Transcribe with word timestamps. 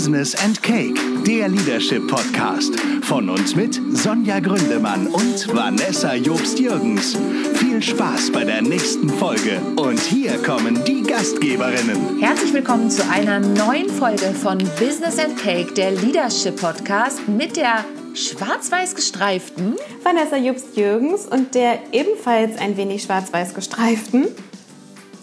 Business 0.00 0.34
and 0.42 0.62
Cake, 0.62 0.98
der 1.26 1.50
Leadership 1.50 2.08
Podcast. 2.08 2.74
Von 3.02 3.28
uns 3.28 3.54
mit 3.54 3.78
Sonja 3.92 4.40
Gründemann 4.40 5.06
und 5.06 5.54
Vanessa 5.54 6.14
Jobst-Jürgens. 6.14 7.18
Viel 7.56 7.82
Spaß 7.82 8.32
bei 8.32 8.44
der 8.44 8.62
nächsten 8.62 9.10
Folge. 9.10 9.60
Und 9.76 10.00
hier 10.00 10.42
kommen 10.42 10.82
die 10.86 11.02
Gastgeberinnen. 11.02 12.18
Herzlich 12.18 12.54
willkommen 12.54 12.88
zu 12.88 13.06
einer 13.10 13.40
neuen 13.40 13.90
Folge 13.90 14.32
von 14.32 14.56
Business 14.78 15.18
and 15.18 15.36
Cake, 15.36 15.74
der 15.74 15.90
Leadership 15.90 16.58
Podcast 16.58 17.28
mit 17.28 17.56
der 17.56 17.84
schwarz-weiß 18.14 18.94
gestreiften 18.94 19.76
Vanessa 20.02 20.38
Jobst-Jürgens 20.38 21.26
und 21.26 21.54
der 21.54 21.78
ebenfalls 21.92 22.56
ein 22.56 22.78
wenig 22.78 23.02
schwarz-weiß 23.02 23.52
gestreiften 23.52 24.28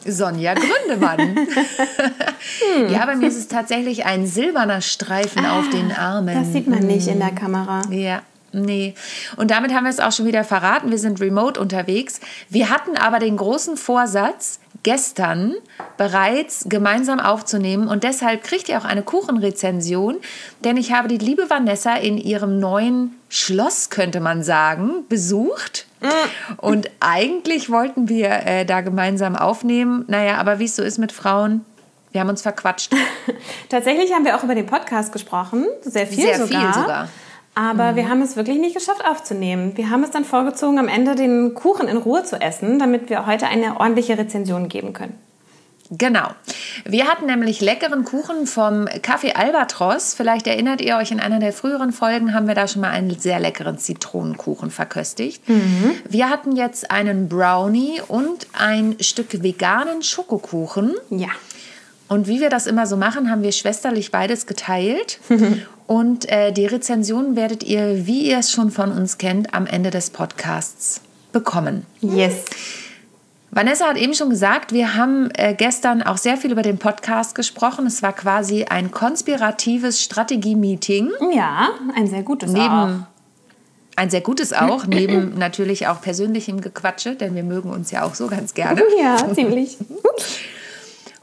Sonja 0.07 0.53
Gründemann. 0.53 1.19
hm. 1.19 1.47
Ja, 2.89 3.05
bei 3.05 3.15
mir 3.15 3.27
ist 3.27 3.37
es 3.37 3.47
tatsächlich 3.47 4.05
ein 4.05 4.25
silberner 4.25 4.81
Streifen 4.81 5.45
ah, 5.45 5.59
auf 5.59 5.69
den 5.69 5.91
Armen. 5.91 6.33
Das 6.33 6.53
sieht 6.53 6.67
man 6.67 6.85
nicht 6.85 7.07
in 7.07 7.19
der 7.19 7.31
Kamera. 7.31 7.81
Ja. 7.89 8.21
Nee. 8.53 8.95
Und 9.35 9.51
damit 9.51 9.73
haben 9.73 9.83
wir 9.83 9.89
es 9.89 9.99
auch 9.99 10.11
schon 10.11 10.25
wieder 10.25 10.43
verraten. 10.43 10.89
Wir 10.89 10.99
sind 10.99 11.19
remote 11.19 11.59
unterwegs. 11.59 12.19
Wir 12.49 12.69
hatten 12.69 12.97
aber 12.97 13.19
den 13.19 13.37
großen 13.37 13.77
Vorsatz, 13.77 14.59
gestern 14.83 15.55
bereits 15.97 16.65
gemeinsam 16.69 17.19
aufzunehmen. 17.19 17.87
Und 17.87 18.03
deshalb 18.03 18.43
kriegt 18.43 18.69
ihr 18.69 18.77
auch 18.77 18.85
eine 18.85 19.03
Kuchenrezension. 19.03 20.17
Denn 20.63 20.77
ich 20.77 20.93
habe 20.93 21.07
die 21.07 21.17
liebe 21.17 21.49
Vanessa 21.49 21.95
in 21.95 22.17
ihrem 22.17 22.59
neuen 22.59 23.15
Schloss, 23.29 23.89
könnte 23.89 24.19
man 24.19 24.43
sagen, 24.43 25.05
besucht. 25.09 25.87
Und 26.57 26.89
eigentlich 26.99 27.69
wollten 27.69 28.07
wir 28.07 28.29
äh, 28.29 28.65
da 28.65 28.81
gemeinsam 28.81 29.35
aufnehmen. 29.35 30.05
Naja, 30.07 30.37
aber 30.37 30.59
wie 30.59 30.65
es 30.65 30.75
so 30.75 30.83
ist 30.83 30.99
mit 30.99 31.11
Frauen, 31.11 31.65
wir 32.11 32.21
haben 32.21 32.29
uns 32.29 32.41
verquatscht. 32.41 32.93
Tatsächlich 33.69 34.13
haben 34.13 34.25
wir 34.25 34.37
auch 34.37 34.43
über 34.43 34.55
den 34.55 34.65
Podcast 34.65 35.11
gesprochen. 35.11 35.65
Sehr 35.81 36.07
viel 36.07 36.23
Sehr 36.23 36.37
sogar. 36.37 36.73
Viel 36.73 36.81
sogar. 36.81 37.09
Aber 37.57 37.93
mhm. 37.93 37.95
wir 37.95 38.09
haben 38.09 38.21
es 38.21 38.35
wirklich 38.35 38.59
nicht 38.59 38.75
geschafft 38.75 39.03
aufzunehmen. 39.03 39.75
Wir 39.75 39.89
haben 39.89 40.03
es 40.03 40.11
dann 40.11 40.25
vorgezogen, 40.25 40.77
am 40.77 40.87
Ende 40.87 41.15
den 41.15 41.55
Kuchen 41.55 41.87
in 41.87 41.97
Ruhe 41.97 42.23
zu 42.23 42.39
essen, 42.39 42.77
damit 42.77 43.09
wir 43.09 43.25
heute 43.25 43.47
eine 43.47 43.79
ordentliche 43.79 44.15
Rezension 44.15 44.69
geben 44.69 44.93
können. 44.93 45.15
Genau. 45.89 46.27
Wir 46.85 47.07
hatten 47.07 47.25
nämlich 47.25 47.61
leckeren 47.61 48.03
Kuchen 48.03 48.45
vom 48.45 48.85
Café 48.85 49.33
Albatros. 49.33 50.13
Vielleicht 50.13 50.45
erinnert 50.45 50.81
ihr 50.81 50.97
euch, 50.97 51.11
in 51.11 51.19
einer 51.19 51.39
der 51.39 51.51
früheren 51.51 51.93
Folgen 51.93 52.35
haben 52.35 52.47
wir 52.47 52.53
da 52.53 52.67
schon 52.67 52.81
mal 52.81 52.91
einen 52.91 53.17
sehr 53.17 53.39
leckeren 53.39 53.79
Zitronenkuchen 53.79 54.69
verköstigt. 54.69 55.47
Mhm. 55.49 55.95
Wir 56.07 56.29
hatten 56.29 56.55
jetzt 56.55 56.91
einen 56.91 57.27
Brownie 57.27 58.01
und 58.07 58.47
ein 58.53 58.97
Stück 58.99 59.41
veganen 59.41 60.03
Schokokuchen. 60.03 60.93
Ja. 61.09 61.29
Und 62.07 62.27
wie 62.27 62.39
wir 62.39 62.49
das 62.49 62.67
immer 62.67 62.87
so 62.87 62.97
machen, 62.97 63.29
haben 63.29 63.43
wir 63.43 63.51
schwesterlich 63.51 64.11
beides 64.11 64.45
geteilt. 64.45 65.19
und 65.87 66.29
äh, 66.31 66.51
die 66.51 66.65
Rezension 66.65 67.35
werdet 67.35 67.63
ihr, 67.63 68.07
wie 68.07 68.29
ihr 68.29 68.39
es 68.39 68.51
schon 68.51 68.71
von 68.71 68.91
uns 68.91 69.17
kennt, 69.17 69.53
am 69.53 69.65
Ende 69.65 69.89
des 69.89 70.09
Podcasts 70.09 71.01
bekommen. 71.31 71.85
Yes. 72.01 72.45
Vanessa 73.51 73.85
hat 73.87 73.97
eben 73.97 74.13
schon 74.13 74.29
gesagt, 74.29 74.71
wir 74.71 74.95
haben 74.95 75.29
äh, 75.33 75.53
gestern 75.53 76.03
auch 76.03 76.17
sehr 76.17 76.37
viel 76.37 76.51
über 76.51 76.61
den 76.61 76.77
Podcast 76.77 77.33
gesprochen. 77.33 77.87
Es 77.87 78.03
war 78.03 78.13
quasi 78.13 78.65
ein 78.65 78.91
konspiratives 78.91 80.01
Strategie-Meeting. 80.01 81.09
Ja, 81.33 81.69
ein 81.95 82.07
sehr 82.07 82.23
gutes 82.23 82.51
neben, 82.51 82.67
auch. 82.67 82.89
Ein 83.95 84.09
sehr 84.09 84.21
gutes 84.21 84.53
auch, 84.53 84.85
neben 84.85 85.35
natürlich 85.39 85.87
auch 85.87 86.01
persönlichem 86.01 86.61
Gequatsche, 86.61 87.15
denn 87.15 87.35
wir 87.35 87.43
mögen 87.43 87.71
uns 87.71 87.89
ja 87.89 88.03
auch 88.03 88.13
so 88.13 88.27
ganz 88.27 88.53
gerne. 88.53 88.81
Ja, 89.01 89.17
ziemlich. 89.33 89.77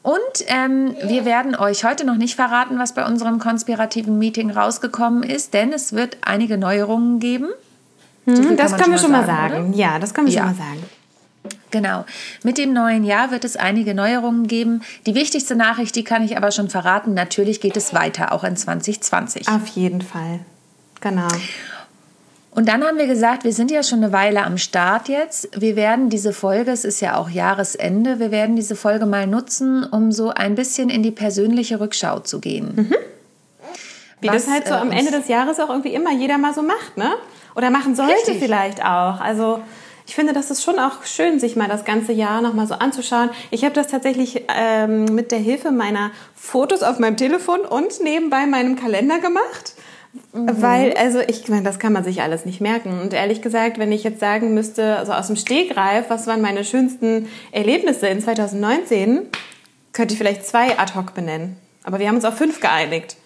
Und 0.04 0.20
ähm, 0.48 0.94
wir 1.02 1.24
werden 1.24 1.56
euch 1.56 1.82
heute 1.82 2.04
noch 2.04 2.16
nicht 2.16 2.36
verraten, 2.36 2.78
was 2.78 2.92
bei 2.92 3.06
unserem 3.06 3.38
konspirativen 3.38 4.18
Meeting 4.18 4.50
rausgekommen 4.50 5.22
ist, 5.22 5.54
denn 5.54 5.72
es 5.72 5.94
wird 5.94 6.18
einige 6.20 6.58
Neuerungen 6.58 7.20
geben. 7.20 7.48
So 8.26 8.34
hm, 8.34 8.56
das 8.58 8.76
können 8.76 8.92
wir 8.92 8.98
schon 8.98 9.12
mal 9.12 9.24
sagen. 9.24 9.54
sagen. 9.54 9.72
Ja, 9.72 9.98
das 9.98 10.12
können 10.12 10.26
wir 10.26 10.34
ja. 10.34 10.42
schon 10.42 10.50
mal 10.50 10.56
sagen. 10.56 10.82
Genau. 11.70 12.04
Mit 12.42 12.58
dem 12.58 12.74
neuen 12.74 13.02
Jahr 13.04 13.30
wird 13.30 13.44
es 13.44 13.56
einige 13.56 13.94
Neuerungen 13.94 14.46
geben. 14.46 14.82
Die 15.06 15.14
wichtigste 15.14 15.56
Nachricht, 15.56 15.96
die 15.96 16.04
kann 16.04 16.22
ich 16.22 16.36
aber 16.36 16.52
schon 16.52 16.68
verraten, 16.68 17.14
natürlich 17.14 17.62
geht 17.62 17.78
es 17.78 17.94
weiter, 17.94 18.32
auch 18.32 18.44
in 18.44 18.58
2020. 18.58 19.48
Auf 19.48 19.68
jeden 19.68 20.02
Fall. 20.02 20.40
Genau. 21.00 21.28
Und 22.54 22.68
dann 22.68 22.84
haben 22.84 22.98
wir 22.98 23.08
gesagt, 23.08 23.42
wir 23.42 23.52
sind 23.52 23.72
ja 23.72 23.82
schon 23.82 24.02
eine 24.04 24.12
Weile 24.12 24.44
am 24.44 24.58
Start 24.58 25.08
jetzt. 25.08 25.48
Wir 25.60 25.74
werden 25.74 26.08
diese 26.08 26.32
Folge, 26.32 26.70
es 26.70 26.84
ist 26.84 27.00
ja 27.00 27.16
auch 27.16 27.28
Jahresende, 27.28 28.20
wir 28.20 28.30
werden 28.30 28.54
diese 28.54 28.76
Folge 28.76 29.06
mal 29.06 29.26
nutzen, 29.26 29.84
um 29.84 30.12
so 30.12 30.30
ein 30.30 30.54
bisschen 30.54 30.88
in 30.88 31.02
die 31.02 31.10
persönliche 31.10 31.80
Rückschau 31.80 32.20
zu 32.20 32.40
gehen. 32.40 32.72
Mhm. 32.76 32.94
Wie 34.20 34.28
Was, 34.28 34.44
das 34.44 34.54
halt 34.54 34.68
so 34.68 34.74
äh, 34.74 34.78
am 34.78 34.92
Ende 34.92 35.10
des 35.10 35.26
Jahres 35.26 35.58
auch 35.58 35.68
irgendwie 35.68 35.94
immer 35.94 36.12
jeder 36.12 36.38
mal 36.38 36.54
so 36.54 36.62
macht, 36.62 36.96
ne? 36.96 37.10
Oder 37.56 37.70
machen 37.70 37.96
sollte 37.96 38.14
Richtig. 38.14 38.38
vielleicht 38.38 38.84
auch. 38.84 39.20
Also 39.20 39.60
ich 40.06 40.14
finde, 40.14 40.32
das 40.32 40.50
ist 40.50 40.62
schon 40.62 40.78
auch 40.78 41.04
schön, 41.04 41.40
sich 41.40 41.56
mal 41.56 41.68
das 41.68 41.84
ganze 41.84 42.12
Jahr 42.12 42.40
nochmal 42.40 42.66
so 42.66 42.74
anzuschauen. 42.74 43.30
Ich 43.50 43.64
habe 43.64 43.74
das 43.74 43.88
tatsächlich 43.88 44.44
ähm, 44.54 45.06
mit 45.06 45.32
der 45.32 45.38
Hilfe 45.38 45.72
meiner 45.72 46.10
Fotos 46.34 46.82
auf 46.82 46.98
meinem 46.98 47.16
Telefon 47.16 47.60
und 47.60 48.00
nebenbei 48.02 48.46
meinem 48.46 48.76
Kalender 48.76 49.18
gemacht. 49.18 49.74
Mhm. 50.32 50.62
Weil, 50.62 50.94
also 50.94 51.20
ich 51.20 51.48
meine, 51.48 51.62
das 51.62 51.78
kann 51.78 51.92
man 51.92 52.04
sich 52.04 52.22
alles 52.22 52.44
nicht 52.44 52.60
merken. 52.60 53.00
Und 53.00 53.12
ehrlich 53.12 53.42
gesagt, 53.42 53.78
wenn 53.78 53.92
ich 53.92 54.04
jetzt 54.04 54.20
sagen 54.20 54.54
müsste, 54.54 54.96
also 54.96 55.12
aus 55.12 55.26
dem 55.26 55.36
Stegreif, 55.36 56.06
was 56.08 56.26
waren 56.26 56.40
meine 56.40 56.64
schönsten 56.64 57.28
Erlebnisse 57.52 58.06
in 58.06 58.20
2019, 58.20 59.22
könnte 59.92 60.14
ich 60.14 60.18
vielleicht 60.18 60.46
zwei 60.46 60.78
ad 60.78 60.94
hoc 60.94 61.14
benennen. 61.14 61.56
Aber 61.82 61.98
wir 61.98 62.08
haben 62.08 62.16
uns 62.16 62.24
auf 62.24 62.36
fünf 62.36 62.60
geeinigt. 62.60 63.16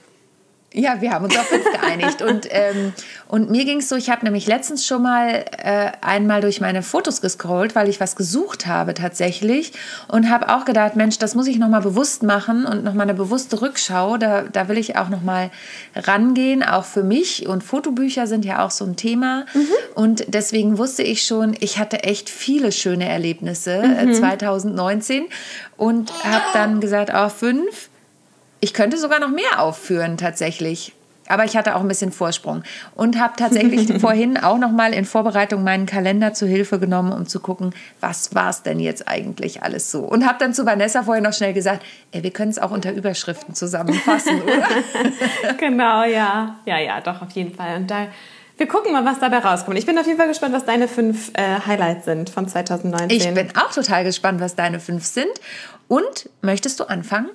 Ja, 0.75 1.01
wir 1.01 1.13
haben 1.13 1.25
uns 1.25 1.35
auf 1.35 1.47
fünf 1.47 1.65
geeinigt. 1.73 2.21
Und, 2.21 2.47
ähm, 2.51 2.93
und 3.27 3.51
mir 3.51 3.65
ging 3.65 3.79
es 3.79 3.89
so, 3.89 3.97
ich 3.97 4.11
habe 4.11 4.25
nämlich 4.25 4.47
letztens 4.47 4.87
schon 4.87 5.03
mal 5.03 5.47
äh, 5.57 5.93
einmal 6.03 6.43
durch 6.43 6.61
meine 6.61 6.83
Fotos 6.83 7.23
gescrollt, 7.23 7.75
weil 7.75 7.89
ich 7.89 8.01
was 8.01 8.17
gesucht 8.17 8.67
habe 8.67 8.93
tatsächlich. 8.93 9.73
Und 10.09 10.29
habe 10.29 10.55
auch 10.55 10.67
gedacht, 10.67 10.95
Mensch, 10.95 11.17
das 11.17 11.35
muss 11.35 11.47
ich 11.47 11.59
nochmal 11.59 11.81
bewusst 11.81 12.23
machen 12.23 12.67
und 12.67 12.85
nochmal 12.85 13.05
eine 13.05 13.15
bewusste 13.15 13.63
Rückschau. 13.63 14.19
Da, 14.19 14.43
da 14.43 14.69
will 14.69 14.77
ich 14.77 14.97
auch 14.97 15.09
nochmal 15.09 15.51
rangehen, 15.97 16.63
auch 16.63 16.85
für 16.85 17.03
mich. 17.03 17.49
Und 17.49 17.65
Fotobücher 17.65 18.27
sind 18.27 18.45
ja 18.45 18.63
auch 18.63 18.71
so 18.71 18.85
ein 18.85 18.97
Thema. 18.97 19.47
Mhm. 19.55 19.69
Und 19.95 20.25
deswegen 20.29 20.77
wusste 20.77 21.03
ich 21.03 21.25
schon, 21.25 21.57
ich 21.61 21.79
hatte 21.79 22.03
echt 22.03 22.29
viele 22.29 22.73
schöne 22.73 23.09
Erlebnisse 23.09 23.73
äh, 23.73 24.05
mhm. 24.05 24.11
äh, 24.11 24.15
2019. 24.15 25.29
Und 25.79 26.13
habe 26.25 26.45
dann 26.53 26.81
gesagt, 26.81 27.11
oh, 27.15 27.31
fünf 27.31 27.88
ich 28.61 28.75
könnte 28.75 28.99
sogar 28.99 29.21
noch 29.21 29.31
mehr 29.31 29.61
aufführen 29.61 30.17
tatsächlich. 30.17 30.93
Aber 31.31 31.45
ich 31.45 31.57
hatte 31.59 31.77
auch 31.77 31.81
ein 31.81 31.89
bisschen 31.89 32.11
Vorsprung 32.11 32.63
und 32.95 33.21
habe 33.21 33.35
tatsächlich 33.37 33.93
vorhin 34.01 34.39
auch 34.39 34.57
noch 34.57 34.71
mal 34.71 34.95
in 34.95 35.05
Vorbereitung 35.05 35.63
meinen 35.63 35.85
Kalender 35.85 36.33
zu 36.33 36.47
Hilfe 36.47 36.79
genommen, 36.79 37.13
um 37.13 37.27
zu 37.27 37.41
gucken, 37.41 37.75
was 38.01 38.35
war 38.35 38.49
es 38.49 38.63
denn 38.63 38.81
jetzt 38.81 39.07
eigentlich 39.07 39.63
alles 39.63 39.91
so. 39.91 40.01
Und 40.01 40.27
habe 40.27 40.39
dann 40.39 40.55
zu 40.55 40.65
Vanessa 40.65 41.03
vorhin 41.03 41.25
noch 41.25 41.35
schnell 41.35 41.53
gesagt, 41.53 41.85
ey, 42.13 42.23
wir 42.23 42.31
können 42.31 42.51
es 42.51 42.59
auch 42.59 42.71
unter 42.71 42.93
Überschriften 42.93 43.55
zusammenfassen, 43.55 44.41
oder? 44.41 44.67
genau, 45.59 46.05
ja, 46.05 46.57
ja, 46.65 46.79
ja, 46.79 47.01
doch 47.03 47.21
auf 47.21 47.31
jeden 47.33 47.55
Fall. 47.55 47.77
Und 47.77 47.91
da 47.91 48.07
wir 48.59 48.67
gucken 48.67 48.93
mal, 48.93 49.05
was 49.05 49.21
dabei 49.21 49.39
rauskommt. 49.39 49.79
Ich 49.79 49.87
bin 49.87 49.97
auf 49.99 50.07
jeden 50.07 50.19
Fall 50.19 50.27
gespannt, 50.27 50.53
was 50.53 50.65
deine 50.65 50.89
fünf 50.89 51.31
äh, 51.35 51.61
Highlights 51.65 52.07
sind 52.07 52.29
von 52.29 52.49
2019. 52.49 53.17
Ich 53.17 53.33
bin 53.33 53.57
auch 53.57 53.73
total 53.73 54.03
gespannt, 54.03 54.41
was 54.41 54.57
deine 54.57 54.81
fünf 54.81 55.07
sind. 55.07 55.31
Und 55.87 56.29
möchtest 56.43 56.81
du 56.81 56.85
anfangen? 56.85 57.31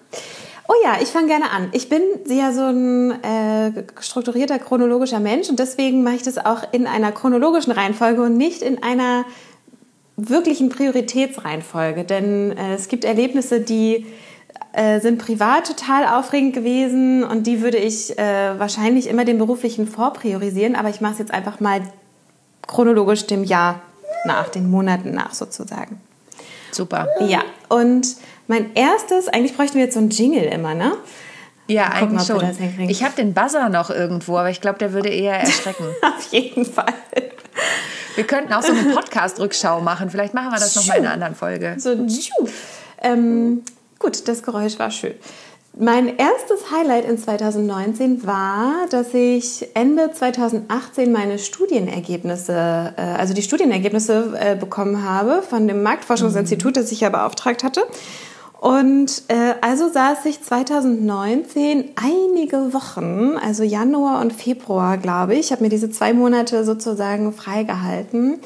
Oh 0.68 0.74
ja, 0.84 0.98
ich 1.02 1.10
fange 1.10 1.28
gerne 1.28 1.52
an. 1.52 1.70
Ich 1.74 1.90
bin 1.90 2.02
ja 2.28 2.54
so 2.54 2.62
ein 2.64 3.24
äh, 3.24 3.84
strukturierter 4.00 4.60
chronologischer 4.60 5.20
Mensch 5.20 5.50
und 5.50 5.60
deswegen 5.60 6.04
mache 6.04 6.16
ich 6.16 6.24
das 6.24 6.38
auch 6.38 6.64
in 6.72 6.88
einer 6.88 7.12
chronologischen 7.12 7.72
Reihenfolge 7.72 8.22
und 8.22 8.38
nicht 8.38 8.62
in 8.62 8.82
einer 8.82 9.26
wirklichen 10.16 10.70
Prioritätsreihenfolge. 10.70 12.06
Denn 12.06 12.58
äh, 12.58 12.76
es 12.76 12.88
gibt 12.88 13.04
Erlebnisse, 13.04 13.60
die 13.60 14.06
äh, 14.72 15.00
sind 15.02 15.18
privat 15.18 15.68
total 15.68 16.08
aufregend 16.08 16.54
gewesen 16.54 17.24
und 17.24 17.46
die 17.46 17.62
würde 17.62 17.78
ich 17.78 18.18
äh, 18.18 18.58
wahrscheinlich 18.58 19.08
immer 19.08 19.26
dem 19.26 19.40
beruflichen 19.40 19.86
vorpriorisieren, 19.86 20.76
aber 20.76 20.90
ich 20.90 21.02
mache 21.02 21.14
es 21.14 21.20
jetzt 21.20 21.34
einfach 21.34 21.60
mal 21.60 21.82
chronologisch 22.68 23.28
dem 23.28 23.44
Jahr 23.44 23.82
nach, 24.26 24.50
den 24.50 24.70
Monaten 24.70 25.12
nach 25.12 25.34
sozusagen. 25.34 26.02
Super. 26.72 27.08
Ja, 27.20 27.42
und 27.70 28.16
mein 28.54 28.76
erstes, 28.76 29.30
eigentlich 29.30 29.58
bräuchten 29.58 29.78
wir 29.78 29.86
jetzt 29.86 29.96
so 29.96 30.00
einen 30.00 30.12
Jingle 30.12 30.44
immer, 30.44 30.76
ne? 30.76 30.94
Ja, 31.66 31.86
Gucken, 32.00 32.20
eigentlich 32.20 32.28
schon. 32.28 32.88
Ich 32.88 33.04
habe 33.04 33.16
den 33.16 33.34
Buzzer 33.34 33.68
noch 33.70 33.90
irgendwo, 33.90 34.38
aber 34.38 34.52
ich 34.52 34.62
glaube, 34.62 34.78
der 34.78 34.94
würde 34.94 35.10
eher 35.10 35.40
erschrecken. 35.40 35.86
Auf 36.04 36.32
jeden 36.32 36.64
Fall. 36.64 36.94
Wir 38.14 38.26
könnten 38.26 38.54
auch 38.54 38.62
so 38.62 38.72
eine 38.72 38.84
Podcast-Rückschau 38.94 39.82
machen. 39.82 40.12
Vielleicht 40.12 40.36
machen 40.36 40.52
wir 40.52 40.60
das 40.60 40.76
nochmal 40.76 40.98
in 41.00 41.06
einer 41.06 41.14
anderen 41.16 41.34
Folge. 41.34 41.78
So, 41.80 41.96
ähm, 43.02 43.64
gut, 43.98 44.28
das 44.28 44.44
Geräusch 44.44 44.78
war 44.78 44.92
schön. 44.92 45.16
Mein 45.76 46.16
erstes 46.18 46.70
Highlight 46.72 47.06
in 47.06 47.18
2019 47.18 48.28
war, 48.28 48.86
dass 48.92 49.16
ich 49.16 49.68
Ende 49.74 50.12
2018 50.12 51.12
meine 51.12 51.40
Studienergebnisse, 51.40 52.94
äh, 52.96 53.02
also 53.02 53.34
die 53.34 53.42
Studienergebnisse 53.42 54.38
äh, 54.40 54.56
bekommen 54.56 55.04
habe 55.04 55.42
von 55.42 55.68
dem 55.68 55.82
Marktforschungsinstitut, 55.82 56.78
das 56.78 56.92
ich 56.92 57.00
ja 57.00 57.10
beauftragt 57.10 57.64
hatte. 57.64 57.82
Und 58.64 59.24
äh, 59.28 59.56
also 59.60 59.90
saß 59.90 60.26
ich 60.26 60.42
2019 60.42 61.90
einige 61.96 62.74
Wochen, 62.74 63.36
also 63.36 63.62
Januar 63.62 64.22
und 64.22 64.32
Februar, 64.32 64.98
glaube 64.98 65.36
ich, 65.36 65.52
habe 65.52 65.64
mir 65.64 65.70
diese 65.70 65.92
zwei 65.92 66.14
Monate 66.14 66.64
sozusagen 66.64 67.34
freigehalten, 67.34 68.40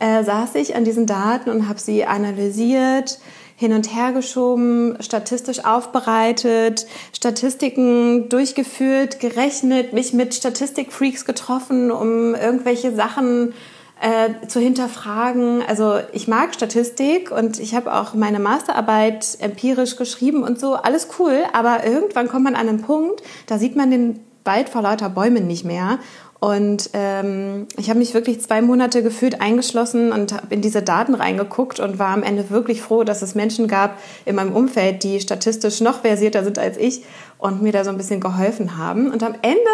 äh, 0.00 0.22
saß 0.22 0.56
ich 0.56 0.76
an 0.76 0.84
diesen 0.84 1.06
Daten 1.06 1.48
und 1.48 1.66
habe 1.66 1.80
sie 1.80 2.04
analysiert, 2.04 3.18
hin 3.56 3.72
und 3.72 3.94
her 3.96 4.12
geschoben, 4.12 4.98
statistisch 5.00 5.64
aufbereitet, 5.64 6.86
Statistiken 7.16 8.28
durchgeführt, 8.28 9.18
gerechnet, 9.18 9.94
mich 9.94 10.12
mit 10.12 10.34
Statistikfreaks 10.34 11.24
getroffen, 11.24 11.90
um 11.90 12.34
irgendwelche 12.34 12.94
Sachen 12.94 13.54
äh, 14.00 14.46
zu 14.48 14.60
hinterfragen. 14.60 15.62
Also 15.66 15.98
ich 16.12 16.28
mag 16.28 16.54
Statistik 16.54 17.30
und 17.30 17.58
ich 17.60 17.74
habe 17.74 17.94
auch 17.94 18.14
meine 18.14 18.40
Masterarbeit 18.40 19.38
empirisch 19.40 19.96
geschrieben 19.96 20.42
und 20.42 20.58
so, 20.58 20.74
alles 20.74 21.08
cool, 21.18 21.44
aber 21.52 21.86
irgendwann 21.86 22.28
kommt 22.28 22.44
man 22.44 22.54
an 22.54 22.68
einen 22.68 22.82
Punkt, 22.82 23.22
da 23.46 23.58
sieht 23.58 23.76
man 23.76 23.90
den 23.90 24.20
Wald 24.44 24.68
vor 24.68 24.82
lauter 24.82 25.08
Bäumen 25.08 25.46
nicht 25.46 25.64
mehr. 25.64 25.98
Und 26.40 26.90
ähm, 26.92 27.66
ich 27.78 27.88
habe 27.88 27.98
mich 27.98 28.12
wirklich 28.12 28.42
zwei 28.42 28.60
Monate 28.60 29.02
gefühlt 29.02 29.40
eingeschlossen 29.40 30.12
und 30.12 30.34
habe 30.34 30.54
in 30.54 30.60
diese 30.60 30.82
Daten 30.82 31.14
reingeguckt 31.14 31.80
und 31.80 31.98
war 31.98 32.08
am 32.08 32.22
Ende 32.22 32.50
wirklich 32.50 32.82
froh, 32.82 33.02
dass 33.02 33.22
es 33.22 33.34
Menschen 33.34 33.66
gab 33.66 33.98
in 34.26 34.36
meinem 34.36 34.52
Umfeld, 34.52 35.04
die 35.04 35.18
statistisch 35.20 35.80
noch 35.80 36.02
versierter 36.02 36.44
sind 36.44 36.58
als 36.58 36.76
ich 36.76 37.02
und 37.38 37.62
mir 37.62 37.72
da 37.72 37.82
so 37.82 37.88
ein 37.88 37.96
bisschen 37.96 38.20
geholfen 38.20 38.76
haben. 38.76 39.10
Und 39.10 39.22
am 39.22 39.34
Ende 39.40 39.70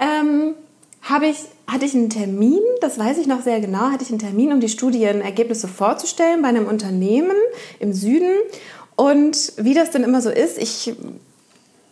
ähm, 0.00 0.54
habe 1.02 1.26
ich, 1.26 1.38
hatte 1.66 1.84
ich 1.84 1.94
einen 1.94 2.10
Termin, 2.10 2.60
das 2.80 2.98
weiß 2.98 3.18
ich 3.18 3.26
noch 3.26 3.42
sehr 3.42 3.60
genau, 3.60 3.90
hatte 3.90 4.04
ich 4.04 4.10
einen 4.10 4.18
Termin, 4.18 4.52
um 4.52 4.60
die 4.60 4.68
Studienergebnisse 4.68 5.68
vorzustellen 5.68 6.42
bei 6.42 6.48
einem 6.48 6.66
Unternehmen 6.66 7.36
im 7.80 7.92
Süden. 7.92 8.32
Und 8.96 9.52
wie 9.56 9.74
das 9.74 9.90
denn 9.90 10.02
immer 10.02 10.20
so 10.20 10.30
ist, 10.30 10.58
ich 10.58 10.94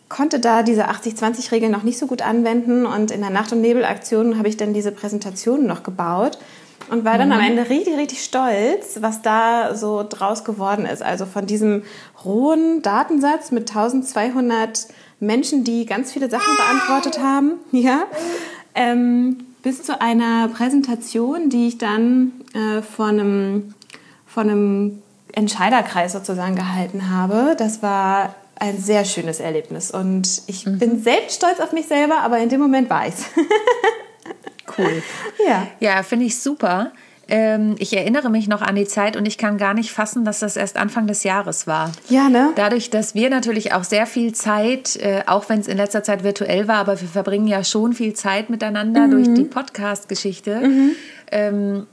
konnte 0.09 0.39
da 0.39 0.63
diese 0.63 0.89
80-20-Regel 0.89 1.69
noch 1.69 1.83
nicht 1.83 1.97
so 1.97 2.07
gut 2.07 2.21
anwenden 2.21 2.85
und 2.85 3.11
in 3.11 3.21
der 3.21 3.29
Nacht- 3.29 3.51
und 3.51 3.61
Nebelaktion 3.61 4.37
habe 4.37 4.47
ich 4.47 4.57
dann 4.57 4.73
diese 4.73 4.91
Präsentation 4.91 5.65
noch 5.65 5.83
gebaut 5.83 6.37
und 6.89 7.03
war 7.03 7.17
dann 7.17 7.29
mhm. 7.29 7.35
am 7.35 7.41
Ende 7.41 7.69
richtig, 7.69 7.97
richtig 7.97 8.23
stolz, 8.23 8.99
was 9.01 9.21
da 9.21 9.75
so 9.75 10.05
draus 10.07 10.43
geworden 10.43 10.85
ist. 10.85 11.03
Also 11.03 11.25
von 11.25 11.45
diesem 11.45 11.83
rohen 12.23 12.81
Datensatz 12.81 13.51
mit 13.51 13.69
1200 13.69 14.87
Menschen, 15.19 15.63
die 15.63 15.85
ganz 15.85 16.11
viele 16.11 16.29
Sachen 16.29 16.55
beantwortet 16.55 17.19
haben, 17.21 17.53
ja, 17.71 18.03
ähm, 18.77 19.37
bis 19.63 19.83
zu 19.83 19.99
einer 19.99 20.47
Präsentation, 20.47 21.49
die 21.49 21.67
ich 21.67 21.77
dann 21.77 22.31
äh, 22.53 22.81
von, 22.81 23.19
einem, 23.19 23.73
von 24.25 24.49
einem 24.49 25.01
Entscheiderkreis 25.33 26.13
sozusagen 26.13 26.55
gehalten 26.55 27.09
habe. 27.09 27.55
Das 27.57 27.81
war 27.81 28.35
ein 28.59 28.77
sehr 28.77 29.03
schönes 29.03 29.39
Erlebnis 29.39 29.91
und 29.91 30.43
ich 30.47 30.65
mhm. 30.65 30.79
bin 30.79 31.03
selbst 31.03 31.35
stolz 31.35 31.59
auf 31.59 31.73
mich 31.73 31.87
selber, 31.87 32.19
aber 32.21 32.39
in 32.39 32.49
dem 32.49 32.61
Moment 32.61 32.89
war 32.89 33.07
ich's. 33.07 33.25
cool. 34.77 35.03
Ja, 35.45 35.67
ja 35.79 36.03
finde 36.03 36.25
ich 36.25 36.39
super. 36.39 36.91
Ähm, 37.29 37.75
ich 37.79 37.95
erinnere 37.95 38.29
mich 38.29 38.47
noch 38.47 38.61
an 38.61 38.75
die 38.75 38.85
Zeit 38.85 39.17
und 39.17 39.25
ich 39.25 39.37
kann 39.37 39.57
gar 39.57 39.73
nicht 39.73 39.91
fassen, 39.91 40.23
dass 40.23 40.39
das 40.39 40.55
erst 40.55 40.77
Anfang 40.77 41.07
des 41.07 41.23
Jahres 41.23 41.67
war. 41.67 41.91
Ja, 42.09 42.29
ne? 42.29 42.51
Dadurch, 42.55 42.89
dass 42.89 43.15
wir 43.15 43.29
natürlich 43.29 43.73
auch 43.73 43.83
sehr 43.83 44.05
viel 44.05 44.33
Zeit, 44.33 44.95
äh, 44.97 45.23
auch 45.27 45.49
wenn 45.49 45.59
es 45.59 45.67
in 45.67 45.77
letzter 45.77 46.03
Zeit 46.03 46.23
virtuell 46.23 46.67
war, 46.67 46.77
aber 46.77 46.99
wir 47.01 47.07
verbringen 47.07 47.47
ja 47.47 47.63
schon 47.63 47.93
viel 47.93 48.13
Zeit 48.13 48.49
miteinander 48.49 49.07
mhm. 49.07 49.11
durch 49.11 49.33
die 49.33 49.43
Podcast-Geschichte, 49.43 50.61
mhm. 50.61 50.91
ähm, 51.31 51.87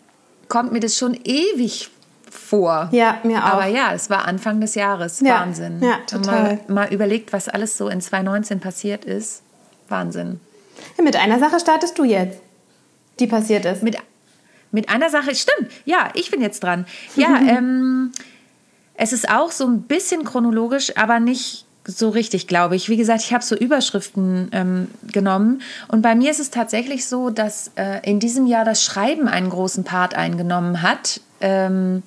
kommt 0.48 0.72
mir 0.72 0.80
das 0.80 0.96
schon 0.96 1.18
ewig 1.24 1.90
vor. 2.30 2.88
Ja, 2.92 3.18
mir 3.24 3.44
auch. 3.44 3.54
Aber 3.54 3.66
ja, 3.66 3.92
es 3.92 4.10
war 4.10 4.26
Anfang 4.26 4.60
des 4.60 4.74
Jahres. 4.74 5.20
Ja. 5.20 5.40
Wahnsinn. 5.40 5.80
Ja, 5.82 5.98
total. 6.06 6.42
Mal, 6.42 6.60
mal, 6.68 6.92
überlegt, 6.92 7.32
was 7.32 7.48
alles 7.48 7.76
so 7.76 7.88
in 7.88 8.00
2019 8.00 8.60
passiert 8.60 9.04
ist. 9.04 9.42
Wahnsinn. 9.88 10.40
Ja, 10.96 11.04
mit 11.04 11.16
einer 11.16 11.38
Sache 11.38 11.58
startest 11.58 11.98
du 11.98 12.04
jetzt, 12.04 12.38
die 13.18 13.26
passiert 13.26 13.64
ist. 13.64 13.82
Mit 13.82 13.96
mit 14.74 14.88
einer 14.88 15.08
Sache, 15.08 15.34
stimmt, 15.34 15.70
ja, 15.84 16.10
ich 16.14 16.30
bin 16.30 16.42
jetzt 16.42 16.62
dran. 16.62 16.84
Ja, 17.16 17.38
ähm, 17.48 18.12
es 18.94 19.12
ist 19.12 19.30
auch 19.30 19.50
so 19.50 19.66
ein 19.66 19.82
bisschen 19.82 20.24
chronologisch, 20.24 20.96
aber 20.96 21.20
nicht 21.20 21.64
so 21.86 22.08
richtig, 22.08 22.46
glaube 22.46 22.76
ich. 22.76 22.88
Wie 22.88 22.96
gesagt, 22.96 23.22
ich 23.22 23.32
habe 23.32 23.44
so 23.44 23.54
Überschriften 23.54 24.48
ähm, 24.52 24.88
genommen. 25.12 25.62
Und 25.88 26.02
bei 26.02 26.14
mir 26.14 26.30
ist 26.30 26.40
es 26.40 26.50
tatsächlich 26.50 27.06
so, 27.06 27.30
dass 27.30 27.70
äh, 27.76 28.00
in 28.08 28.20
diesem 28.20 28.46
Jahr 28.46 28.64
das 28.64 28.82
Schreiben 28.82 29.28
einen 29.28 29.50
großen 29.50 29.84
Part 29.84 30.14
eingenommen 30.14 30.82
hat. 30.82 31.20
Ähm, 31.40 32.02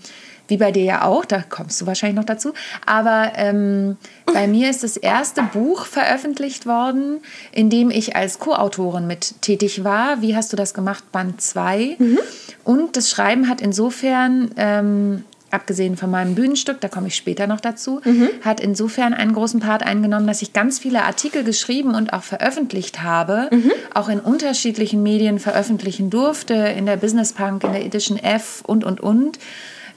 wie 0.47 0.57
bei 0.57 0.71
dir 0.71 0.83
ja 0.83 1.03
auch, 1.03 1.25
da 1.25 1.43
kommst 1.47 1.81
du 1.81 1.85
wahrscheinlich 1.85 2.17
noch 2.17 2.25
dazu. 2.25 2.53
Aber 2.85 3.33
ähm, 3.35 3.97
bei 4.25 4.47
mir 4.47 4.69
ist 4.69 4.83
das 4.83 4.97
erste 4.97 5.43
Buch 5.43 5.85
veröffentlicht 5.85 6.65
worden, 6.65 7.19
in 7.51 7.69
dem 7.69 7.89
ich 7.89 8.15
als 8.15 8.39
Co-Autorin 8.39 9.07
mit 9.07 9.41
tätig 9.41 9.83
war. 9.83 10.21
Wie 10.21 10.35
hast 10.35 10.51
du 10.53 10.57
das 10.57 10.73
gemacht? 10.73 11.11
Band 11.11 11.41
2. 11.41 11.95
Mhm. 11.99 12.19
Und 12.63 12.97
das 12.97 13.09
Schreiben 13.09 13.49
hat 13.49 13.61
insofern 13.61 14.51
ähm, 14.57 15.23
abgesehen 15.51 15.95
von 15.97 16.11
meinem 16.11 16.35
Bühnenstück, 16.35 16.81
da 16.81 16.87
komme 16.87 17.07
ich 17.07 17.15
später 17.15 17.47
noch 17.47 17.59
dazu, 17.59 18.01
mhm. 18.03 18.29
hat 18.41 18.59
insofern 18.59 19.13
einen 19.13 19.33
großen 19.33 19.59
Part 19.59 19.83
eingenommen, 19.83 20.27
dass 20.27 20.41
ich 20.41 20.53
ganz 20.53 20.79
viele 20.79 21.03
Artikel 21.03 21.43
geschrieben 21.43 21.95
und 21.95 22.13
auch 22.13 22.23
veröffentlicht 22.23 23.01
habe, 23.01 23.49
mhm. 23.51 23.71
auch 23.93 24.09
in 24.09 24.19
unterschiedlichen 24.19 25.03
Medien 25.03 25.39
veröffentlichen 25.39 26.09
durfte, 26.09 26.53
in 26.53 26.85
der 26.85 26.97
Business 26.97 27.33
Punk, 27.33 27.63
in 27.63 27.71
der 27.71 27.85
Edition 27.85 28.17
F 28.17 28.63
und, 28.65 28.83
und, 28.83 28.99
und. 28.99 29.39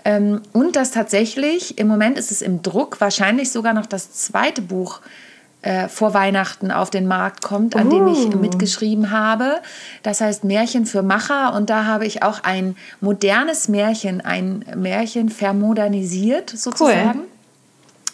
Ähm, 0.04 0.42
und 0.52 0.76
dass 0.76 0.90
tatsächlich, 0.90 1.78
im 1.78 1.88
Moment 1.88 2.18
ist 2.18 2.30
es 2.30 2.42
im 2.42 2.62
Druck, 2.62 3.00
wahrscheinlich 3.00 3.50
sogar 3.50 3.74
noch 3.74 3.86
das 3.86 4.12
zweite 4.12 4.62
Buch 4.62 5.00
äh, 5.62 5.88
vor 5.88 6.14
Weihnachten 6.14 6.70
auf 6.70 6.88
den 6.88 7.06
Markt 7.06 7.42
kommt, 7.42 7.76
an 7.76 7.88
uh. 7.88 7.90
dem 7.90 8.06
ich 8.08 8.34
oh. 8.34 8.38
mitgeschrieben 8.38 9.10
habe. 9.10 9.60
Das 10.02 10.20
heißt 10.20 10.44
Märchen 10.44 10.86
für 10.86 11.02
Macher. 11.02 11.54
Und 11.54 11.68
da 11.68 11.84
habe 11.84 12.06
ich 12.06 12.22
auch 12.22 12.42
ein 12.44 12.76
modernes 13.00 13.68
Märchen, 13.68 14.22
ein 14.22 14.64
Märchen 14.74 15.28
vermodernisiert 15.28 16.50
sozusagen. 16.50 17.20
Cool. 17.20 17.26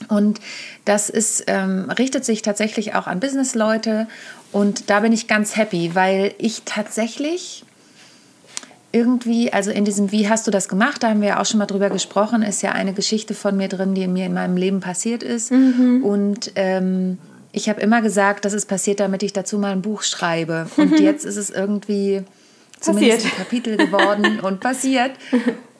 Und 0.08 0.40
das 0.84 1.08
ist, 1.08 1.44
ähm, 1.46 1.90
richtet 1.90 2.24
sich 2.24 2.42
tatsächlich 2.42 2.94
auch 2.94 3.06
an 3.06 3.20
Businessleute. 3.20 4.08
Und 4.52 4.90
da 4.90 5.00
bin 5.00 5.12
ich 5.12 5.28
ganz 5.28 5.56
happy, 5.56 5.94
weil 5.94 6.34
ich 6.38 6.62
tatsächlich 6.64 7.64
irgendwie, 8.96 9.52
also 9.52 9.70
in 9.70 9.84
diesem 9.84 10.10
Wie 10.10 10.26
hast 10.28 10.46
du 10.46 10.50
das 10.50 10.68
gemacht, 10.68 11.02
da 11.02 11.10
haben 11.10 11.20
wir 11.20 11.28
ja 11.28 11.40
auch 11.40 11.44
schon 11.44 11.58
mal 11.58 11.66
drüber 11.66 11.90
gesprochen, 11.90 12.42
ist 12.42 12.62
ja 12.62 12.72
eine 12.72 12.94
Geschichte 12.94 13.34
von 13.34 13.54
mir 13.54 13.68
drin, 13.68 13.94
die 13.94 14.06
mir 14.06 14.24
in 14.24 14.32
meinem 14.32 14.56
Leben 14.56 14.80
passiert 14.80 15.22
ist. 15.22 15.52
Mhm. 15.52 16.02
Und 16.02 16.52
ähm, 16.54 17.18
ich 17.52 17.68
habe 17.68 17.80
immer 17.82 18.00
gesagt, 18.00 18.46
das 18.46 18.54
ist 18.54 18.66
passiert, 18.66 19.00
damit 19.00 19.22
ich 19.22 19.34
dazu 19.34 19.58
mal 19.58 19.72
ein 19.72 19.82
Buch 19.82 20.02
schreibe. 20.02 20.66
Und 20.78 20.98
jetzt 21.00 21.26
ist 21.26 21.36
es 21.36 21.50
irgendwie 21.50 22.22
zumindest 22.80 23.24
passiert. 23.24 23.34
ein 23.34 23.44
Kapitel 23.44 23.76
geworden 23.76 24.40
und 24.42 24.60
passiert. 24.60 25.12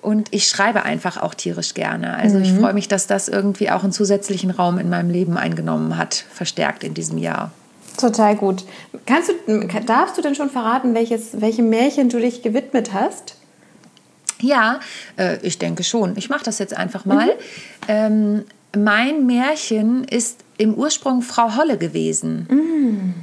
Und 0.03 0.29
ich 0.33 0.47
schreibe 0.47 0.83
einfach 0.83 1.17
auch 1.17 1.33
tierisch 1.33 1.73
gerne. 1.73 2.17
Also 2.17 2.37
mhm. 2.37 2.45
ich 2.45 2.53
freue 2.53 2.75
mich, 2.75 2.87
dass 2.87 3.07
das 3.07 3.29
irgendwie 3.29 3.71
auch 3.71 3.83
einen 3.83 3.93
zusätzlichen 3.93 4.51
Raum 4.51 4.79
in 4.79 4.91
meinem 4.91 5.09
Leben 5.09 5.39
eingenommen 5.39 5.97
hat, 5.97 6.27
verstärkt 6.35 6.85
in 6.85 6.93
diesem 6.93 7.17
Jahr. 7.17 7.51
Total 7.99 8.37
gut. 8.37 8.65
Kannst 9.07 9.31
du, 9.31 9.67
darfst 9.87 10.19
du 10.19 10.23
denn 10.23 10.35
schon 10.35 10.51
verraten, 10.51 10.95
welches, 10.95 11.41
welchem 11.41 11.69
Märchen 11.69 12.09
du 12.09 12.19
dich 12.19 12.43
gewidmet 12.43 12.93
hast? 12.93 13.37
Ja, 14.41 14.81
äh, 15.17 15.39
ich 15.43 15.59
denke 15.59 15.83
schon. 15.83 16.17
Ich 16.17 16.29
mache 16.29 16.45
das 16.45 16.59
jetzt 16.59 16.77
einfach 16.77 17.05
mal. 17.05 17.27
Mhm. 17.27 17.31
Ähm, 17.89 18.45
mein 18.77 19.27
Märchen 19.27 20.05
ist 20.05 20.41
im 20.59 20.75
Ursprung 20.75 21.23
Frau 21.23 21.57
Holle 21.57 21.79
gewesen. 21.79 22.47
Mhm. 22.51 23.15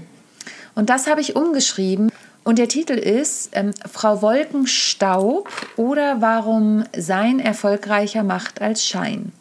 Und 0.76 0.90
das 0.90 1.08
habe 1.08 1.22
ich 1.22 1.36
umgeschrieben. 1.36 2.12
Und 2.44 2.60
der 2.60 2.68
Titel 2.68 2.94
ist 2.94 3.52
ähm, 3.54 3.72
Frau 3.90 4.22
Wolkenstaub 4.22 5.50
oder 5.78 6.22
warum 6.22 6.84
Sein 6.98 7.40
erfolgreicher 7.40 8.24
macht 8.24 8.62
als 8.62 8.86
Schein. 8.86 9.32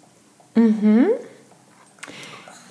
Mhm. 0.55 1.07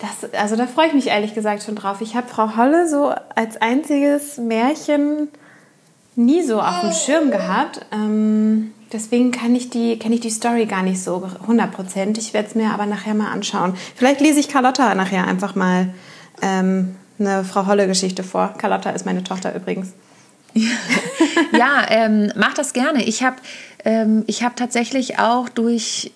Das, 0.02 0.34
also 0.34 0.56
da 0.56 0.66
freue 0.66 0.88
ich 0.88 0.94
mich 0.94 1.08
ehrlich 1.08 1.36
gesagt 1.36 1.62
schon 1.62 1.76
drauf. 1.76 2.02
Ich 2.02 2.16
habe 2.16 2.28
Frau 2.28 2.58
Holle 2.58 2.90
so 2.90 3.14
als 3.36 3.62
einziges 3.62 4.38
Märchen 4.38 5.30
nie 6.16 6.44
so 6.44 6.60
auf 6.60 6.82
dem 6.82 6.92
Schirm 6.92 7.30
gehabt. 7.30 7.86
Ähm, 7.92 8.74
deswegen 8.92 9.32
kann 9.32 9.54
ich 9.54 9.70
die, 9.70 10.00
kenne 10.00 10.16
ich 10.16 10.22
die 10.22 10.32
Story 10.32 10.66
gar 10.66 10.82
nicht 10.82 11.04
so 11.04 11.30
100%. 11.48 12.18
Ich 12.18 12.34
werde 12.34 12.48
es 12.48 12.56
mir 12.56 12.72
aber 12.72 12.88
nachher 12.88 13.14
mal 13.14 13.32
anschauen. 13.32 13.76
Vielleicht 13.96 14.22
lese 14.22 14.40
ich 14.40 14.50
Carlotta 14.50 14.96
nachher 14.96 15.28
einfach 15.28 15.54
mal 15.54 15.94
ähm, 16.42 16.96
eine 17.20 17.44
Frau 17.44 17.68
Holle-Geschichte 17.68 18.24
vor. 18.24 18.56
Carlotta 18.58 18.90
ist 18.90 19.06
meine 19.06 19.24
Tochter 19.24 19.56
übrigens. 19.56 19.94
ja, 21.54 21.86
ähm, 21.90 22.32
mach 22.36 22.56
das 22.56 22.74
gerne. 22.74 23.04
Ich 23.04 23.24
habe 23.24 23.38
ähm, 23.86 24.26
hab 24.28 24.56
tatsächlich 24.56 25.20
auch 25.20 25.48
durch 25.48 26.12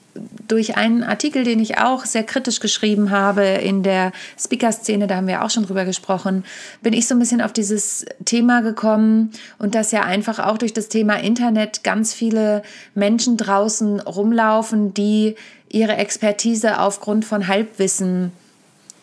durch 0.48 0.78
einen 0.78 1.04
Artikel, 1.04 1.44
den 1.44 1.60
ich 1.60 1.78
auch 1.78 2.06
sehr 2.06 2.24
kritisch 2.24 2.60
geschrieben 2.60 3.12
habe 3.12 3.44
in 3.44 3.84
der 3.84 4.12
Speaker-Szene, 4.40 5.08
da 5.08 5.18
haben 5.18 5.28
wir 5.28 5.44
auch 5.44 5.50
schon 5.50 5.66
drüber 5.66 5.86
gesprochen, 5.86 6.46
bin 6.82 6.94
ich 6.94 7.08
so 7.08 7.16
ein 7.16 7.20
bisschen 7.20 7.42
auf 7.42 7.52
dieses 7.52 8.06
Thema 8.24 8.62
gekommen 8.62 9.32
und 9.58 9.76
dass 9.76 9.92
ja 9.92 10.04
einfach 10.04 10.40
auch 10.40 10.58
durch 10.58 10.74
das 10.74 10.88
Thema 10.88 11.16
Internet 11.16 11.84
ganz 11.84 12.14
viele 12.14 12.64
Menschen 12.94 13.38
draußen 13.38 14.00
rumlaufen, 14.00 14.94
die 14.94 15.36
ihre 15.70 15.98
Expertise 15.98 16.80
aufgrund 16.80 17.26
von 17.26 17.48
Halbwissen 17.48 18.32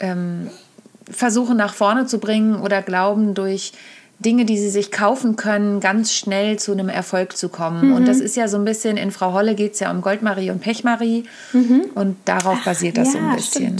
ähm, 0.00 0.48
versuchen 1.10 1.56
nach 1.56 1.74
vorne 1.74 2.06
zu 2.06 2.18
bringen 2.18 2.56
oder 2.56 2.80
glauben, 2.80 3.34
durch 3.34 3.72
Dinge, 4.22 4.44
die 4.44 4.56
sie 4.56 4.70
sich 4.70 4.90
kaufen 4.90 5.36
können, 5.36 5.80
ganz 5.80 6.12
schnell 6.14 6.58
zu 6.58 6.72
einem 6.72 6.88
Erfolg 6.88 7.36
zu 7.36 7.48
kommen. 7.48 7.88
Mhm. 7.88 7.94
Und 7.96 8.08
das 8.08 8.20
ist 8.20 8.36
ja 8.36 8.48
so 8.48 8.56
ein 8.56 8.64
bisschen, 8.64 8.96
in 8.96 9.10
Frau 9.10 9.32
Holle 9.32 9.54
geht 9.54 9.74
es 9.74 9.80
ja 9.80 9.90
um 9.90 10.00
Goldmarie 10.00 10.50
und 10.50 10.60
Pechmarie. 10.60 11.24
Mhm. 11.52 11.90
Und 11.94 12.16
darauf 12.24 12.64
basiert 12.64 12.96
das 12.96 13.14
ja, 13.14 13.20
so 13.20 13.26
ein 13.26 13.36
bisschen. 13.36 13.76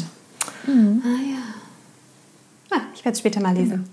Mhm. 0.66 1.02
Ah 1.04 1.30
ja. 1.30 2.78
Ah, 2.78 2.82
ich 2.94 3.04
werde 3.04 3.14
es 3.14 3.18
später 3.18 3.40
mal 3.40 3.54
lesen. 3.54 3.88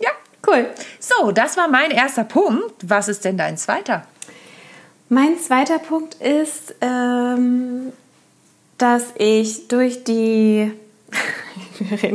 Ja, 0.00 0.10
cool. 0.46 0.66
So, 1.00 1.32
das 1.32 1.56
war 1.56 1.68
mein 1.68 1.90
erster 1.90 2.24
Punkt. 2.24 2.74
Was 2.82 3.08
ist 3.08 3.24
denn 3.24 3.36
dein 3.36 3.56
zweiter? 3.56 4.04
Mein 5.08 5.38
zweiter 5.38 5.78
Punkt 5.78 6.14
ist, 6.14 6.74
ähm, 6.80 7.92
dass 8.76 9.04
ich 9.16 9.68
durch 9.68 10.04
die 10.04 10.70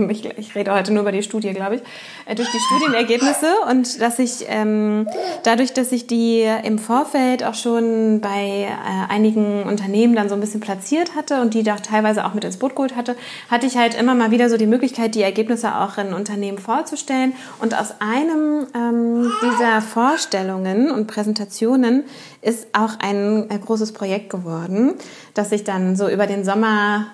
ich, 0.10 0.26
ich, 0.38 0.56
rede 0.56 0.74
heute 0.74 0.92
nur 0.94 1.02
über 1.02 1.12
die 1.12 1.24
Studie, 1.24 1.52
glaube 1.54 1.76
ich, 1.76 1.82
äh, 2.26 2.36
durch 2.36 2.50
die 2.52 2.60
Studienergebnisse 2.60 3.48
und 3.70 4.02
dass 4.02 4.20
ich 4.20 4.46
ähm, 4.48 5.08
dadurch, 5.44 5.74
dass 5.74 5.92
ich 5.92 6.08
die 6.08 6.46
im 6.64 6.80
Vorfeld 6.80 7.44
auch 7.44 7.54
schon 7.54 8.22
bei 8.22 8.68
äh, 8.68 9.12
einigen 9.12 9.64
Unternehmen 9.64 10.16
dann 10.16 10.30
so 10.30 10.36
ein 10.36 10.42
bisschen 10.42 10.60
platziert 10.60 11.16
hatte 11.16 11.42
und 11.42 11.54
die 11.54 11.64
da 11.64 11.78
teilweise 11.78 12.26
auch 12.26 12.34
mit 12.34 12.44
ins 12.44 12.58
Boot 12.58 12.76
geholt 12.76 12.96
hatte, 12.96 13.16
hatte 13.50 13.66
ich 13.66 13.78
halt 13.78 13.96
immer 14.00 14.16
mal 14.16 14.32
wieder 14.32 14.50
so 14.50 14.58
die 14.58 14.68
Möglichkeit, 14.68 15.16
die 15.16 15.24
Ergebnisse 15.24 15.76
auch 15.76 15.98
in 15.98 16.14
Unternehmen 16.14 16.58
vorzustellen. 16.58 17.34
Und 17.60 17.80
aus 17.80 17.96
einem 18.00 18.68
ähm, 18.76 19.32
dieser 19.42 19.82
Vorstellungen 19.82 20.92
und 20.92 21.08
Präsentationen 21.08 22.04
ist 22.42 22.68
auch 22.74 23.00
ein, 23.00 23.50
ein 23.50 23.62
großes 23.62 23.94
Projekt 23.94 24.30
geworden, 24.30 24.96
das 25.34 25.52
ich 25.52 25.64
dann 25.64 25.96
so 25.96 26.10
über 26.10 26.28
den 26.28 26.44
Sommer 26.44 27.08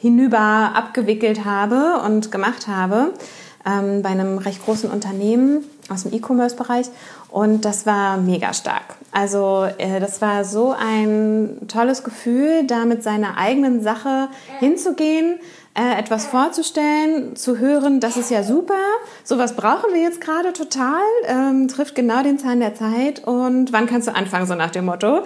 hinüber 0.00 0.72
abgewickelt 0.74 1.44
habe 1.44 2.00
und 2.04 2.32
gemacht 2.32 2.66
habe 2.66 3.12
ähm, 3.66 4.02
bei 4.02 4.08
einem 4.08 4.38
recht 4.38 4.64
großen 4.64 4.90
Unternehmen 4.90 5.64
aus 5.88 6.04
dem 6.04 6.12
E-Commerce-Bereich 6.12 6.86
und 7.28 7.64
das 7.64 7.86
war 7.86 8.16
mega 8.16 8.52
stark. 8.52 8.96
Also 9.12 9.66
äh, 9.78 10.00
das 10.00 10.20
war 10.22 10.44
so 10.44 10.74
ein 10.78 11.66
tolles 11.68 12.02
Gefühl, 12.02 12.64
da 12.66 12.84
mit 12.84 13.02
seiner 13.02 13.36
eigenen 13.36 13.82
Sache 13.82 14.28
hinzugehen, 14.58 15.38
äh, 15.74 15.98
etwas 15.98 16.26
vorzustellen, 16.26 17.36
zu 17.36 17.58
hören, 17.58 18.00
das 18.00 18.16
ist 18.16 18.30
ja 18.30 18.42
super, 18.42 18.74
sowas 19.22 19.54
brauchen 19.54 19.92
wir 19.92 20.02
jetzt 20.02 20.20
gerade 20.20 20.52
total, 20.52 21.02
ähm, 21.26 21.68
trifft 21.68 21.94
genau 21.94 22.22
den 22.22 22.38
Zahn 22.38 22.60
der 22.60 22.74
Zeit 22.74 23.22
und 23.24 23.72
wann 23.72 23.86
kannst 23.86 24.08
du 24.08 24.14
anfangen, 24.14 24.46
so 24.46 24.54
nach 24.54 24.70
dem 24.70 24.86
Motto. 24.86 25.22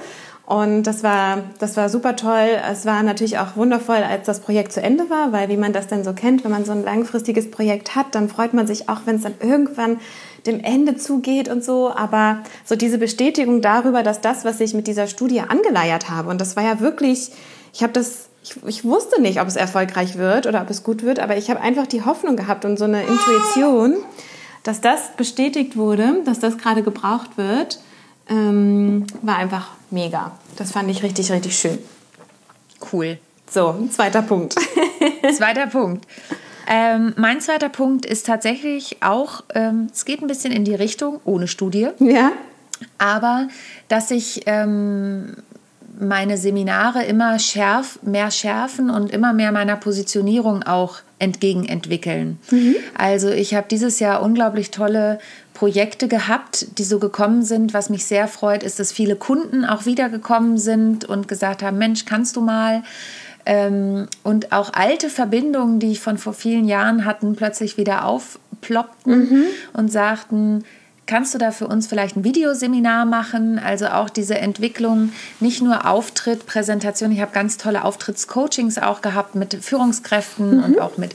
Und 0.47 0.83
das 0.83 1.03
war, 1.03 1.39
das 1.59 1.77
war 1.79 1.89
super 1.89 2.17
toll. 2.17 2.49
Es 2.71 2.85
war 2.85 3.03
natürlich 3.03 3.39
auch 3.39 3.57
wundervoll, 3.57 3.97
als 3.97 4.27
das 4.27 4.41
Projekt 4.41 4.73
zu 4.73 4.83
Ende 4.83 5.09
war, 5.09 5.33
weil 5.33 5.49
wie 5.49 5.57
man 5.57 5.73
das 5.73 5.87
denn 5.87 6.05
so 6.05 6.13
kennt, 6.13 6.45
wenn 6.45 6.51
man 6.51 6.67
so 6.67 6.73
ein 6.73 6.85
langfristiges 6.85 7.51
Projekt 7.51 7.97
hat, 7.97 8.15
dann 8.15 8.29
freut 8.29 8.53
man 8.53 8.67
sich 8.67 8.91
auch, 8.91 9.01
wenn 9.07 9.17
es 9.17 9.23
dann 9.23 9.35
irgendwann 9.41 10.01
dem 10.47 10.61
Ende 10.61 10.97
zugeht 10.97 11.49
und 11.49 11.65
so. 11.65 11.91
Aber 11.91 12.41
so 12.67 12.77
diese 12.77 12.99
Bestätigung 12.99 13.63
darüber, 13.63 14.03
dass 14.03 14.21
das, 14.21 14.45
was 14.45 14.61
ich 14.61 14.75
mit 14.75 14.87
dieser 14.87 15.07
Studie 15.07 15.41
angeleiert 15.41 16.11
habe, 16.11 16.29
und 16.29 16.41
das 16.41 16.57
war 16.57 16.63
ja 16.63 16.81
wirklich, 16.81 17.31
ich 17.73 17.83
habe 17.83 17.95
das 17.95 18.29
ich, 18.43 18.63
ich, 18.67 18.85
wusste 18.85 19.23
nicht, 19.23 19.41
ob 19.41 19.49
es 19.49 19.57
erfolgreich 19.57 20.19
wird 20.19 20.47
oder 20.47 20.61
ob 20.61 20.69
es 20.69 20.83
gut 20.83 21.03
wird, 21.03 21.19
aber 21.19 21.39
ich 21.39 21.49
habe 21.49 21.63
einfach 21.63 21.87
die 21.87 22.05
Hoffnung 22.05 22.37
gehabt 22.37 22.67
und 22.67 22.79
so 22.79 22.85
eine 22.85 23.03
Intuition, 23.03 23.97
dass 24.65 24.83
das 24.83 25.17
bestätigt 25.17 25.79
wurde, 25.79 26.21
dass 26.27 26.41
das 26.41 26.59
gerade 26.59 26.83
gebraucht 26.83 27.39
wird 27.39 27.79
ähm, 28.28 29.07
war 29.23 29.37
einfach 29.37 29.71
mega. 29.90 30.33
Das 30.57 30.73
fand 30.73 30.90
ich 30.90 31.02
richtig, 31.02 31.31
richtig 31.31 31.57
schön. 31.57 31.78
Cool. 32.93 33.19
So, 33.50 33.88
zweiter 33.90 34.23
Punkt. 34.23 34.54
zweiter 35.37 35.66
Punkt. 35.66 36.07
Ähm, 36.66 37.12
mein 37.16 37.40
zweiter 37.40 37.69
Punkt 37.69 38.07
ist 38.07 38.26
tatsächlich 38.26 39.02
auch, 39.02 39.45
ähm, 39.54 39.88
es 39.93 40.04
geht 40.04 40.23
ein 40.23 40.26
bisschen 40.26 40.52
in 40.52 40.64
die 40.64 40.75
Richtung, 40.75 41.21
ohne 41.25 41.47
Studie. 41.47 41.88
Ja. 41.99 42.33
Aber 42.99 43.49
dass 43.88 44.11
ich 44.11 44.43
ähm, 44.47 45.37
meine 45.99 46.37
Seminare 46.37 47.05
immer 47.05 47.39
schärf, 47.39 47.99
mehr 48.03 48.31
schärfen 48.31 48.91
und 48.91 49.11
immer 49.11 49.33
mehr 49.33 49.53
meiner 49.53 49.77
Positionierung 49.77 50.63
auch 50.63 50.99
entgegenentwickeln. 51.19 52.39
Mhm. 52.51 52.77
Also 52.97 53.31
ich 53.31 53.55
habe 53.55 53.67
dieses 53.71 54.01
Jahr 54.01 54.23
unglaublich 54.23 54.71
tolle 54.71 55.19
Projekte 55.55 56.09
gehabt, 56.09 56.79
die 56.79 56.85
so 56.85 56.99
gekommen 56.99 57.43
sind. 57.43 57.73
Was 57.73 57.91
mich 57.91 58.05
sehr 58.05 58.27
freut, 58.29 58.63
ist, 58.63 58.81
dass 58.81 58.93
viele 58.93 59.17
Kunden 59.17 59.65
auch 59.65 59.87
wiedergekommen 59.87 60.59
sind 60.59 61.05
und 61.05 61.29
gesagt 61.29 61.63
haben, 61.63 61.79
Mensch, 61.79 62.05
kannst 62.05 62.37
du 62.37 62.41
mal? 62.41 62.83
Ähm, 63.47 64.07
und 64.23 64.53
auch 64.53 64.73
alte 64.73 65.09
Verbindungen, 65.09 65.79
die 65.79 65.93
ich 65.93 66.01
von 66.01 66.19
vor 66.19 66.33
vielen 66.33 66.67
Jahren 66.67 67.05
hatten, 67.05 67.37
plötzlich 67.37 67.77
wieder 67.77 68.05
aufploppten 68.05 69.31
mhm. 69.31 69.45
und 69.75 69.93
sagten, 69.93 70.65
Kannst 71.07 71.35
du 71.35 71.39
da 71.39 71.51
für 71.51 71.67
uns 71.67 71.87
vielleicht 71.87 72.17
ein 72.17 72.25
Videoseminar 72.25 73.05
machen? 73.05 73.59
Also 73.59 73.89
auch 73.89 74.09
diese 74.09 74.39
Entwicklung, 74.39 75.13
nicht 75.39 75.61
nur 75.61 75.87
Auftritt, 75.87 76.47
Präsentation. 76.47 77.13
Ich 77.13 77.21
habe 77.21 77.33
ganz 77.33 77.59
tolle 77.59 77.85
Auftrittscoachings 77.85 78.79
auch 78.79 79.03
gehabt 79.03 79.35
mit 79.35 79.55
Führungskräften 79.63 80.57
mhm. 80.57 80.65
und 80.65 80.81
auch 80.81 80.97
mit, 80.97 81.15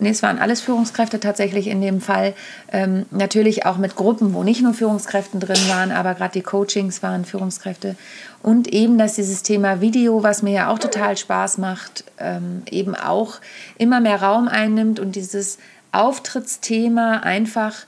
nee, 0.00 0.10
es 0.10 0.22
waren 0.22 0.38
alles 0.38 0.60
Führungskräfte 0.60 1.18
tatsächlich 1.18 1.68
in 1.68 1.80
dem 1.80 2.02
Fall. 2.02 2.34
Ähm, 2.72 3.06
natürlich 3.10 3.64
auch 3.64 3.78
mit 3.78 3.96
Gruppen, 3.96 4.34
wo 4.34 4.42
nicht 4.42 4.60
nur 4.60 4.74
Führungskräfte 4.74 5.38
drin 5.38 5.68
waren, 5.70 5.90
aber 5.90 6.12
gerade 6.12 6.34
die 6.34 6.42
Coachings 6.42 7.02
waren 7.02 7.24
Führungskräfte. 7.24 7.96
Und 8.42 8.68
eben, 8.68 8.98
dass 8.98 9.14
dieses 9.14 9.42
Thema 9.42 9.80
Video, 9.80 10.22
was 10.22 10.42
mir 10.42 10.52
ja 10.52 10.68
auch 10.68 10.78
total 10.78 11.16
Spaß 11.16 11.56
macht, 11.56 12.04
ähm, 12.18 12.64
eben 12.70 12.94
auch 12.94 13.40
immer 13.78 14.00
mehr 14.00 14.20
Raum 14.20 14.46
einnimmt 14.46 15.00
und 15.00 15.16
dieses 15.16 15.56
Auftrittsthema 15.92 17.20
einfach 17.20 17.86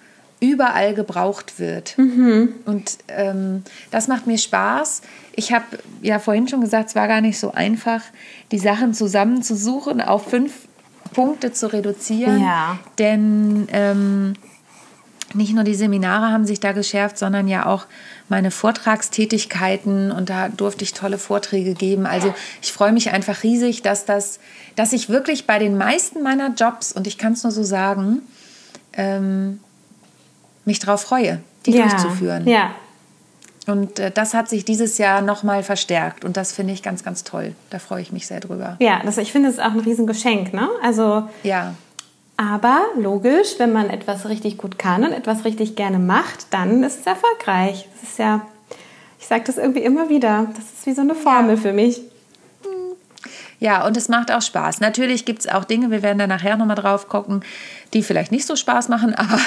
überall 0.50 0.94
gebraucht 0.94 1.58
wird. 1.58 1.96
Mhm. 1.98 2.54
Und 2.64 2.98
ähm, 3.08 3.62
das 3.90 4.08
macht 4.08 4.26
mir 4.26 4.38
Spaß. 4.38 5.02
Ich 5.34 5.52
habe 5.52 5.64
ja 6.02 6.18
vorhin 6.18 6.48
schon 6.48 6.60
gesagt, 6.60 6.90
es 6.90 6.94
war 6.94 7.08
gar 7.08 7.20
nicht 7.20 7.38
so 7.38 7.52
einfach, 7.52 8.02
die 8.52 8.58
Sachen 8.58 8.94
zusammenzusuchen, 8.94 10.00
auf 10.00 10.30
fünf 10.30 10.52
Punkte 11.12 11.52
zu 11.52 11.72
reduzieren. 11.72 12.40
Ja. 12.40 12.78
Denn 12.98 13.68
ähm, 13.72 14.34
nicht 15.34 15.54
nur 15.54 15.64
die 15.64 15.74
Seminare 15.74 16.30
haben 16.30 16.46
sich 16.46 16.60
da 16.60 16.72
geschärft, 16.72 17.18
sondern 17.18 17.48
ja 17.48 17.66
auch 17.66 17.86
meine 18.28 18.50
Vortragstätigkeiten 18.50 20.10
und 20.10 20.30
da 20.30 20.48
durfte 20.48 20.84
ich 20.84 20.94
tolle 20.94 21.18
Vorträge 21.18 21.74
geben. 21.74 22.06
Also 22.06 22.34
ich 22.62 22.72
freue 22.72 22.92
mich 22.92 23.10
einfach 23.10 23.42
riesig, 23.42 23.82
dass 23.82 24.04
das, 24.04 24.40
dass 24.74 24.92
ich 24.92 25.08
wirklich 25.08 25.46
bei 25.46 25.58
den 25.58 25.76
meisten 25.76 26.22
meiner 26.22 26.54
Jobs, 26.54 26.92
und 26.92 27.06
ich 27.06 27.18
kann 27.18 27.34
es 27.34 27.42
nur 27.42 27.52
so 27.52 27.62
sagen, 27.62 28.22
ähm, 28.92 29.60
mich 30.66 30.78
darauf 30.78 31.02
freue, 31.02 31.40
die 31.64 31.72
ja. 31.72 31.86
durchzuführen. 31.86 32.46
Ja. 32.46 32.72
Und 33.66 33.98
äh, 33.98 34.10
das 34.10 34.34
hat 34.34 34.48
sich 34.48 34.64
dieses 34.64 34.98
Jahr 34.98 35.22
nochmal 35.22 35.62
verstärkt 35.62 36.24
und 36.24 36.36
das 36.36 36.52
finde 36.52 36.72
ich 36.72 36.82
ganz, 36.82 37.02
ganz 37.02 37.24
toll. 37.24 37.54
Da 37.70 37.78
freue 37.78 38.02
ich 38.02 38.12
mich 38.12 38.26
sehr 38.26 38.40
drüber. 38.40 38.76
Ja, 38.80 39.00
das, 39.04 39.18
ich 39.18 39.32
finde 39.32 39.48
es 39.48 39.58
auch 39.58 39.72
ein 39.72 39.80
Riesengeschenk. 39.80 40.52
Ne? 40.52 40.68
Also, 40.82 41.24
ja. 41.42 41.74
Aber 42.36 42.82
logisch, 42.98 43.54
wenn 43.58 43.72
man 43.72 43.88
etwas 43.88 44.28
richtig 44.28 44.58
gut 44.58 44.78
kann 44.78 45.04
und 45.04 45.12
etwas 45.12 45.44
richtig 45.44 45.74
gerne 45.74 45.98
macht, 45.98 46.46
dann 46.50 46.84
ist 46.84 47.00
es 47.00 47.06
erfolgreich. 47.06 47.88
Das 47.94 48.10
ist 48.10 48.18
ja, 48.18 48.42
ich 49.18 49.26
sage 49.26 49.44
das 49.46 49.56
irgendwie 49.56 49.80
immer 49.80 50.10
wieder, 50.10 50.46
das 50.54 50.64
ist 50.64 50.86
wie 50.86 50.92
so 50.92 51.00
eine 51.00 51.14
Formel 51.14 51.56
ja. 51.56 51.60
für 51.60 51.72
mich. 51.72 52.02
Ja, 53.58 53.86
und 53.86 53.96
es 53.96 54.08
macht 54.08 54.30
auch 54.30 54.42
Spaß. 54.42 54.80
Natürlich 54.80 55.24
gibt 55.24 55.40
es 55.40 55.48
auch 55.48 55.64
Dinge, 55.64 55.90
wir 55.90 56.02
werden 56.02 56.18
da 56.18 56.26
nachher 56.26 56.56
nochmal 56.56 56.76
drauf 56.76 57.08
gucken, 57.08 57.42
die 57.94 58.02
vielleicht 58.02 58.32
nicht 58.32 58.46
so 58.46 58.56
Spaß 58.56 58.88
machen, 58.88 59.14
aber, 59.16 59.40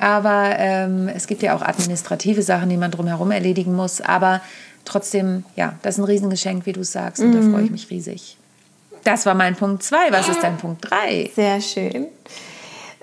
aber 0.00 0.58
ähm, 0.58 1.08
es 1.08 1.26
gibt 1.26 1.42
ja 1.42 1.54
auch 1.56 1.62
administrative 1.62 2.42
Sachen, 2.42 2.68
die 2.68 2.76
man 2.76 2.90
drumherum 2.90 3.30
erledigen 3.30 3.74
muss. 3.74 4.00
Aber 4.00 4.40
trotzdem, 4.84 5.44
ja, 5.54 5.74
das 5.82 5.94
ist 5.94 5.98
ein 6.00 6.04
Riesengeschenk, 6.04 6.66
wie 6.66 6.72
du 6.72 6.82
sagst, 6.82 7.22
und 7.22 7.30
mhm. 7.30 7.34
da 7.34 7.56
freue 7.56 7.64
ich 7.64 7.70
mich 7.70 7.90
riesig. 7.90 8.36
Das 9.04 9.24
war 9.24 9.34
mein 9.34 9.54
Punkt 9.54 9.84
2. 9.84 10.10
Was 10.10 10.28
ist 10.28 10.42
dein 10.42 10.56
Punkt 10.56 10.90
3? 10.90 11.30
Sehr 11.34 11.60
schön. 11.60 12.08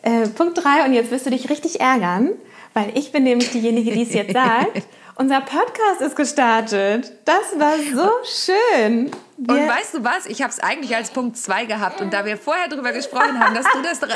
Äh, 0.02 0.28
Punkt 0.28 0.62
3, 0.62 0.86
und 0.86 0.94
jetzt 0.94 1.12
wirst 1.12 1.26
du 1.26 1.30
dich 1.30 1.50
richtig 1.50 1.80
ärgern, 1.80 2.32
weil 2.74 2.92
ich 2.96 3.14
bin 3.14 3.24
nämlich 3.24 3.52
diejenige, 3.52 3.92
die 3.92 4.04
es 4.04 4.14
jetzt 4.14 4.34
sagt. 4.34 4.84
Unser 5.16 5.40
Podcast 5.42 6.02
ist 6.02 6.16
gestartet. 6.18 7.14
Das 7.24 7.58
war 7.58 7.76
so 7.78 8.10
schön. 8.26 9.12
Und 9.38 9.50
weißt 9.50 9.96
du 9.96 10.04
was? 10.04 10.28
Ich 10.28 10.42
habe 10.42 10.52
es 10.52 10.60
eigentlich 10.60 10.96
als 10.96 11.10
Punkt 11.10 11.38
2 11.38 11.66
gehabt. 11.66 12.02
Und 12.02 12.14
da 12.14 12.26
wir 12.26 12.38
vorher 12.38 12.68
darüber 12.68 12.92
gesprochen 12.92 13.40
haben, 13.40 13.56
dass 13.56 13.66
du 13.74 13.82
das 13.82 14.00
Datum 14.00 14.14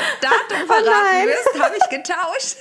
oh 0.62 0.66
verraten 0.66 1.24
oh 1.24 1.26
wirst, 1.26 1.62
habe 1.62 1.74
ich 1.76 1.88
getauscht. 1.88 2.56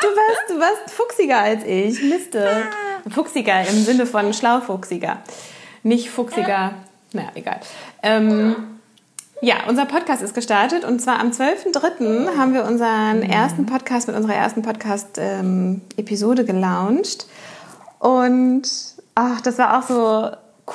Du 0.00 0.08
warst, 0.08 0.50
du 0.50 0.58
warst 0.58 0.90
fuchsiger 0.90 1.38
als 1.38 1.64
ich. 1.64 2.02
Miste. 2.02 2.64
Fuchsiger 3.08 3.60
im 3.68 3.84
Sinne 3.84 4.06
von 4.06 4.32
schlaufuchsiger. 4.34 5.22
Nicht 5.84 6.10
fuchsiger. 6.10 6.74
Naja, 7.12 7.30
egal. 7.34 7.60
Ähm, 8.02 8.56
ja, 9.40 9.56
unser 9.68 9.86
Podcast 9.86 10.22
ist 10.22 10.34
gestartet 10.34 10.84
und 10.84 11.00
zwar 11.00 11.18
am 11.18 11.30
12.03. 11.30 12.36
haben 12.36 12.54
wir 12.54 12.64
unseren 12.64 13.18
mhm. 13.18 13.30
ersten 13.30 13.66
Podcast 13.66 14.06
mit 14.06 14.16
unserer 14.16 14.34
ersten 14.34 14.62
Podcast-Episode 14.62 16.42
ähm, 16.42 16.46
gelauncht. 16.46 17.26
Und 17.98 18.62
ach, 19.14 19.40
das 19.40 19.58
war 19.58 19.78
auch 19.78 19.82
so 19.82 20.30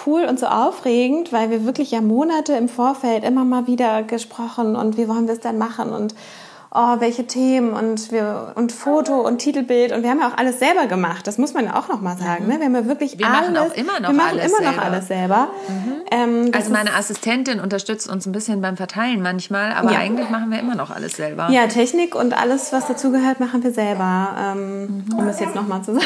cool 0.06 0.26
und 0.26 0.40
so 0.40 0.48
aufregend, 0.48 1.32
weil 1.34 1.50
wir 1.50 1.66
wirklich 1.66 1.92
ja 1.92 2.02
Monate 2.02 2.54
im 2.54 2.70
Vorfeld 2.70 3.24
immer 3.24 3.46
mal 3.46 3.68
wieder 3.68 4.04
gesprochen 4.04 4.76
und 4.76 4.98
wie 4.98 5.08
wollen 5.08 5.28
wir 5.28 5.34
es 5.34 5.40
dann 5.40 5.58
machen 5.58 5.92
und 5.92 6.14
oh, 6.72 7.00
welche 7.00 7.26
Themen 7.26 7.74
und 7.74 8.12
wir 8.12 8.54
und 8.56 8.72
Foto 8.72 9.22
und 9.22 9.40
Titelbild 9.40 9.92
und 9.92 10.04
wir 10.04 10.10
haben 10.10 10.20
ja 10.20 10.30
auch 10.30 10.38
alles 10.38 10.60
selber 10.60 10.86
gemacht. 10.86 11.26
Das 11.26 11.38
muss 11.38 11.54
man 11.54 11.66
ja 11.66 11.76
auch 11.76 11.88
noch 11.88 12.02
mal 12.02 12.18
sagen. 12.18 12.46
Mhm. 12.46 12.52
Ne? 12.52 12.60
Wir 12.60 12.66
haben 12.66 12.76
ja 12.76 12.86
wirklich 12.86 13.18
wir 13.18 13.28
alles. 13.28 13.52
Machen 13.52 13.58
auch 13.58 13.76
immer 13.76 14.00
noch 14.00 14.10
wir 14.10 14.16
machen 14.16 14.40
alles 14.40 14.52
immer 14.52 14.62
noch 14.62 14.74
selber. 14.74 14.86
alles 14.86 15.08
selber. 15.08 15.48
Mhm. 15.68 15.94
Ähm, 16.12 16.52
also 16.54 16.72
meine 16.72 16.94
Assistentin 16.94 17.60
unterstützt 17.60 18.10
uns 18.10 18.26
ein 18.26 18.32
bisschen 18.32 18.62
beim 18.62 18.78
Verteilen 18.78 19.22
manchmal, 19.22 19.74
aber 19.74 19.92
ja. 19.92 20.00
eigentlich 20.00 20.30
machen 20.30 20.52
wir 20.52 20.60
immer 20.60 20.76
noch 20.76 20.92
alles 20.92 21.16
selber. 21.16 21.50
Ja, 21.50 21.68
Technik 21.68 22.16
und 22.16 22.40
alles, 22.40 22.72
was 22.72 22.88
dazugehört, 22.88 23.40
machen 23.40 23.64
wir 23.64 23.72
selber. 23.72 24.36
Ähm, 24.40 25.06
mhm. 25.08 25.18
Um 25.18 25.28
es 25.28 25.40
jetzt 25.40 25.56
noch 25.56 25.68
mal 25.68 25.82
zu 25.82 25.94
sagen. 25.94 26.06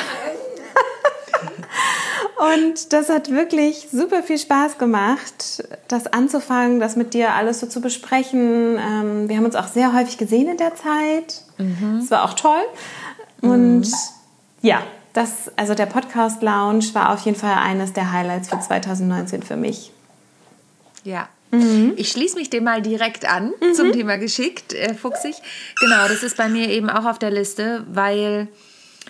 Und 2.42 2.92
das 2.92 3.10
hat 3.10 3.30
wirklich 3.30 3.90
super 3.92 4.24
viel 4.24 4.40
Spaß 4.40 4.80
gemacht, 4.80 5.64
das 5.88 6.08
anzufangen, 6.08 6.80
das 6.80 6.96
mit 6.96 7.14
dir 7.14 7.36
alles 7.36 7.60
so 7.60 7.68
zu 7.68 7.82
besprechen. 7.82 8.80
Ähm, 8.80 9.30
wir 9.30 9.38
haben 9.38 9.46
uns 9.46 9.56
auch 9.56 9.68
sehr 9.68 9.94
häufig 9.94 10.18
gesehen 10.18 10.50
in 10.50 10.58
der 10.58 10.74
Zeit. 10.74 11.44
Mhm. 11.60 12.00
Das 12.00 12.10
war 12.10 12.24
auch 12.24 12.34
toll. 12.34 12.64
Und 13.42 13.82
mhm. 13.82 13.94
ja, 14.64 14.82
das, 15.14 15.52
also 15.56 15.76
der 15.76 15.86
Podcast 15.86 16.42
Lounge 16.42 16.86
war 16.94 17.14
auf 17.14 17.20
jeden 17.26 17.38
Fall 17.38 17.54
eines 17.54 17.94
der 17.94 18.12
Highlights 18.12 18.50
für 18.50 18.60
2019 18.60 19.44
für 19.44 19.56
mich. 19.56 19.92
Ja, 21.04 21.30
Mhm. 21.54 21.96
Ich 21.98 22.12
schließe 22.12 22.38
mich 22.38 22.50
dem 22.50 22.64
mal 22.64 22.82
direkt 22.82 23.26
an 23.26 23.52
mhm. 23.60 23.74
zum 23.74 23.92
Thema 23.92 24.16
geschickt, 24.18 24.72
äh, 24.72 24.94
fuchsig. 24.94 25.36
Genau, 25.82 26.08
das 26.08 26.24
ist 26.24 26.38
bei 26.38 26.48
mir 26.48 26.70
eben 26.70 26.90
auch 26.90 27.04
auf 27.04 27.20
der 27.20 27.30
Liste, 27.30 27.86
weil 27.92 28.48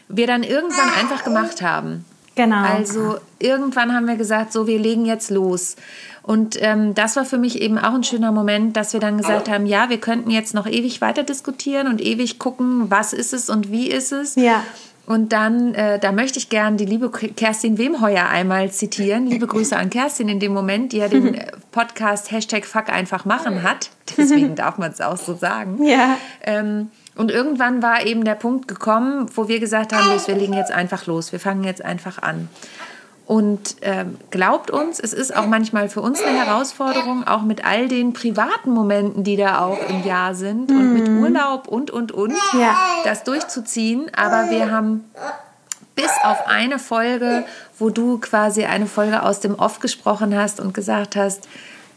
wir 0.08 0.26
dann 0.26 0.42
irgendwann 0.42 0.90
einfach 0.90 1.24
gemacht 1.24 1.62
haben. 1.62 2.04
Genau. 2.36 2.64
Also 2.64 3.18
irgendwann 3.40 3.94
haben 3.94 4.08
wir 4.08 4.16
gesagt, 4.16 4.54
so, 4.54 4.68
wir 4.68 4.80
legen 4.80 5.06
jetzt 5.06 5.30
los. 5.30 5.76
Und 6.24 6.62
ähm, 6.62 6.94
das 6.94 7.16
war 7.16 7.26
für 7.26 7.38
mich 7.38 7.62
eben 7.62 7.78
auch 7.78 7.94
ein 7.94 8.04
schöner 8.04 8.32
Moment, 8.32 8.78
dass 8.78 8.94
wir 8.94 9.00
dann 9.00 9.18
gesagt 9.18 9.50
haben, 9.50 9.66
ja, 9.66 9.90
wir 9.90 10.00
könnten 10.00 10.30
jetzt 10.30 10.54
noch 10.54 10.68
ewig 10.68 11.02
weiter 11.02 11.24
diskutieren 11.24 11.88
und 11.88 12.00
ewig 12.00 12.38
gucken, 12.38 12.90
was 12.90 13.12
ist 13.12 13.34
es 13.34 13.50
und 13.50 13.72
wie 13.72 13.88
ist 13.90 14.12
es. 14.12 14.36
Ja. 14.36 14.64
Und 15.08 15.34
dann, 15.34 15.74
äh, 15.74 16.00
da 16.00 16.12
möchte 16.12 16.38
ich 16.38 16.50
gern 16.50 16.78
die 16.78 16.86
liebe 16.86 17.10
Kerstin 17.10 17.78
Wemheuer 17.80 18.28
einmal 18.28 18.72
zitieren. 18.72 19.26
Liebe 19.26 19.48
Grüße 19.48 19.76
an 19.76 19.90
Kerstin 19.90 20.30
in 20.30 20.40
dem 20.40 20.54
Moment, 20.54 20.94
die 20.94 20.98
ja 20.98 21.08
den 21.08 21.38
Podcast 21.72 22.32
Hashtag 22.32 22.66
Fuck 22.66 22.90
einfach 22.90 23.26
machen 23.26 23.64
hat. 23.64 23.90
Deswegen 24.16 24.56
darf 24.56 24.78
man 24.78 24.92
es 24.92 25.02
auch 25.02 25.18
so 25.18 25.34
sagen. 25.34 25.84
Ja. 25.84 26.18
Ähm, 26.44 26.92
und 27.16 27.30
irgendwann 27.30 27.84
war 27.84 28.06
eben 28.06 28.24
der 28.24 28.36
Punkt 28.36 28.68
gekommen, 28.68 29.28
wo 29.36 29.48
wir 29.48 29.60
gesagt 29.60 29.94
haben, 29.94 30.10
los, 30.12 30.28
wir 30.28 30.36
legen 30.36 30.54
jetzt 30.54 30.72
einfach 30.72 31.06
los, 31.06 31.32
wir 31.32 31.40
fangen 31.40 31.64
jetzt 31.64 31.84
einfach 31.84 32.22
an. 32.22 32.50
Und 33.28 33.78
ähm, 33.82 34.18
glaubt 34.30 34.72
uns, 34.72 35.00
es 35.00 35.14
ist 35.14 35.34
auch 35.34 35.46
manchmal 35.46 35.88
für 35.88 36.02
uns 36.02 36.22
eine 36.22 36.38
Herausforderung, 36.46 37.26
auch 37.26 37.44
mit 37.44 37.64
all 37.64 37.88
den 37.88 38.12
privaten 38.12 38.72
Momenten, 38.72 39.24
die 39.24 39.38
da 39.38 39.60
auch 39.60 39.78
im 39.88 40.04
Jahr 40.04 40.36
sind 40.36 40.70
mhm. 40.70 40.78
und 40.78 40.94
mit 40.94 41.08
mhm. 41.08 41.24
Urlaub 41.24 41.68
und, 41.68 41.92
und, 41.92 42.12
und, 42.12 42.34
ja. 42.54 42.76
das 43.06 43.24
durchzuziehen. 43.24 44.12
Aber 44.16 44.50
wir 44.50 44.72
haben 44.72 45.06
bis 45.96 46.12
auf 46.24 46.48
eine 46.48 46.78
Folge, 46.78 47.46
wo 47.80 47.90
du 47.90 48.18
quasi 48.18 48.66
eine 48.66 48.86
Folge 48.86 49.24
aus 49.24 49.40
dem 49.40 49.56
Off 49.56 49.80
gesprochen 49.80 50.36
hast 50.38 50.60
und 50.60 50.74
gesagt 50.74 51.16
hast, 51.16 51.48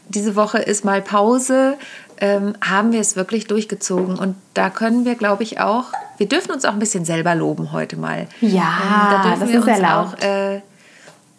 diese 0.07 0.35
Woche 0.35 0.59
ist 0.59 0.85
mal 0.85 1.01
Pause, 1.01 1.77
ähm, 2.19 2.55
haben 2.61 2.91
wir 2.91 3.01
es 3.01 3.15
wirklich 3.15 3.47
durchgezogen. 3.47 4.17
Und 4.17 4.35
da 4.53 4.69
können 4.69 5.05
wir, 5.05 5.15
glaube 5.15 5.43
ich, 5.43 5.59
auch, 5.59 5.85
wir 6.17 6.27
dürfen 6.27 6.51
uns 6.51 6.65
auch 6.65 6.73
ein 6.73 6.79
bisschen 6.79 7.05
selber 7.05 7.35
loben 7.35 7.71
heute 7.71 7.97
mal. 7.97 8.27
Ja, 8.41 8.49
ähm, 8.51 9.11
da 9.11 9.23
dürfen 9.23 9.39
das 9.39 9.49
wir 9.49 9.59
ist 9.59 9.67
erlaubt. 9.67 10.17
auch, 10.17 10.25
äh, 10.25 10.61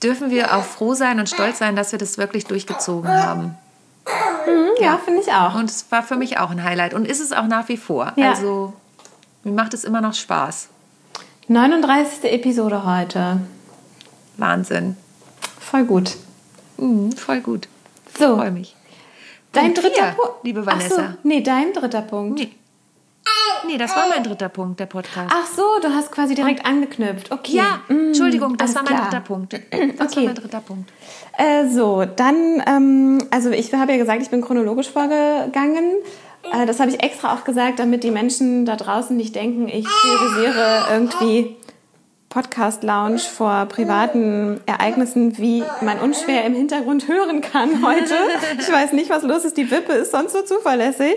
dürfen 0.02 0.30
wir 0.30 0.56
auch 0.56 0.64
froh 0.64 0.94
sein 0.94 1.18
und 1.18 1.28
stolz 1.28 1.58
sein, 1.58 1.76
dass 1.76 1.92
wir 1.92 1.98
das 1.98 2.18
wirklich 2.18 2.44
durchgezogen 2.46 3.10
haben. 3.10 3.56
Mhm, 4.46 4.68
ja, 4.78 4.92
ja 4.92 5.00
finde 5.04 5.22
ich 5.22 5.32
auch. 5.32 5.54
Und 5.54 5.70
es 5.70 5.86
war 5.90 6.02
für 6.02 6.16
mich 6.16 6.38
auch 6.38 6.50
ein 6.50 6.62
Highlight 6.62 6.94
und 6.94 7.06
ist 7.06 7.20
es 7.20 7.32
auch 7.32 7.46
nach 7.46 7.68
wie 7.68 7.76
vor. 7.76 8.12
Ja. 8.16 8.30
Also 8.30 8.72
mir 9.44 9.52
macht 9.52 9.74
es 9.74 9.84
immer 9.84 10.00
noch 10.00 10.14
Spaß. 10.14 10.68
39. 11.48 12.24
Episode 12.24 12.84
heute. 12.84 13.40
Wahnsinn. 14.36 14.96
Voll 15.60 15.84
gut. 15.84 16.16
Mhm, 16.76 17.12
voll 17.12 17.40
gut. 17.40 17.68
So. 18.18 18.32
Ich 18.32 18.38
freue 18.40 18.50
mich. 18.50 18.76
Dein 19.56 19.74
Punkt 19.74 19.96
dritter 19.96 20.12
Punkt? 20.12 20.44
Liebe 20.44 20.66
Vanessa. 20.66 20.94
Ach 20.98 21.12
so, 21.12 21.18
nee, 21.22 21.40
dein 21.40 21.72
dritter 21.72 22.02
Punkt. 22.02 22.38
Nee. 22.38 22.50
Nee, 23.66 23.78
das 23.78 23.96
war 23.96 24.08
mein 24.08 24.22
dritter 24.22 24.48
Punkt, 24.48 24.78
der 24.78 24.86
Podcast. 24.86 25.32
Ach 25.34 25.46
so, 25.46 25.62
du 25.82 25.88
hast 25.92 26.12
quasi 26.12 26.34
direkt 26.34 26.60
Und, 26.60 26.66
angeknüpft. 26.66 27.32
Okay. 27.32 27.56
Ja, 27.56 27.80
mm, 27.88 28.08
Entschuldigung, 28.08 28.56
das 28.56 28.74
war 28.74 28.82
mein 28.82 28.94
klar. 28.94 29.08
dritter 29.08 29.20
Punkt. 29.20 29.54
Das 29.98 30.12
okay. 30.12 30.16
war 30.16 30.24
mein 30.24 30.34
dritter 30.34 30.60
Punkt. 30.60 30.92
Äh, 31.36 31.68
so, 31.68 32.04
dann, 32.04 32.62
ähm, 32.66 33.26
also 33.30 33.50
ich 33.50 33.72
habe 33.74 33.92
ja 33.92 33.98
gesagt, 33.98 34.22
ich 34.22 34.30
bin 34.30 34.42
chronologisch 34.42 34.88
vorgegangen. 34.88 35.96
Äh, 36.52 36.66
das 36.66 36.80
habe 36.80 36.90
ich 36.90 37.02
extra 37.02 37.34
auch 37.34 37.44
gesagt, 37.44 37.78
damit 37.78 38.04
die 38.04 38.10
Menschen 38.10 38.66
da 38.66 38.76
draußen 38.76 39.16
nicht 39.16 39.34
denken, 39.34 39.68
ich 39.68 39.86
priorisiere 39.86 40.84
irgendwie 40.92 41.56
Podcast 42.36 42.82
Lounge 42.82 43.20
vor 43.20 43.64
privaten 43.64 44.60
Ereignissen, 44.66 45.38
wie 45.38 45.64
man 45.80 45.98
unschwer 46.00 46.44
im 46.44 46.52
Hintergrund 46.52 47.08
hören 47.08 47.40
kann 47.40 47.82
heute. 47.82 48.14
Ich 48.60 48.70
weiß 48.70 48.92
nicht, 48.92 49.08
was 49.08 49.22
los 49.22 49.46
ist. 49.46 49.56
Die 49.56 49.70
Wippe 49.70 49.94
ist 49.94 50.12
sonst 50.12 50.34
so 50.34 50.42
zuverlässig. 50.42 51.16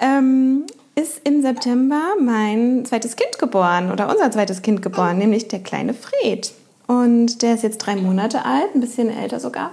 Ähm, 0.00 0.64
ist 0.96 1.20
im 1.22 1.42
September 1.42 2.14
mein 2.20 2.84
zweites 2.84 3.14
Kind 3.14 3.38
geboren 3.38 3.92
oder 3.92 4.10
unser 4.10 4.32
zweites 4.32 4.62
Kind 4.62 4.82
geboren, 4.82 5.18
nämlich 5.18 5.46
der 5.46 5.60
kleine 5.60 5.94
Fred. 5.94 6.50
Und 6.88 7.42
der 7.42 7.54
ist 7.54 7.62
jetzt 7.62 7.78
drei 7.78 7.94
Monate 7.94 8.44
alt, 8.44 8.74
ein 8.74 8.80
bisschen 8.80 9.16
älter 9.16 9.38
sogar. 9.38 9.70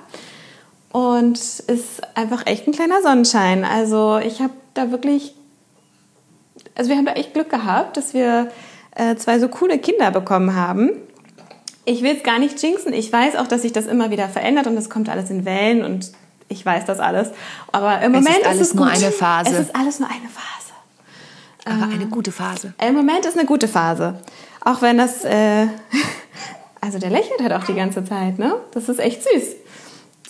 Und 0.91 1.39
ist 1.39 1.99
einfach 2.13 2.45
echt 2.45 2.67
ein 2.67 2.73
kleiner 2.73 3.01
Sonnenschein. 3.01 3.65
Also 3.65 4.19
ich 4.19 4.39
habe 4.39 4.53
da 4.75 4.91
wirklich, 4.91 5.33
also 6.75 6.91
wir 6.91 6.97
haben 6.97 7.07
da 7.07 7.13
echt 7.13 7.33
Glück 7.33 7.49
gehabt, 7.49 7.97
dass 7.97 8.13
wir 8.13 8.51
äh, 8.95 9.15
zwei 9.15 9.39
so 9.39 9.47
coole 9.47 9.79
Kinder 9.79 10.11
bekommen 10.11 10.55
haben. 10.55 10.91
Ich 11.85 12.03
will 12.03 12.15
es 12.15 12.23
gar 12.23 12.39
nicht 12.39 12.61
jinxen. 12.61 12.93
Ich 12.93 13.11
weiß 13.11 13.35
auch, 13.35 13.47
dass 13.47 13.63
sich 13.63 13.71
das 13.71 13.87
immer 13.87 14.11
wieder 14.11 14.29
verändert 14.29 14.67
und 14.67 14.77
es 14.77 14.89
kommt 14.89 15.09
alles 15.09 15.29
in 15.29 15.45
Wellen 15.45 15.83
und 15.83 16.11
ich 16.47 16.65
weiß 16.65 16.85
das 16.85 16.99
alles. 16.99 17.29
Aber 17.71 18.01
im 18.01 18.11
Moment 18.11 18.37
ist 18.39 18.45
alles 18.45 18.61
ist 18.61 18.67
es 18.69 18.73
nur 18.73 18.85
gut. 18.87 18.95
eine 18.95 19.11
Phase. 19.11 19.51
Es 19.51 19.59
ist 19.59 19.75
alles 19.75 19.99
nur 19.99 20.09
eine 20.09 20.29
Phase. 20.29 20.49
Aber 21.65 21.91
äh, 21.91 21.95
eine 21.95 22.07
gute 22.07 22.31
Phase. 22.31 22.73
Im 22.85 22.95
Moment 22.95 23.25
ist 23.25 23.37
eine 23.37 23.45
gute 23.45 23.67
Phase. 23.67 24.19
Auch 24.63 24.81
wenn 24.81 24.97
das, 24.97 25.23
äh, 25.23 25.67
also 26.81 26.99
der 26.99 27.09
lächelt 27.09 27.41
halt 27.41 27.53
auch 27.53 27.63
die 27.63 27.75
ganze 27.75 28.03
Zeit, 28.03 28.39
ne? 28.39 28.55
Das 28.71 28.89
ist 28.89 28.99
echt 28.99 29.23
süß. 29.23 29.55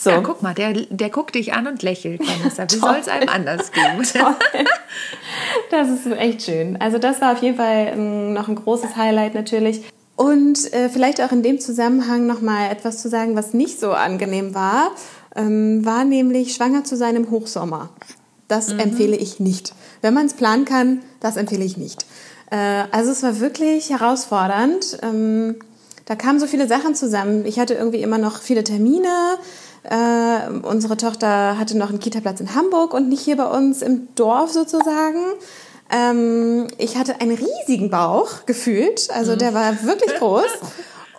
So. 0.01 0.11
Ja, 0.11 0.21
guck 0.21 0.41
mal, 0.41 0.53
der, 0.53 0.71
der 0.71 1.09
guckt 1.09 1.35
dich 1.35 1.51
an 1.51 1.67
und 1.67 1.83
lächelt, 1.83 2.21
Vanessa. 2.21 2.63
Wie 2.71 2.75
soll 2.79 2.95
es 3.01 3.09
einem 3.09 3.27
anders 3.27 3.69
gehen? 3.73 3.97
das 5.71 5.89
ist 5.89 6.07
echt 6.17 6.43
schön. 6.43 6.79
Also 6.79 6.99
das 6.99 7.19
war 7.19 7.33
auf 7.33 7.41
jeden 7.41 7.57
Fall 7.57 7.91
ähm, 7.91 8.31
noch 8.31 8.47
ein 8.47 8.55
großes 8.55 8.95
Highlight 8.95 9.35
natürlich. 9.35 9.83
Und 10.15 10.73
äh, 10.73 10.87
vielleicht 10.87 11.21
auch 11.21 11.33
in 11.33 11.43
dem 11.43 11.59
Zusammenhang 11.59 12.27
nochmal 12.27 12.71
etwas 12.71 13.01
zu 13.01 13.09
sagen, 13.09 13.35
was 13.35 13.53
nicht 13.53 13.77
so 13.77 13.91
angenehm 13.91 14.55
war, 14.55 14.91
ähm, 15.35 15.83
war 15.83 16.05
nämlich 16.05 16.55
schwanger 16.55 16.85
zu 16.85 16.95
sein 16.95 17.17
im 17.17 17.29
Hochsommer. 17.29 17.89
Das 18.47 18.73
mhm. 18.73 18.79
empfehle 18.79 19.17
ich 19.17 19.41
nicht. 19.41 19.73
Wenn 20.01 20.13
man 20.13 20.27
es 20.27 20.33
planen 20.33 20.63
kann, 20.63 21.01
das 21.19 21.35
empfehle 21.35 21.65
ich 21.65 21.75
nicht. 21.75 22.05
Äh, 22.51 22.85
also 22.91 23.11
es 23.11 23.21
war 23.21 23.41
wirklich 23.41 23.89
herausfordernd. 23.89 24.97
Ähm, 25.03 25.57
da 26.05 26.15
kamen 26.15 26.39
so 26.39 26.47
viele 26.47 26.67
Sachen 26.69 26.95
zusammen. 26.95 27.45
Ich 27.45 27.59
hatte 27.59 27.73
irgendwie 27.73 28.01
immer 28.01 28.17
noch 28.17 28.41
viele 28.41 28.63
Termine. 28.63 29.37
Äh, 29.83 30.49
unsere 30.63 30.97
Tochter 30.97 31.57
hatte 31.57 31.77
noch 31.77 31.89
einen 31.89 31.99
Kita-Platz 31.99 32.39
in 32.39 32.55
Hamburg 32.55 32.93
und 32.93 33.09
nicht 33.09 33.21
hier 33.21 33.37
bei 33.37 33.45
uns 33.45 33.81
im 33.81 34.07
Dorf 34.15 34.51
sozusagen. 34.51 35.23
Ähm, 35.91 36.67
ich 36.77 36.97
hatte 36.97 37.21
einen 37.21 37.37
riesigen 37.37 37.89
Bauch 37.89 38.45
gefühlt, 38.45 39.09
also 39.11 39.35
der 39.35 39.53
war 39.53 39.83
wirklich 39.83 40.15
groß. 40.15 40.43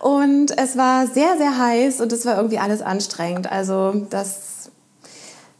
Und 0.01 0.57
es 0.57 0.77
war 0.77 1.05
sehr, 1.05 1.37
sehr 1.37 1.59
heiß 1.59 2.01
und 2.01 2.11
es 2.11 2.25
war 2.25 2.35
irgendwie 2.35 2.57
alles 2.57 2.81
anstrengend. 2.81 3.51
Also 3.51 4.07
das 4.09 4.51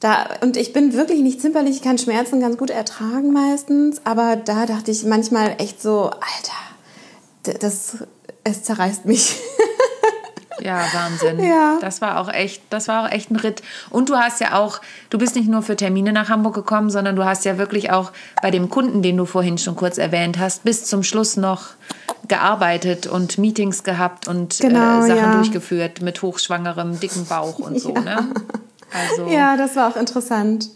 da, 0.02 0.30
und 0.42 0.58
ich 0.58 0.74
bin 0.74 0.94
wirklich 0.94 1.22
nicht 1.22 1.40
zimperlich, 1.40 1.76
ich 1.76 1.82
kann 1.84 2.00
Schmerzen 2.00 2.40
ganz 2.40 2.58
gut 2.58 2.72
ertragen 2.72 3.32
meistens, 3.32 4.02
aber 4.04 4.36
da 4.36 4.66
dachte 4.66 4.90
ich 4.90 5.04
manchmal 5.04 5.58
echt 5.60 5.80
so, 5.80 6.06
Alter, 6.06 7.60
das, 7.60 7.98
es 8.44 8.64
zerreißt 8.64 9.06
mich. 9.06 9.36
Ja, 10.64 10.86
Wahnsinn. 10.94 11.40
Ja. 11.52 11.78
Das 11.82 12.02
war 12.02 12.20
auch 12.20 12.30
echt, 12.32 12.62
das 12.70 12.88
war 12.88 13.04
auch 13.04 13.12
echt 13.12 13.32
ein 13.32 13.36
Ritt. 13.36 13.62
Und 13.90 14.10
du 14.10 14.16
hast 14.16 14.40
ja 14.40 14.60
auch, 14.60 14.80
du 15.10 15.18
bist 15.18 15.36
nicht 15.36 15.50
nur 15.50 15.64
für 15.64 15.76
Termine 15.76 16.14
nach 16.14 16.30
Hamburg 16.30 16.54
gekommen, 16.54 16.90
sondern 16.90 17.16
du 17.16 17.26
hast 17.26 17.46
ja 17.46 17.58
wirklich 17.58 17.92
auch 17.92 18.12
bei 18.42 18.52
dem 18.52 18.70
Kunden, 18.70 19.02
den 19.02 19.18
du 19.18 19.26
vorhin 19.26 19.58
schon 19.58 19.76
kurz 19.76 19.98
erwähnt 19.98 20.40
hast, 20.40 20.64
bis 20.64 20.86
zum 20.86 21.04
Schluss 21.04 21.36
noch 21.36 21.70
gearbeitet 22.28 23.08
und 23.08 23.38
Meetings 23.38 23.84
gehabt 23.84 24.28
und 24.28 24.60
äh, 24.60 24.68
genau, 24.68 25.00
äh, 25.00 25.08
Sachen 25.08 25.18
ja. 25.18 25.36
durchgeführt 25.36 26.02
mit 26.02 26.22
hochschwangerem, 26.22 27.00
dicken 27.00 27.26
Bauch 27.26 27.60
und 27.60 27.80
so. 27.80 27.94
Ja. 27.96 28.02
Ne? 28.02 28.28
Also, 28.94 29.28
ja, 29.28 29.58
das 29.58 29.76
war 29.76 29.90
auch 29.90 29.96
interessant. 29.96 30.70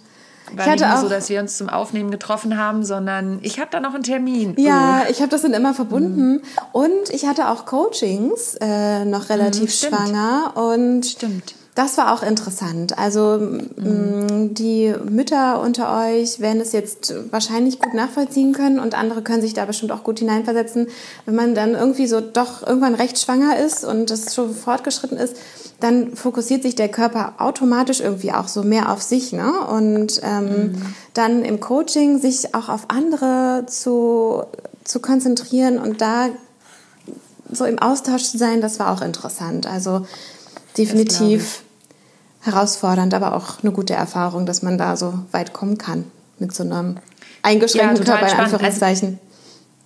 War 0.54 0.66
ich 0.66 0.72
hatte 0.72 0.84
nicht 0.84 0.94
auch 0.94 1.02
so, 1.02 1.10
dass 1.10 1.30
wir 1.30 1.40
uns 1.40 1.58
zum 1.58 1.70
Aufnehmen 1.70 2.12
getroffen 2.12 2.58
haben, 2.58 2.84
sondern 2.84 3.40
ich 3.42 3.60
habe 3.60 3.70
da 3.72 3.80
noch 3.80 3.94
einen 3.94 4.04
Termin. 4.04 4.54
Ja, 4.58 5.02
oh. 5.04 5.12
ich 5.12 5.20
habe 5.20 5.30
das 5.30 5.42
dann 5.42 5.54
immer 5.54 5.74
verbunden. 5.74 6.34
Mhm. 6.34 6.42
Und 6.72 7.10
ich 7.10 7.26
hatte 7.26 7.50
auch 7.50 7.66
Coachings 7.66 8.56
äh, 8.62 9.06
noch 9.06 9.30
relativ 9.30 9.64
mhm, 9.64 9.88
schwanger. 9.88 10.54
Und 10.56 11.06
stimmt. 11.06 11.56
Das 11.76 11.98
war 11.98 12.14
auch 12.14 12.24
interessant. 12.24 12.98
Also 12.98 13.38
mhm. 13.38 14.54
die 14.54 14.94
Mütter 15.10 15.60
unter 15.60 16.08
euch 16.08 16.40
werden 16.40 16.62
es 16.62 16.72
jetzt 16.72 17.14
wahrscheinlich 17.32 17.82
gut 17.82 17.94
nachvollziehen 17.94 18.54
können 18.54 18.80
und 18.80 18.98
andere 18.98 19.22
können 19.22 19.42
sich 19.42 19.54
da 19.54 19.66
bestimmt 19.66 19.92
auch 19.92 20.04
gut 20.04 20.20
hineinversetzen. 20.20 20.88
Wenn 21.26 21.36
man 21.36 21.54
dann 21.54 21.74
irgendwie 21.74 22.08
so 22.08 22.22
doch 22.22 22.66
irgendwann 22.66 22.96
recht 22.96 23.20
schwanger 23.20 23.58
ist 23.60 23.84
und 23.84 24.10
es 24.10 24.34
schon 24.34 24.56
fortgeschritten 24.56 25.18
ist, 25.18 25.36
dann 25.80 26.16
fokussiert 26.16 26.64
sich 26.64 26.76
der 26.76 26.90
Körper 26.90 27.36
automatisch 27.40 28.00
irgendwie 28.00 28.32
auch 28.32 28.48
so 28.48 28.64
mehr 28.64 28.92
auf 28.92 29.02
sich. 29.02 29.34
Ne? 29.34 29.52
Und 29.68 30.22
ähm, 30.24 30.46
mhm. 30.46 30.96
dann 31.14 31.44
im 31.44 31.60
Coaching 31.60 32.20
sich 32.20 32.56
auch 32.56 32.70
auf 32.70 32.86
andere 32.90 33.66
zu, 33.68 34.44
zu 34.84 35.00
konzentrieren 35.00 35.78
und 35.78 36.02
da 36.02 36.30
so 37.52 37.66
im 37.66 37.80
Austausch 37.80 38.24
zu 38.24 38.38
sein, 38.38 38.62
das 38.62 38.80
war 38.80 38.92
auch 38.92 39.02
interessant. 39.02 39.68
Also 39.68 40.06
definitiv 40.78 41.64
herausfordernd, 42.42 43.14
aber 43.14 43.36
auch 43.36 43.64
eine 43.64 43.72
gute 43.72 43.94
Erfahrung, 43.94 44.46
dass 44.46 44.62
man 44.62 44.78
da 44.78 44.98
so 44.98 45.14
weit 45.32 45.54
kommen 45.54 45.78
kann 45.78 46.06
mit 46.40 46.54
so 46.54 46.64
einem 46.64 46.98
eingeschränkten 47.42 48.06
ja, 48.06 48.18
Körper 48.18 48.32
in 48.32 48.40
Anführungszeichen. 48.40 49.08
Also, 49.08 49.20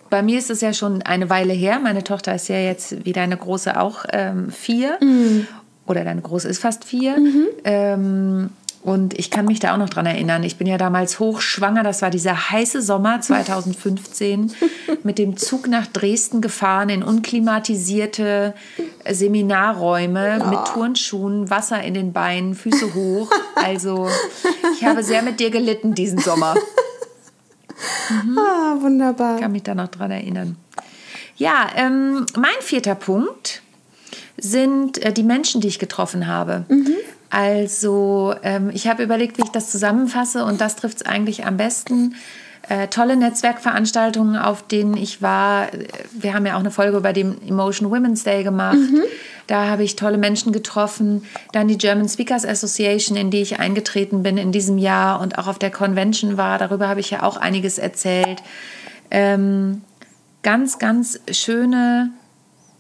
bei 0.10 0.24
mir 0.24 0.40
ist 0.40 0.50
es 0.50 0.62
ja 0.62 0.74
schon 0.74 1.04
eine 1.04 1.30
Weile 1.30 1.54
her. 1.54 1.80
Meine 1.80 2.04
Tochter 2.04 2.34
ist 2.34 2.48
ja 2.50 2.58
jetzt 2.58 3.06
wie 3.06 3.14
deine 3.14 3.38
Große 3.38 3.80
auch 3.80 4.06
ähm, 4.12 4.52
vier. 4.52 4.98
Mhm. 5.02 5.48
Oder 5.90 6.04
deine 6.04 6.22
Große 6.22 6.48
ist 6.48 6.60
fast 6.60 6.86
vier. 6.86 7.18
Mhm. 7.18 7.48
Ähm, 7.64 8.50
und 8.84 9.18
ich 9.18 9.32
kann 9.32 9.46
mich 9.46 9.60
da 9.60 9.74
auch 9.74 9.78
noch 9.78 9.90
dran 9.90 10.06
erinnern. 10.06 10.44
Ich 10.44 10.56
bin 10.56 10.68
ja 10.68 10.78
damals 10.78 11.20
hochschwanger. 11.20 11.84
Das 11.84 12.04
war 12.04 12.12
dieser 12.12 12.52
heiße 12.52 12.84
Sommer 12.84 13.20
2015 13.22 14.54
mit 15.04 15.18
dem 15.18 15.36
Zug 15.36 15.68
nach 15.68 15.88
Dresden 15.88 16.42
gefahren 16.42 16.90
in 16.90 17.02
unklimatisierte 17.02 18.54
Seminarräume 19.10 20.42
oh. 20.44 20.50
mit 20.50 20.60
Turnschuhen, 20.66 21.50
Wasser 21.50 21.82
in 21.82 21.96
den 21.96 22.14
Beinen, 22.14 22.54
Füße 22.54 22.94
hoch. 22.94 23.30
Also 23.56 24.08
ich 24.74 24.86
habe 24.86 25.04
sehr 25.04 25.22
mit 25.22 25.40
dir 25.40 25.50
gelitten 25.50 25.94
diesen 25.94 26.20
Sommer. 26.20 26.56
Mhm. 28.10 28.38
Ah, 28.38 28.78
wunderbar. 28.80 29.36
Ich 29.36 29.42
kann 29.42 29.52
mich 29.52 29.64
da 29.64 29.76
noch 29.76 29.90
dran 29.90 30.12
erinnern. 30.12 30.56
Ja, 31.36 31.68
ähm, 31.76 32.26
mein 32.38 32.62
vierter 32.62 32.96
Punkt 32.96 33.62
sind 34.42 34.98
äh, 35.04 35.14
die 35.14 35.24
Menschen, 35.24 35.62
die 35.62 35.68
ich 35.68 35.80
getroffen 35.80 36.28
habe. 36.28 36.66
Mhm. 36.70 36.96
Also 37.30 38.34
ähm, 38.44 38.72
ich 38.74 38.88
habe 38.88 39.04
überlegt, 39.04 39.38
wie 39.38 39.44
ich 39.44 39.52
das 39.52 39.70
zusammenfasse 39.70 40.44
und 40.44 40.62
das 40.62 40.76
trifft 40.76 40.98
es 40.98 41.06
eigentlich 41.06 41.46
am 41.46 41.58
besten. 41.58 42.16
Äh, 42.68 42.88
tolle 42.88 43.16
Netzwerkveranstaltungen, 43.16 44.36
auf 44.36 44.68
denen 44.68 44.96
ich 44.96 45.22
war. 45.22 45.68
Wir 46.12 46.34
haben 46.34 46.46
ja 46.46 46.56
auch 46.56 46.60
eine 46.60 46.72
Folge 46.72 46.98
über 46.98 47.14
den 47.14 47.42
Emotion 47.48 47.90
Women's 47.90 48.24
Day 48.24 48.44
gemacht. 48.44 48.78
Mhm. 48.78 49.04
Da 49.48 49.68
habe 49.68 49.84
ich 49.84 49.96
tolle 49.96 50.20
Menschen 50.20 50.52
getroffen. 50.52 51.24
Dann 51.52 51.68
die 51.68 51.80
German 51.80 52.08
Speakers 52.08 52.46
Association, 52.46 53.18
in 53.18 53.32
die 53.32 53.42
ich 53.42 53.60
eingetreten 53.60 54.22
bin 54.22 54.38
in 54.38 54.52
diesem 54.52 54.78
Jahr 54.78 55.20
und 55.22 55.40
auch 55.40 55.48
auf 55.48 55.58
der 55.58 55.72
Convention 55.72 56.38
war. 56.38 56.60
Darüber 56.60 56.88
habe 56.88 57.00
ich 57.00 57.10
ja 57.10 57.24
auch 57.24 57.38
einiges 57.38 57.80
erzählt. 57.80 58.44
Ähm, 59.10 59.82
ganz, 60.44 60.78
ganz 60.78 61.20
schöne 61.32 62.12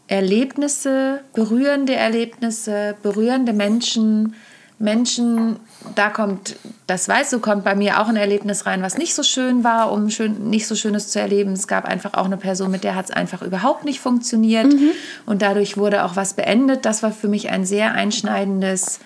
Erlebnisse, 0.09 1.21
berührende 1.33 1.95
Erlebnisse, 1.95 2.95
berührende 3.03 3.53
Menschen, 3.53 4.33
Menschen, 4.79 5.57
da 5.93 6.09
kommt, 6.09 6.55
das 6.87 7.07
weißt 7.07 7.33
du, 7.33 7.39
kommt 7.39 7.63
bei 7.63 7.75
mir 7.75 7.99
auch 7.99 8.07
ein 8.07 8.15
Erlebnis 8.15 8.65
rein, 8.65 8.81
was 8.81 8.97
nicht 8.97 9.13
so 9.13 9.21
schön 9.21 9.63
war, 9.63 9.91
um 9.91 10.09
schön, 10.09 10.49
nicht 10.49 10.65
so 10.65 10.73
Schönes 10.73 11.09
zu 11.09 11.19
erleben. 11.19 11.53
Es 11.53 11.67
gab 11.67 11.85
einfach 11.85 12.15
auch 12.15 12.25
eine 12.25 12.37
Person, 12.37 12.71
mit 12.71 12.83
der 12.83 12.95
hat 12.95 13.05
es 13.05 13.11
einfach 13.11 13.43
überhaupt 13.43 13.85
nicht 13.85 13.99
funktioniert 13.99 14.73
mhm. 14.73 14.91
und 15.27 15.43
dadurch 15.43 15.77
wurde 15.77 16.03
auch 16.05 16.15
was 16.15 16.33
beendet. 16.33 16.85
Das 16.85 17.03
war 17.03 17.11
für 17.11 17.27
mich 17.27 17.49
ein 17.49 17.65
sehr 17.65 17.91
einschneidendes 17.91 18.99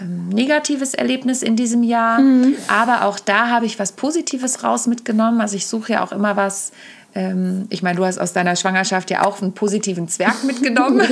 ähm, 0.00 0.30
negatives 0.30 0.94
Erlebnis 0.94 1.42
in 1.42 1.54
diesem 1.54 1.84
Jahr. 1.84 2.18
Mhm. 2.18 2.56
Aber 2.66 3.04
auch 3.04 3.20
da 3.20 3.48
habe 3.48 3.66
ich 3.66 3.78
was 3.78 3.92
Positives 3.92 4.64
raus 4.64 4.88
mitgenommen. 4.88 5.40
Also 5.40 5.56
ich 5.56 5.66
suche 5.66 5.92
ja 5.92 6.04
auch 6.04 6.10
immer 6.10 6.36
was, 6.36 6.72
ähm, 7.16 7.66
ich 7.70 7.82
meine, 7.82 7.96
du 7.96 8.04
hast 8.04 8.18
aus 8.18 8.34
deiner 8.34 8.54
Schwangerschaft 8.56 9.10
ja 9.10 9.24
auch 9.24 9.40
einen 9.40 9.52
positiven 9.52 10.06
Zwerg 10.06 10.44
mitgenommen. 10.44 11.02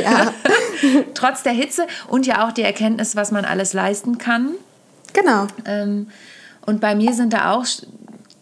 Trotz 1.14 1.43
der 1.43 1.53
Hitze 1.53 1.87
und 2.09 2.27
ja 2.27 2.47
auch 2.47 2.53
die 2.53 2.62
Erkenntnis, 2.62 3.17
was 3.17 3.33
man 3.33 3.45
alles 3.45 3.73
leisten 3.73 4.19
kann. 4.19 4.51
Genau. 5.14 5.47
Ähm, 5.64 6.09
und 6.67 6.81
bei 6.81 6.95
mir 6.95 7.14
sind 7.14 7.33
da 7.33 7.53
auch 7.53 7.64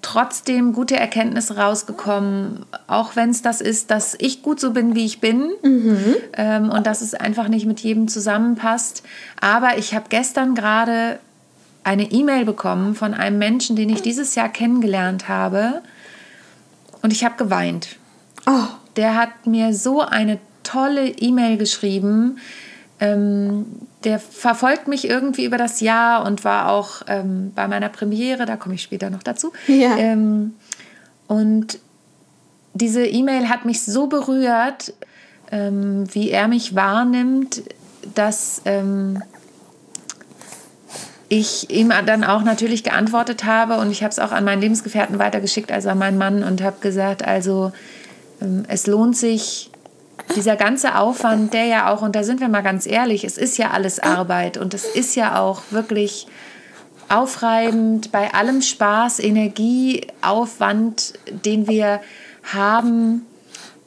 trotzdem 0.01 0.73
gute 0.73 0.97
Erkenntnisse 0.97 1.57
rausgekommen, 1.57 2.67
auch 2.89 3.15
wenn 3.15 3.31
es 3.31 3.43
das 3.43 3.61
ist, 3.61 3.93
dass 3.93 4.17
ich 4.19 4.43
gut 4.43 4.59
so 4.59 4.73
bin, 4.73 4.97
wie 4.97 5.05
ich 5.05 5.21
bin 5.21 5.53
mhm. 5.63 6.17
ähm, 6.33 6.71
und 6.71 6.89
dass 6.89 7.03
es 7.03 7.15
einfach 7.15 7.47
nicht 7.47 7.67
mit 7.67 7.79
jedem 7.79 8.09
zusammenpasst. 8.09 9.05
Aber 9.41 9.79
ich 9.79 9.95
habe 9.95 10.07
gestern 10.09 10.57
gerade 10.57 11.21
eine 11.85 12.11
E-Mail 12.11 12.45
bekommen 12.45 12.97
von 12.97 13.15
einem 13.15 13.39
Menschen, 13.39 13.77
den 13.77 13.91
ich 13.91 14.03
dieses 14.03 14.35
Jahr 14.35 14.49
kennengelernt 14.49 15.29
habe, 15.29 15.83
und 17.03 17.13
ich 17.13 17.25
habe 17.25 17.37
geweint. 17.37 17.97
Oh. 18.47 18.69
Der 18.97 19.17
hat 19.17 19.47
mir 19.47 19.75
so 19.75 20.01
eine 20.01 20.39
tolle 20.63 21.09
E-Mail 21.09 21.57
geschrieben. 21.57 22.39
Ähm, 23.01 23.67
der 24.05 24.19
verfolgt 24.19 24.89
mich 24.89 25.09
irgendwie 25.09 25.45
über 25.45 25.59
das 25.59 25.81
Jahr 25.81 26.25
und 26.25 26.45
war 26.45 26.71
auch 26.71 27.03
ähm, 27.09 27.53
bei 27.55 27.67
meiner 27.69 27.89
Premiere, 27.89 28.47
da 28.47 28.57
komme 28.57 28.75
ich 28.75 28.83
später 28.83 29.11
noch 29.11 29.23
dazu. 29.23 29.53
Ja. 29.67 29.97
Ähm, 29.97 30.55
und 31.27 31.79
diese 32.75 33.05
E-Mail 33.05 33.49
hat 33.49 33.65
mich 33.65 33.83
so 33.83 34.07
berührt, 34.07 34.93
ähm, 35.51 36.05
wie 36.15 36.31
er 36.31 36.49
mich 36.49 36.75
wahrnimmt, 36.75 37.63
dass 38.15 38.63
ähm, 38.65 39.23
ich 41.33 41.71
ihm 41.71 41.91
dann 42.05 42.25
auch 42.25 42.43
natürlich 42.43 42.85
geantwortet 42.85 43.45
habe 43.45 43.79
und 43.79 43.91
ich 43.91 44.03
habe 44.03 44.11
es 44.11 44.19
auch 44.19 44.33
an 44.33 44.45
meinen 44.45 44.61
Lebensgefährten 44.61 45.19
weitergeschickt, 45.19 45.73
also 45.73 45.89
an 45.89 45.97
meinen 45.97 46.19
Mann 46.19 46.45
und 46.45 46.63
habe 46.63 46.77
gesagt, 46.81 47.27
also 47.27 47.73
ähm, 48.43 48.65
es 48.69 48.87
lohnt 48.87 49.17
sich, 49.17 49.71
dieser 50.37 50.57
ganze 50.57 50.97
Aufwand, 50.97 51.55
der 51.55 51.65
ja 51.65 51.91
auch, 51.91 52.03
und 52.03 52.15
da 52.15 52.23
sind 52.23 52.41
wir 52.41 52.49
mal 52.49 52.61
ganz 52.61 52.87
ehrlich, 52.87 53.25
es 53.25 53.39
ist 53.39 53.57
ja 53.57 53.71
alles 53.71 53.99
Arbeit 53.99 54.59
und 54.59 54.75
es 54.75 54.85
ist 54.85 55.15
ja 55.15 55.41
auch 55.41 55.63
wirklich 55.71 56.27
aufreibend 57.09 58.13
bei 58.13 58.35
allem 58.35 58.61
Spaß, 58.61 59.19
Energie, 59.21 60.07
Aufwand, 60.21 61.15
den 61.47 61.67
wir 61.67 62.03
haben. 62.53 63.25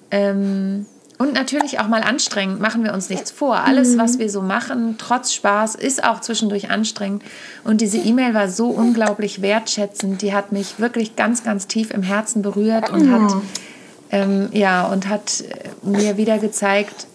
Ähm, 0.10 0.88
und 1.17 1.34
natürlich 1.34 1.80
auch 1.80 1.88
mal 1.88 2.01
anstrengend, 2.01 2.60
machen 2.60 2.84
wir 2.84 2.93
uns 2.93 3.10
nichts 3.10 3.32
vor. 3.32 3.58
Alles, 3.58 3.95
mhm. 3.95 3.99
was 3.99 4.19
wir 4.19 4.30
so 4.30 4.41
machen, 4.41 4.95
trotz 4.97 5.34
Spaß, 5.34 5.75
ist 5.75 6.04
auch 6.04 6.19
zwischendurch 6.19 6.69
anstrengend. 6.69 7.23
Und 7.63 7.80
diese 7.80 7.97
E-Mail 7.97 8.34
war 8.34 8.49
so 8.49 8.67
unglaublich 8.67 9.41
wertschätzend. 9.41 10.21
Die 10.21 10.34
hat 10.34 10.51
mich 10.51 10.80
wirklich 10.80 11.15
ganz, 11.15 11.43
ganz 11.43 11.67
tief 11.67 11.91
im 11.91 12.04
Herzen 12.04 12.41
berührt 12.41 12.89
und 12.89 13.12
hat, 13.12 13.36
ähm, 14.12 14.49
ja, 14.51 14.86
und 14.88 15.08
hat 15.08 15.43
mir 15.84 16.17
wieder 16.17 16.38
gezeigt, 16.38 17.08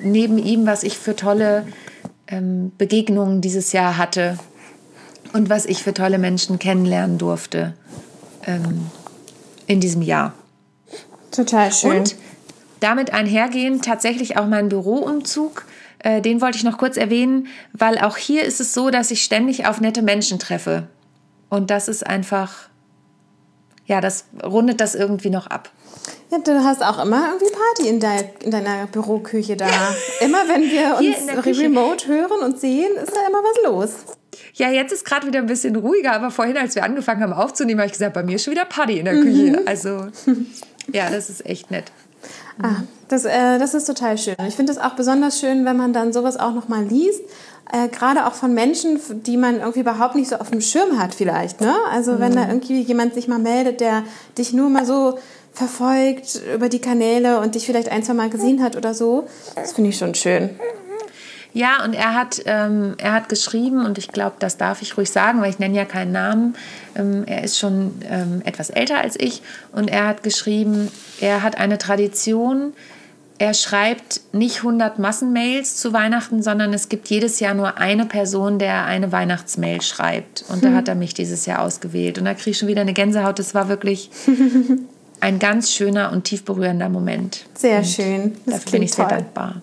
neben 0.00 0.36
ihm, 0.36 0.66
was 0.66 0.82
ich 0.82 0.98
für 0.98 1.16
tolle 1.16 1.66
ähm, 2.26 2.72
Begegnungen 2.76 3.40
dieses 3.40 3.72
Jahr 3.72 3.96
hatte 3.96 4.38
und 5.32 5.48
was 5.48 5.64
ich 5.64 5.82
für 5.82 5.94
tolle 5.94 6.18
Menschen 6.18 6.58
kennenlernen 6.58 7.16
durfte 7.16 7.72
ähm, 8.46 8.90
in 9.66 9.80
diesem 9.80 10.02
Jahr. 10.02 10.34
Total 11.30 11.72
schön. 11.72 11.98
Und 11.98 12.16
damit 12.80 13.12
einhergehend 13.12 13.84
tatsächlich 13.84 14.36
auch 14.36 14.46
mein 14.46 14.68
Büroumzug. 14.68 15.64
Äh, 15.98 16.20
den 16.20 16.40
wollte 16.40 16.58
ich 16.58 16.64
noch 16.64 16.78
kurz 16.78 16.96
erwähnen, 16.96 17.48
weil 17.72 17.98
auch 17.98 18.16
hier 18.16 18.44
ist 18.44 18.60
es 18.60 18.74
so, 18.74 18.90
dass 18.90 19.10
ich 19.10 19.22
ständig 19.24 19.66
auf 19.66 19.80
nette 19.80 20.02
Menschen 20.02 20.38
treffe. 20.38 20.88
Und 21.48 21.70
das 21.70 21.88
ist 21.88 22.06
einfach, 22.06 22.68
ja, 23.86 24.00
das 24.00 24.26
rundet 24.44 24.80
das 24.80 24.94
irgendwie 24.94 25.30
noch 25.30 25.46
ab. 25.46 25.70
Ja, 26.30 26.38
du 26.38 26.64
hast 26.64 26.82
auch 26.82 27.04
immer 27.04 27.28
irgendwie 27.32 27.52
Party 27.52 27.88
in, 27.88 28.00
dein, 28.00 28.24
in 28.42 28.50
deiner 28.50 28.86
Büroküche 28.86 29.56
da. 29.56 29.68
immer 30.20 30.38
wenn 30.48 30.62
wir 30.62 30.98
uns 30.98 31.58
remote 31.58 32.08
hören 32.08 32.40
und 32.44 32.60
sehen, 32.60 32.92
ist 32.96 33.14
da 33.14 33.20
immer 33.28 33.38
was 33.38 33.64
los. 33.64 33.90
Ja, 34.54 34.70
jetzt 34.70 34.92
ist 34.92 35.04
gerade 35.04 35.26
wieder 35.26 35.38
ein 35.38 35.46
bisschen 35.46 35.76
ruhiger, 35.76 36.12
aber 36.12 36.30
vorhin, 36.30 36.56
als 36.56 36.74
wir 36.74 36.84
angefangen 36.84 37.22
haben 37.22 37.32
aufzunehmen, 37.32 37.80
habe 37.80 37.86
ich 37.86 37.92
gesagt, 37.92 38.14
bei 38.14 38.22
mir 38.22 38.36
ist 38.36 38.44
schon 38.44 38.52
wieder 38.52 38.64
Party 38.64 38.98
in 38.98 39.04
der 39.04 39.14
Küche. 39.14 39.52
Mhm. 39.52 39.60
Also, 39.66 40.06
ja, 40.92 41.10
das 41.10 41.30
ist 41.30 41.46
echt 41.46 41.70
nett. 41.70 41.92
Ah, 42.62 42.82
das, 43.08 43.24
äh, 43.24 43.58
das 43.58 43.74
ist 43.74 43.84
total 43.84 44.18
schön. 44.18 44.34
Ich 44.48 44.56
finde 44.56 44.72
es 44.72 44.78
auch 44.78 44.94
besonders 44.94 45.38
schön, 45.38 45.64
wenn 45.64 45.76
man 45.76 45.92
dann 45.92 46.12
sowas 46.12 46.38
auch 46.38 46.54
nochmal 46.54 46.84
liest. 46.84 47.22
Äh, 47.72 47.88
Gerade 47.88 48.26
auch 48.26 48.34
von 48.34 48.54
Menschen, 48.54 49.00
die 49.24 49.36
man 49.36 49.58
irgendwie 49.58 49.80
überhaupt 49.80 50.14
nicht 50.14 50.28
so 50.28 50.36
auf 50.36 50.50
dem 50.50 50.60
Schirm 50.60 50.98
hat 50.98 51.14
vielleicht. 51.14 51.60
Ne? 51.60 51.74
Also 51.92 52.12
mhm. 52.12 52.20
wenn 52.20 52.34
da 52.34 52.48
irgendwie 52.48 52.80
jemand 52.80 53.14
sich 53.14 53.28
mal 53.28 53.38
meldet, 53.38 53.80
der 53.80 54.04
dich 54.38 54.52
nur 54.52 54.70
mal 54.70 54.86
so 54.86 55.18
verfolgt 55.52 56.40
über 56.54 56.68
die 56.68 56.80
Kanäle 56.80 57.40
und 57.40 57.54
dich 57.54 57.66
vielleicht 57.66 57.88
ein, 57.88 58.02
zwei 58.02 58.14
Mal 58.14 58.30
gesehen 58.30 58.62
hat 58.62 58.76
oder 58.76 58.94
so. 58.94 59.26
Das 59.54 59.72
finde 59.72 59.90
ich 59.90 59.96
schon 59.96 60.14
schön. 60.14 60.50
Ja, 61.56 61.82
und 61.82 61.94
er 61.94 62.12
hat, 62.12 62.42
ähm, 62.44 62.96
er 62.98 63.14
hat 63.14 63.30
geschrieben, 63.30 63.82
und 63.86 63.96
ich 63.96 64.08
glaube, 64.08 64.36
das 64.38 64.58
darf 64.58 64.82
ich 64.82 64.98
ruhig 64.98 65.10
sagen, 65.10 65.40
weil 65.40 65.48
ich 65.48 65.58
nenne 65.58 65.74
ja 65.74 65.86
keinen 65.86 66.12
Namen. 66.12 66.54
Ähm, 66.94 67.24
er 67.24 67.44
ist 67.44 67.58
schon 67.58 67.94
ähm, 68.10 68.42
etwas 68.44 68.68
älter 68.68 68.98
als 68.98 69.18
ich 69.18 69.40
und 69.72 69.88
er 69.88 70.06
hat 70.06 70.22
geschrieben, 70.22 70.90
er 71.18 71.42
hat 71.42 71.56
eine 71.56 71.78
Tradition, 71.78 72.74
er 73.38 73.54
schreibt 73.54 74.20
nicht 74.32 74.58
100 74.58 74.98
Massenmails 74.98 75.76
zu 75.76 75.94
Weihnachten, 75.94 76.42
sondern 76.42 76.74
es 76.74 76.90
gibt 76.90 77.08
jedes 77.08 77.40
Jahr 77.40 77.54
nur 77.54 77.78
eine 77.78 78.04
Person, 78.04 78.58
der 78.58 78.84
eine 78.84 79.10
Weihnachtsmail 79.10 79.80
schreibt. 79.80 80.44
Und 80.50 80.60
hm. 80.60 80.70
da 80.70 80.76
hat 80.76 80.88
er 80.88 80.94
mich 80.94 81.14
dieses 81.14 81.46
Jahr 81.46 81.62
ausgewählt. 81.62 82.18
Und 82.18 82.26
da 82.26 82.34
kriege 82.34 82.50
ich 82.50 82.58
schon 82.58 82.68
wieder 82.68 82.82
eine 82.82 82.92
Gänsehaut. 82.92 83.38
Das 83.38 83.54
war 83.54 83.70
wirklich 83.70 84.10
ein 85.20 85.38
ganz 85.38 85.72
schöner 85.72 86.12
und 86.12 86.24
tief 86.24 86.44
berührender 86.44 86.90
Moment. 86.90 87.46
Sehr 87.54 87.78
und 87.78 87.86
schön. 87.86 88.36
Das 88.44 88.56
dafür 88.56 88.72
bin 88.72 88.82
ich 88.82 88.92
sehr 88.92 89.08
dankbar. 89.08 89.62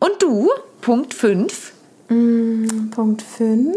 Und 0.00 0.22
du, 0.22 0.48
Punkt 0.80 1.12
5. 1.12 1.72
Mm, 2.08 2.90
Punkt 2.90 3.22
5. 3.22 3.76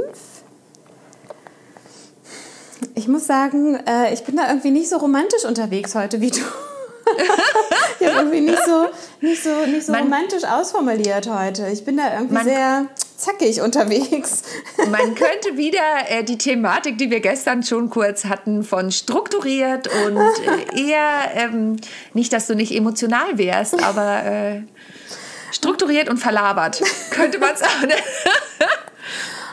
Ich 2.96 3.08
muss 3.08 3.28
sagen, 3.28 3.76
äh, 3.86 4.14
ich 4.14 4.24
bin 4.24 4.38
da 4.38 4.48
irgendwie 4.48 4.72
nicht 4.72 4.90
so 4.90 4.98
romantisch 4.98 5.46
unterwegs 5.46 5.96
heute 5.96 6.22
wie 6.22 6.32
du. 6.32 6.40
ich 8.00 8.08
habe 8.08 8.20
irgendwie 8.20 8.42
nicht 8.42 8.64
so, 8.66 8.86
nicht 9.20 9.44
so, 9.44 9.66
nicht 9.66 9.86
so 9.86 9.92
man, 9.92 10.04
romantisch 10.04 10.46
ausformuliert 10.46 11.30
heute. 11.30 11.68
Ich 11.68 11.84
bin 11.84 11.98
da 11.98 12.14
irgendwie 12.14 12.34
man, 12.34 12.46
sehr 12.46 12.88
zackig 13.18 13.62
unterwegs. 13.62 14.44
Man 14.90 15.16
könnte 15.16 15.58
wieder 15.58 16.10
äh, 16.10 16.24
die 16.24 16.38
Thematik, 16.38 16.98
die 16.98 17.10
wir 17.10 17.20
gestern 17.20 17.64
schon 17.64 17.90
kurz 17.90 18.26
hatten, 18.26 18.64
von 18.64 18.92
strukturiert 18.92 19.90
und 20.06 20.18
äh, 20.18 20.90
eher, 20.90 21.32
ähm, 21.36 21.78
nicht, 22.14 22.32
dass 22.34 22.48
du 22.48 22.56
nicht 22.56 22.74
emotional 22.74 23.38
wärst, 23.38 23.84
aber 23.84 24.24
äh, 24.24 24.62
strukturiert 25.54 26.10
und 26.10 26.18
verlabert, 26.18 26.82
könnte 27.10 27.40
man 27.40 27.56
sagen. 27.56 27.92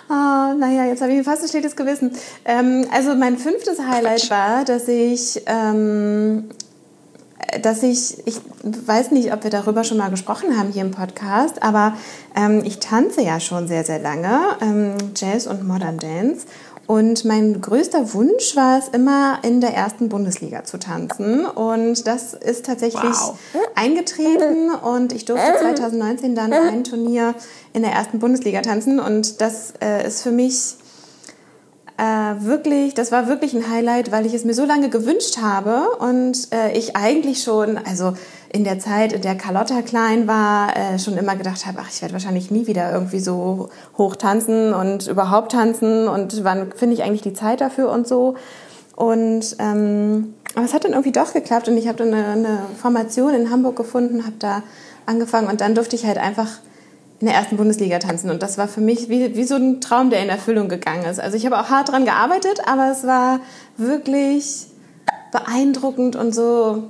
Oh, 0.09 0.59
naja, 0.59 0.87
jetzt 0.87 1.03
habe 1.03 1.13
ich 1.13 1.25
fast 1.25 1.43
ein 1.43 1.49
schlechtes 1.49 1.77
Gewissen. 1.77 2.11
Ähm, 2.45 2.89
also 2.93 3.15
mein 3.15 3.39
fünftes 3.39 3.79
Highlight 3.79 4.29
war, 4.29 4.65
dass 4.65 4.89
ich 4.89 5.41
ähm, 5.47 6.51
dass 7.63 7.83
ich, 7.83 8.27
ich 8.27 8.37
weiß 8.63 9.11
nicht, 9.11 9.33
ob 9.33 9.45
wir 9.45 9.51
darüber 9.51 9.85
schon 9.85 9.99
mal 9.99 10.11
gesprochen 10.11 10.59
haben 10.59 10.71
hier 10.71 10.83
im 10.83 10.91
Podcast, 10.91 11.63
aber 11.63 11.95
ähm, 12.37 12.63
ich 12.65 12.79
tanze 12.79 13.23
ja 13.23 13.41
schon 13.41 13.67
sehr, 13.67 13.85
sehr 13.85 13.99
lange, 13.99 14.39
ähm, 14.61 14.95
Jazz 15.17 15.47
und 15.47 15.67
Modern 15.67 15.99
Dance. 15.99 16.47
Und 16.91 17.25
mein 17.25 17.61
größter 17.61 18.15
Wunsch 18.15 18.57
war 18.57 18.77
es 18.77 18.89
immer, 18.89 19.39
in 19.45 19.61
der 19.61 19.73
ersten 19.75 20.09
Bundesliga 20.09 20.65
zu 20.65 20.77
tanzen. 20.77 21.47
Und 21.47 22.05
das 22.09 22.35
ist 22.35 22.67
tatsächlich 22.67 23.05
wow. 23.05 23.39
eingetreten. 23.77 24.73
Und 24.75 25.13
ich 25.13 25.25
durfte 25.25 25.53
2019 25.61 26.35
dann 26.35 26.53
ein 26.53 26.83
Turnier 26.83 27.37
in 27.75 27.83
der 27.83 27.93
ersten 27.93 28.19
Bundesliga 28.19 28.61
tanzen. 28.63 28.99
Und 28.99 29.41
das 29.41 29.73
äh, 29.81 30.05
ist 30.05 30.23
für 30.23 30.33
mich 30.33 30.75
äh, 31.97 32.03
wirklich, 32.45 32.95
das 32.95 33.13
war 33.13 33.29
wirklich 33.29 33.55
ein 33.55 33.71
Highlight, 33.71 34.11
weil 34.11 34.27
ich 34.27 34.35
es 34.35 34.45
mir 34.45 34.55
so 34.55 34.65
lange 34.65 34.89
gewünscht 34.89 35.39
habe 35.41 35.97
und 35.99 36.49
äh, 36.53 36.77
ich 36.77 36.97
eigentlich 36.97 37.45
schon, 37.45 37.79
also 37.79 38.15
in 38.53 38.65
der 38.65 38.81
Zeit, 38.81 39.13
in 39.13 39.23
der 39.23 39.37
Carlotta 39.37 39.81
klein 39.83 40.27
war, 40.27 40.77
äh, 40.77 40.99
schon 40.99 41.17
immer 41.17 41.37
gedacht 41.37 41.67
habe, 41.67 41.79
ach, 41.81 41.89
ich 41.89 42.03
werde 42.03 42.15
wahrscheinlich 42.15 42.51
nie 42.51 42.67
wieder 42.67 42.93
irgendwie 42.93 43.21
so 43.21 43.69
hoch 43.97 44.17
tanzen 44.17 44.75
und 44.75 45.07
überhaupt 45.07 45.53
tanzen 45.53 46.09
und 46.09 46.43
wann 46.45 46.73
finde 46.73 46.95
ich 46.95 47.05
eigentlich 47.05 47.23
die 47.23 47.33
Zeit 47.33 47.61
dafür 47.61 47.91
und 47.91 48.09
so. 48.09 48.35
Und 48.97 49.57
ähm, 49.61 50.35
aber 50.57 50.65
es 50.65 50.75
hat 50.75 50.85
dann 50.85 50.93
irgendwie 50.93 51.13
doch 51.13 51.33
geklappt 51.33 51.69
und 51.69 51.77
ich 51.77 51.87
habe 51.87 51.99
dann 51.99 52.13
eine, 52.13 52.27
eine 52.27 52.59
Formation 52.81 53.35
in 53.35 53.51
Hamburg 53.51 53.77
gefunden, 53.77 54.25
habe 54.25 54.37
da 54.41 54.63
angefangen 55.07 55.49
und 55.49 55.61
dann 55.61 55.77
durfte 55.77 55.95
ich 55.95 56.05
halt 56.05 56.19
einfach 56.19 56.49
in 57.21 57.27
der 57.27 57.37
ersten 57.37 57.57
Bundesliga 57.57 57.99
tanzen. 58.01 58.31
Und 58.31 58.43
das 58.43 58.59
war 58.59 58.67
für 58.67 58.81
mich 58.81 59.09
wie, 59.09 59.37
wie 59.37 59.45
so 59.45 59.55
ein 59.55 59.81
Traum, 59.81 60.11
der 60.11 60.23
in 60.23 60.29
Erfüllung 60.29 60.69
gegangen 60.69 61.05
ist. 61.05 61.21
Also 61.21 61.37
ich 61.37 61.47
habe 61.47 61.61
auch 61.61 61.69
hart 61.69 61.91
dran 61.91 62.05
gearbeitet, 62.05 62.63
aber 62.67 62.91
es 62.91 63.07
war 63.07 63.41
wirklich 63.77 64.67
beeindruckend 65.31 66.17
und 66.17 66.35
so, 66.35 66.85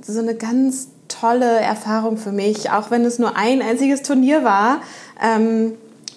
so 0.00 0.20
eine 0.20 0.34
ganz 0.34 0.88
tolle 1.20 1.60
Erfahrung 1.60 2.16
für 2.16 2.32
mich. 2.32 2.70
Auch 2.70 2.90
wenn 2.90 3.04
es 3.04 3.18
nur 3.18 3.36
ein 3.36 3.62
einziges 3.62 4.02
Turnier 4.02 4.44
war, 4.44 4.80
ähm, 5.22 5.74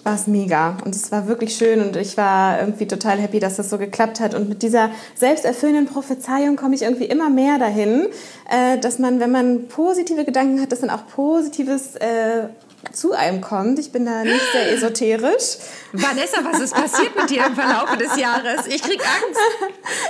war 0.08 0.16
es 0.16 0.26
mega. 0.26 0.78
Und 0.86 0.96
es 0.96 1.12
war 1.12 1.28
wirklich 1.28 1.56
schön 1.56 1.82
und 1.82 1.98
ich 1.98 2.16
war 2.16 2.60
irgendwie 2.62 2.88
total 2.88 3.18
happy, 3.18 3.40
dass 3.40 3.58
das 3.58 3.70
so 3.70 3.78
geklappt 3.78 4.22
hat. 4.22 4.34
Und 4.34 4.48
mit 4.48 4.64
dieser 4.64 4.90
selbsterfüllenden 5.16 5.86
Prophezeiung 5.86 6.56
komme 6.56 6.76
ich 6.76 6.84
irgendwie 6.84 7.06
immer 7.06 7.30
mehr 7.30 7.60
dahin, 7.60 8.08
äh, 8.50 8.78
dass 8.80 9.00
man, 9.00 9.20
wenn 9.20 9.32
man 9.32 9.68
positive 9.68 10.24
Gedanken 10.24 10.62
hat, 10.62 10.72
dass 10.72 10.80
dann 10.80 10.90
auch 10.90 11.06
Positives 11.08 11.96
äh, 11.98 12.48
zu 12.94 13.14
einem 13.14 13.42
kommt. 13.42 13.80
Ich 13.80 13.92
bin 13.92 14.06
da 14.06 14.24
nicht 14.24 14.42
sehr 14.52 14.72
esoterisch. 14.74 15.58
Vanessa, 15.94 16.38
was 16.44 16.60
ist 16.60 16.74
passiert 16.74 17.16
mit 17.16 17.30
dir 17.30 17.46
im 17.48 17.56
Verlauf 17.56 17.96
des 17.98 18.18
Jahres? 18.18 18.68
Ich 18.68 18.82
krieg 18.82 19.00
Angst. 19.00 19.40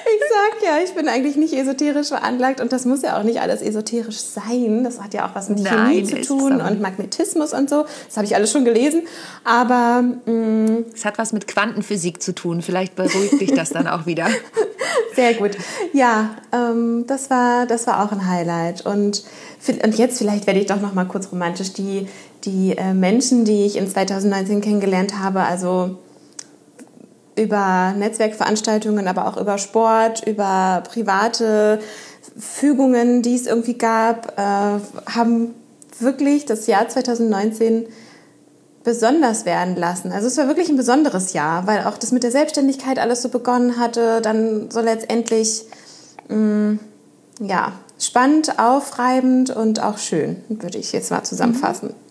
Ich 0.09 0.23
sag 0.29 0.63
ja, 0.63 0.83
ich 0.83 0.93
bin 0.93 1.07
eigentlich 1.07 1.35
nicht 1.35 1.53
esoterisch 1.53 2.07
veranlagt 2.07 2.61
und 2.61 2.71
das 2.71 2.85
muss 2.85 3.03
ja 3.03 3.19
auch 3.19 3.23
nicht 3.23 3.41
alles 3.41 3.61
esoterisch 3.61 4.17
sein. 4.17 4.83
Das 4.83 4.99
hat 4.99 5.13
ja 5.13 5.27
auch 5.27 5.35
was 5.35 5.49
mit 5.49 5.59
Nein, 5.59 6.05
Chemie 6.05 6.23
zu 6.23 6.37
tun 6.37 6.61
und 6.61 6.81
Magnetismus 6.81 7.53
und 7.53 7.69
so. 7.69 7.85
Das 8.07 8.17
habe 8.17 8.25
ich 8.25 8.35
alles 8.35 8.51
schon 8.51 8.65
gelesen. 8.65 9.03
Aber 9.43 10.01
mm, 10.01 10.85
es 10.95 11.05
hat 11.05 11.17
was 11.17 11.33
mit 11.33 11.47
Quantenphysik 11.47 12.21
zu 12.21 12.33
tun. 12.33 12.61
Vielleicht 12.61 12.95
beruhigt 12.95 13.39
dich 13.39 13.53
das 13.53 13.69
dann 13.69 13.87
auch 13.87 14.05
wieder. 14.05 14.27
Sehr 15.15 15.33
gut. 15.33 15.51
Ja, 15.93 16.35
ähm, 16.51 17.05
das 17.07 17.29
war 17.29 17.65
das 17.65 17.85
war 17.87 18.03
auch 18.03 18.11
ein 18.11 18.27
Highlight 18.27 18.85
und 18.85 19.23
und 19.83 19.97
jetzt 19.97 20.19
vielleicht 20.19 20.47
werde 20.47 20.59
ich 20.59 20.67
doch 20.67 20.79
noch 20.79 20.93
mal 20.93 21.05
kurz 21.05 21.31
romantisch 21.31 21.73
die 21.73 22.07
die 22.43 22.77
äh, 22.77 22.93
Menschen, 22.93 23.45
die 23.45 23.65
ich 23.65 23.77
in 23.77 23.87
2019 23.87 24.61
kennengelernt 24.61 25.19
habe, 25.19 25.41
also 25.41 25.97
über 27.35 27.93
Netzwerkveranstaltungen, 27.97 29.07
aber 29.07 29.27
auch 29.27 29.37
über 29.37 29.57
Sport, 29.57 30.25
über 30.25 30.83
private 30.91 31.79
Fügungen, 32.37 33.21
die 33.21 33.35
es 33.35 33.45
irgendwie 33.45 33.77
gab, 33.77 34.37
äh, 34.37 34.79
haben 35.11 35.53
wirklich 35.99 36.45
das 36.45 36.67
Jahr 36.67 36.87
2019 36.87 37.87
besonders 38.83 39.45
werden 39.45 39.75
lassen. 39.75 40.11
Also 40.11 40.27
es 40.27 40.37
war 40.37 40.47
wirklich 40.47 40.69
ein 40.69 40.77
besonderes 40.77 41.33
Jahr, 41.33 41.67
weil 41.67 41.83
auch 41.85 41.97
das 41.97 42.11
mit 42.11 42.23
der 42.23 42.31
Selbstständigkeit 42.31 42.99
alles 42.99 43.21
so 43.21 43.29
begonnen 43.29 43.77
hatte, 43.77 44.21
dann 44.21 44.71
so 44.71 44.79
letztendlich 44.79 45.65
mh, 46.29 46.37
mm, 46.37 46.79
ja 47.41 47.73
spannend, 47.99 48.59
aufreibend 48.59 49.49
und 49.49 49.81
auch 49.81 49.97
schön, 49.97 50.37
würde 50.49 50.77
ich 50.77 50.91
jetzt 50.91 51.11
mal 51.11 51.23
zusammenfassen. 51.23 51.89
Mhm. 51.89 52.06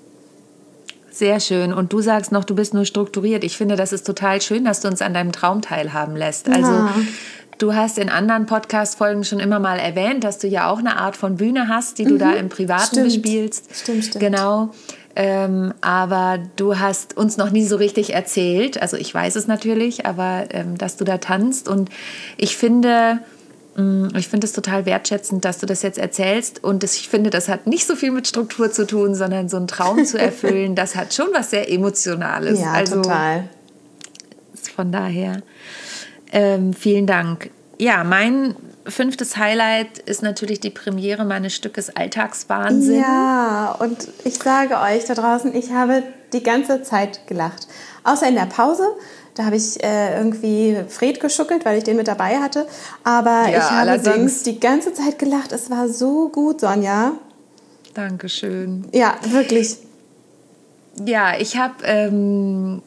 Sehr 1.16 1.40
schön. 1.40 1.72
Und 1.72 1.94
du 1.94 2.02
sagst 2.02 2.30
noch, 2.30 2.44
du 2.44 2.54
bist 2.54 2.74
nur 2.74 2.84
strukturiert. 2.84 3.42
Ich 3.42 3.56
finde, 3.56 3.74
das 3.76 3.94
ist 3.94 4.06
total 4.06 4.42
schön, 4.42 4.66
dass 4.66 4.80
du 4.80 4.88
uns 4.88 5.00
an 5.00 5.14
deinem 5.14 5.32
Traum 5.32 5.62
teilhaben 5.62 6.14
lässt. 6.14 6.46
Also 6.46 6.70
ja. 6.70 6.94
du 7.56 7.74
hast 7.74 7.96
in 7.96 8.10
anderen 8.10 8.44
Podcast-Folgen 8.44 9.24
schon 9.24 9.40
immer 9.40 9.58
mal 9.58 9.78
erwähnt, 9.78 10.24
dass 10.24 10.38
du 10.38 10.46
ja 10.46 10.68
auch 10.68 10.78
eine 10.78 10.98
Art 10.98 11.16
von 11.16 11.36
Bühne 11.36 11.68
hast, 11.68 11.96
die 11.96 12.04
du 12.04 12.16
mhm. 12.16 12.18
da 12.18 12.32
im 12.34 12.50
Privaten 12.50 12.84
stimmt. 12.84 13.06
bespielst. 13.06 13.74
Stimmt, 13.74 14.04
stimmt. 14.04 14.24
Genau. 14.24 14.74
Ähm, 15.14 15.72
aber 15.80 16.38
du 16.56 16.78
hast 16.78 17.16
uns 17.16 17.38
noch 17.38 17.48
nie 17.50 17.64
so 17.64 17.76
richtig 17.76 18.12
erzählt, 18.12 18.82
also 18.82 18.98
ich 18.98 19.14
weiß 19.14 19.36
es 19.36 19.46
natürlich, 19.46 20.04
aber 20.04 20.44
ähm, 20.50 20.76
dass 20.76 20.98
du 20.98 21.04
da 21.04 21.16
tanzt. 21.16 21.66
Und 21.66 21.88
ich 22.36 22.58
finde, 22.58 23.20
ich 23.78 24.28
finde 24.28 24.46
es 24.46 24.54
total 24.54 24.86
wertschätzend, 24.86 25.44
dass 25.44 25.58
du 25.58 25.66
das 25.66 25.82
jetzt 25.82 25.98
erzählst. 25.98 26.64
Und 26.64 26.82
ich 26.82 27.08
finde, 27.10 27.28
das 27.28 27.48
hat 27.48 27.66
nicht 27.66 27.86
so 27.86 27.94
viel 27.94 28.10
mit 28.10 28.26
Struktur 28.26 28.70
zu 28.72 28.86
tun, 28.86 29.14
sondern 29.14 29.50
so 29.50 29.58
einen 29.58 29.66
Traum 29.66 30.04
zu 30.06 30.18
erfüllen, 30.20 30.74
das 30.74 30.96
hat 30.96 31.12
schon 31.12 31.28
was 31.32 31.50
sehr 31.50 31.70
Emotionales. 31.70 32.60
Ja, 32.60 32.72
also, 32.72 33.02
total. 33.02 33.48
Von 34.74 34.92
daher, 34.92 35.42
ähm, 36.32 36.72
vielen 36.72 37.06
Dank. 37.06 37.50
Ja, 37.78 38.02
mein 38.04 38.56
fünftes 38.86 39.36
Highlight 39.36 39.98
ist 39.98 40.22
natürlich 40.22 40.60
die 40.60 40.70
Premiere 40.70 41.24
meines 41.24 41.54
Stückes 41.54 41.94
Alltagswahnsinn. 41.94 43.00
Ja, 43.00 43.76
und 43.78 44.08
ich 44.24 44.36
sage 44.36 44.78
euch 44.78 45.04
da 45.04 45.14
draußen, 45.14 45.54
ich 45.54 45.72
habe 45.72 46.02
die 46.32 46.42
ganze 46.42 46.82
Zeit 46.82 47.26
gelacht. 47.26 47.68
Außer 48.04 48.28
in 48.28 48.34
der 48.36 48.46
Pause, 48.46 48.86
da 49.36 49.44
habe 49.44 49.56
ich 49.56 49.82
äh, 49.84 50.16
irgendwie 50.16 50.76
Fred 50.88 51.20
geschuckelt, 51.20 51.64
weil 51.66 51.76
ich 51.76 51.84
den 51.84 51.96
mit 51.96 52.08
dabei 52.08 52.38
hatte. 52.38 52.66
Aber 53.04 53.48
ja, 53.48 53.58
ich 53.58 53.64
habe 53.64 53.90
allerdings. 53.90 54.16
sonst 54.16 54.46
die 54.46 54.58
ganze 54.58 54.94
Zeit 54.94 55.18
gelacht. 55.18 55.52
Es 55.52 55.70
war 55.70 55.88
so 55.88 56.30
gut, 56.30 56.62
Sonja. 56.62 57.12
Dankeschön. 57.92 58.86
Ja, 58.92 59.14
wirklich. 59.28 59.76
Ja, 61.04 61.38
ich 61.38 61.58
habe 61.58 61.74
ähm, 61.84 62.82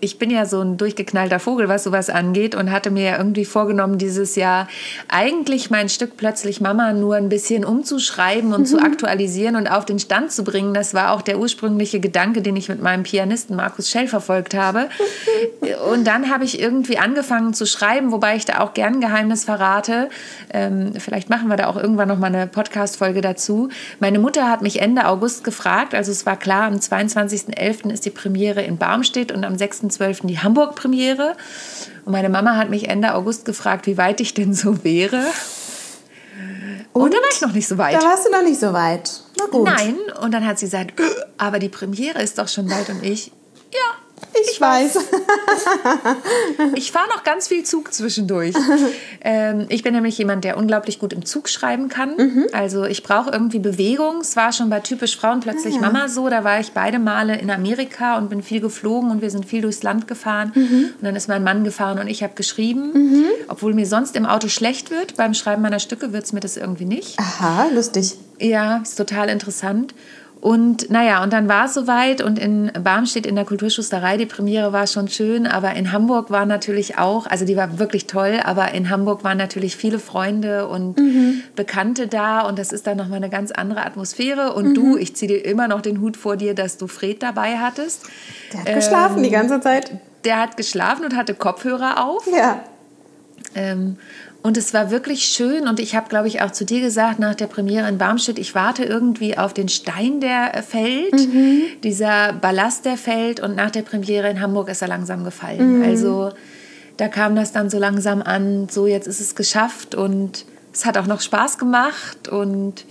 ich 0.00 0.18
bin 0.18 0.30
ja 0.30 0.46
so 0.46 0.60
ein 0.60 0.76
durchgeknallter 0.76 1.38
Vogel, 1.38 1.68
was 1.68 1.84
sowas 1.84 2.10
angeht 2.10 2.54
und 2.54 2.70
hatte 2.70 2.90
mir 2.90 3.04
ja 3.04 3.18
irgendwie 3.18 3.44
vorgenommen, 3.44 3.98
dieses 3.98 4.36
Jahr 4.36 4.68
eigentlich 5.08 5.70
mein 5.70 5.88
Stück 5.88 6.16
plötzlich 6.16 6.60
Mama 6.60 6.92
nur 6.92 7.16
ein 7.16 7.28
bisschen 7.28 7.64
umzuschreiben 7.64 8.52
und 8.52 8.62
mhm. 8.62 8.66
zu 8.66 8.78
aktualisieren 8.78 9.56
und 9.56 9.68
auf 9.68 9.84
den 9.84 9.98
Stand 9.98 10.32
zu 10.32 10.44
bringen. 10.44 10.74
Das 10.74 10.94
war 10.94 11.12
auch 11.12 11.22
der 11.22 11.38
ursprüngliche 11.38 12.00
Gedanke, 12.00 12.42
den 12.42 12.56
ich 12.56 12.68
mit 12.68 12.82
meinem 12.82 13.02
Pianisten 13.02 13.56
Markus 13.56 13.90
Schell 13.90 14.08
verfolgt 14.08 14.54
habe. 14.54 14.88
Und 15.90 16.06
dann 16.06 16.30
habe 16.30 16.44
ich 16.44 16.60
irgendwie 16.60 16.98
angefangen 16.98 17.54
zu 17.54 17.66
schreiben, 17.66 18.12
wobei 18.12 18.36
ich 18.36 18.44
da 18.44 18.60
auch 18.60 18.74
gern 18.74 18.94
ein 18.94 19.00
Geheimnis 19.00 19.44
verrate. 19.44 20.08
Ähm, 20.52 20.92
vielleicht 20.98 21.30
machen 21.30 21.48
wir 21.48 21.56
da 21.56 21.66
auch 21.66 21.76
irgendwann 21.76 22.08
noch 22.08 22.18
mal 22.18 22.28
eine 22.28 22.46
Podcast-Folge 22.46 23.20
dazu. 23.20 23.68
Meine 23.98 24.18
Mutter 24.18 24.48
hat 24.48 24.62
mich 24.62 24.80
Ende 24.80 25.06
August 25.06 25.44
gefragt, 25.44 25.94
also 25.94 26.10
es 26.10 26.26
war 26.26 26.36
klar, 26.36 26.64
am 26.64 26.74
22.11. 26.74 27.90
ist 27.90 28.04
die 28.04 28.10
Premiere 28.10 28.62
in 28.62 28.78
Barmstedt 28.78 29.32
und 29.32 29.44
am 29.44 29.56
6.12. 29.90 30.26
die 30.26 30.38
Hamburg-Premiere. 30.38 31.36
Und 32.04 32.12
meine 32.12 32.28
Mama 32.28 32.56
hat 32.56 32.70
mich 32.70 32.88
Ende 32.88 33.14
August 33.14 33.44
gefragt, 33.44 33.86
wie 33.86 33.98
weit 33.98 34.20
ich 34.20 34.34
denn 34.34 34.54
so 34.54 34.84
wäre. 34.84 35.24
Und, 36.92 37.02
und 37.02 37.14
da 37.14 37.18
war 37.18 37.28
ich 37.32 37.40
noch 37.40 37.52
nicht 37.52 37.68
so 37.68 37.78
weit. 37.78 37.94
Da 37.94 38.02
warst 38.02 38.26
du 38.26 38.30
noch 38.30 38.42
nicht 38.42 38.58
so 38.58 38.72
weit. 38.72 39.10
Nein. 39.64 39.96
Und 40.20 40.32
dann 40.32 40.46
hat 40.46 40.58
sie 40.58 40.66
gesagt, 40.66 41.00
aber 41.38 41.58
die 41.58 41.68
Premiere 41.68 42.20
ist 42.22 42.38
doch 42.38 42.48
schon 42.48 42.66
bald 42.68 42.88
und 42.88 43.04
ich, 43.04 43.32
ja, 43.72 43.78
ich, 44.34 44.52
ich 44.52 44.60
weiß. 44.60 44.98
ich 46.74 46.92
fahre 46.92 47.08
noch 47.08 47.24
ganz 47.24 47.48
viel 47.48 47.64
Zug 47.64 47.92
zwischendurch. 47.92 48.54
Ähm, 49.22 49.66
ich 49.68 49.82
bin 49.82 49.92
nämlich 49.92 50.16
jemand, 50.16 50.44
der 50.44 50.56
unglaublich 50.56 50.98
gut 50.98 51.12
im 51.12 51.26
Zug 51.26 51.50
schreiben 51.50 51.90
kann. 51.90 52.16
Mhm. 52.16 52.46
Also 52.52 52.84
ich 52.84 53.02
brauche 53.02 53.30
irgendwie 53.30 53.58
Bewegung. 53.58 54.22
Es 54.22 54.34
war 54.34 54.50
schon 54.52 54.70
bei 54.70 54.80
typisch 54.80 55.18
Frauen 55.18 55.40
plötzlich 55.40 55.74
ah, 55.74 55.80
ja. 55.82 55.90
Mama 55.90 56.08
so. 56.08 56.30
Da 56.30 56.42
war 56.42 56.58
ich 56.58 56.72
beide 56.72 56.98
Male 56.98 57.36
in 57.36 57.50
Amerika 57.50 58.16
und 58.16 58.30
bin 58.30 58.42
viel 58.42 58.60
geflogen 58.62 59.10
und 59.10 59.20
wir 59.20 59.30
sind 59.30 59.44
viel 59.44 59.60
durchs 59.60 59.82
Land 59.82 60.08
gefahren. 60.08 60.52
Mhm. 60.54 60.94
Und 60.96 61.02
dann 61.02 61.16
ist 61.16 61.28
mein 61.28 61.44
Mann 61.44 61.64
gefahren 61.64 61.98
und 61.98 62.06
ich 62.06 62.22
habe 62.22 62.32
geschrieben. 62.34 62.92
Mhm. 62.94 63.24
Obwohl 63.48 63.74
mir 63.74 63.86
sonst 63.86 64.16
im 64.16 64.24
Auto 64.24 64.48
schlecht 64.48 64.90
wird. 64.90 65.16
Beim 65.16 65.34
Schreiben 65.34 65.60
meiner 65.60 65.80
Stücke 65.80 66.14
wird 66.14 66.24
es 66.24 66.32
mir 66.32 66.40
das 66.40 66.56
irgendwie 66.56 66.86
nicht. 66.86 67.18
Aha, 67.18 67.68
lustig. 67.74 68.14
Ja, 68.38 68.78
ist 68.78 68.96
total 68.96 69.28
interessant. 69.28 69.94
Und 70.40 70.88
naja, 70.88 71.22
und 71.22 71.34
dann 71.34 71.48
war 71.48 71.66
es 71.66 71.74
soweit 71.74 72.22
und 72.22 72.38
in 72.38 72.72
Barmstedt 72.82 73.26
in 73.26 73.34
der 73.34 73.44
Kulturschusterei, 73.44 74.16
die 74.16 74.24
Premiere 74.24 74.72
war 74.72 74.86
schon 74.86 75.08
schön, 75.08 75.46
aber 75.46 75.74
in 75.74 75.92
Hamburg 75.92 76.30
war 76.30 76.46
natürlich 76.46 76.96
auch, 76.96 77.26
also 77.26 77.44
die 77.44 77.58
war 77.58 77.78
wirklich 77.78 78.06
toll, 78.06 78.40
aber 78.42 78.72
in 78.72 78.88
Hamburg 78.88 79.22
waren 79.22 79.36
natürlich 79.36 79.76
viele 79.76 79.98
Freunde 79.98 80.66
und 80.66 80.98
mhm. 80.98 81.42
Bekannte 81.56 82.08
da 82.08 82.40
und 82.40 82.58
das 82.58 82.72
ist 82.72 82.86
dann 82.86 82.96
nochmal 82.96 83.18
eine 83.18 83.28
ganz 83.28 83.50
andere 83.50 83.84
Atmosphäre. 83.84 84.54
Und 84.54 84.68
mhm. 84.68 84.74
du, 84.74 84.96
ich 84.96 85.14
ziehe 85.14 85.28
dir 85.28 85.44
immer 85.44 85.68
noch 85.68 85.82
den 85.82 86.00
Hut 86.00 86.16
vor 86.16 86.38
dir, 86.38 86.54
dass 86.54 86.78
du 86.78 86.86
Fred 86.86 87.22
dabei 87.22 87.58
hattest. 87.58 88.06
Der 88.54 88.60
hat 88.60 88.68
ähm, 88.68 88.74
geschlafen 88.76 89.22
die 89.22 89.30
ganze 89.30 89.60
Zeit. 89.60 89.92
Der 90.24 90.38
hat 90.38 90.56
geschlafen 90.56 91.04
und 91.04 91.16
hatte 91.16 91.34
Kopfhörer 91.34 92.02
auf. 92.06 92.26
Ja. 92.32 92.60
Ähm, 93.54 93.98
und 94.42 94.56
es 94.56 94.72
war 94.72 94.90
wirklich 94.90 95.24
schön 95.24 95.68
und 95.68 95.80
ich 95.80 95.94
habe, 95.94 96.08
glaube 96.08 96.26
ich, 96.26 96.40
auch 96.40 96.50
zu 96.50 96.64
dir 96.64 96.80
gesagt 96.80 97.18
nach 97.18 97.34
der 97.34 97.46
Premiere 97.46 97.88
in 97.88 97.98
Barmstedt, 97.98 98.38
ich 98.38 98.54
warte 98.54 98.84
irgendwie 98.84 99.36
auf 99.36 99.52
den 99.52 99.68
Stein, 99.68 100.20
der 100.20 100.62
fällt, 100.66 101.12
mhm. 101.12 101.62
dieser 101.82 102.32
Ballast, 102.32 102.86
der 102.86 102.96
fällt 102.96 103.40
und 103.40 103.54
nach 103.54 103.70
der 103.70 103.82
Premiere 103.82 104.30
in 104.30 104.40
Hamburg 104.40 104.70
ist 104.70 104.80
er 104.80 104.88
langsam 104.88 105.24
gefallen. 105.24 105.78
Mhm. 105.78 105.84
Also 105.84 106.30
da 106.96 107.08
kam 107.08 107.36
das 107.36 107.52
dann 107.52 107.68
so 107.68 107.78
langsam 107.78 108.22
an, 108.22 108.68
so 108.70 108.86
jetzt 108.86 109.06
ist 109.06 109.20
es 109.20 109.34
geschafft 109.34 109.94
und 109.94 110.46
es 110.72 110.86
hat 110.86 110.96
auch 110.96 111.06
noch 111.06 111.20
Spaß 111.20 111.58
gemacht 111.58 112.28
und 112.28 112.86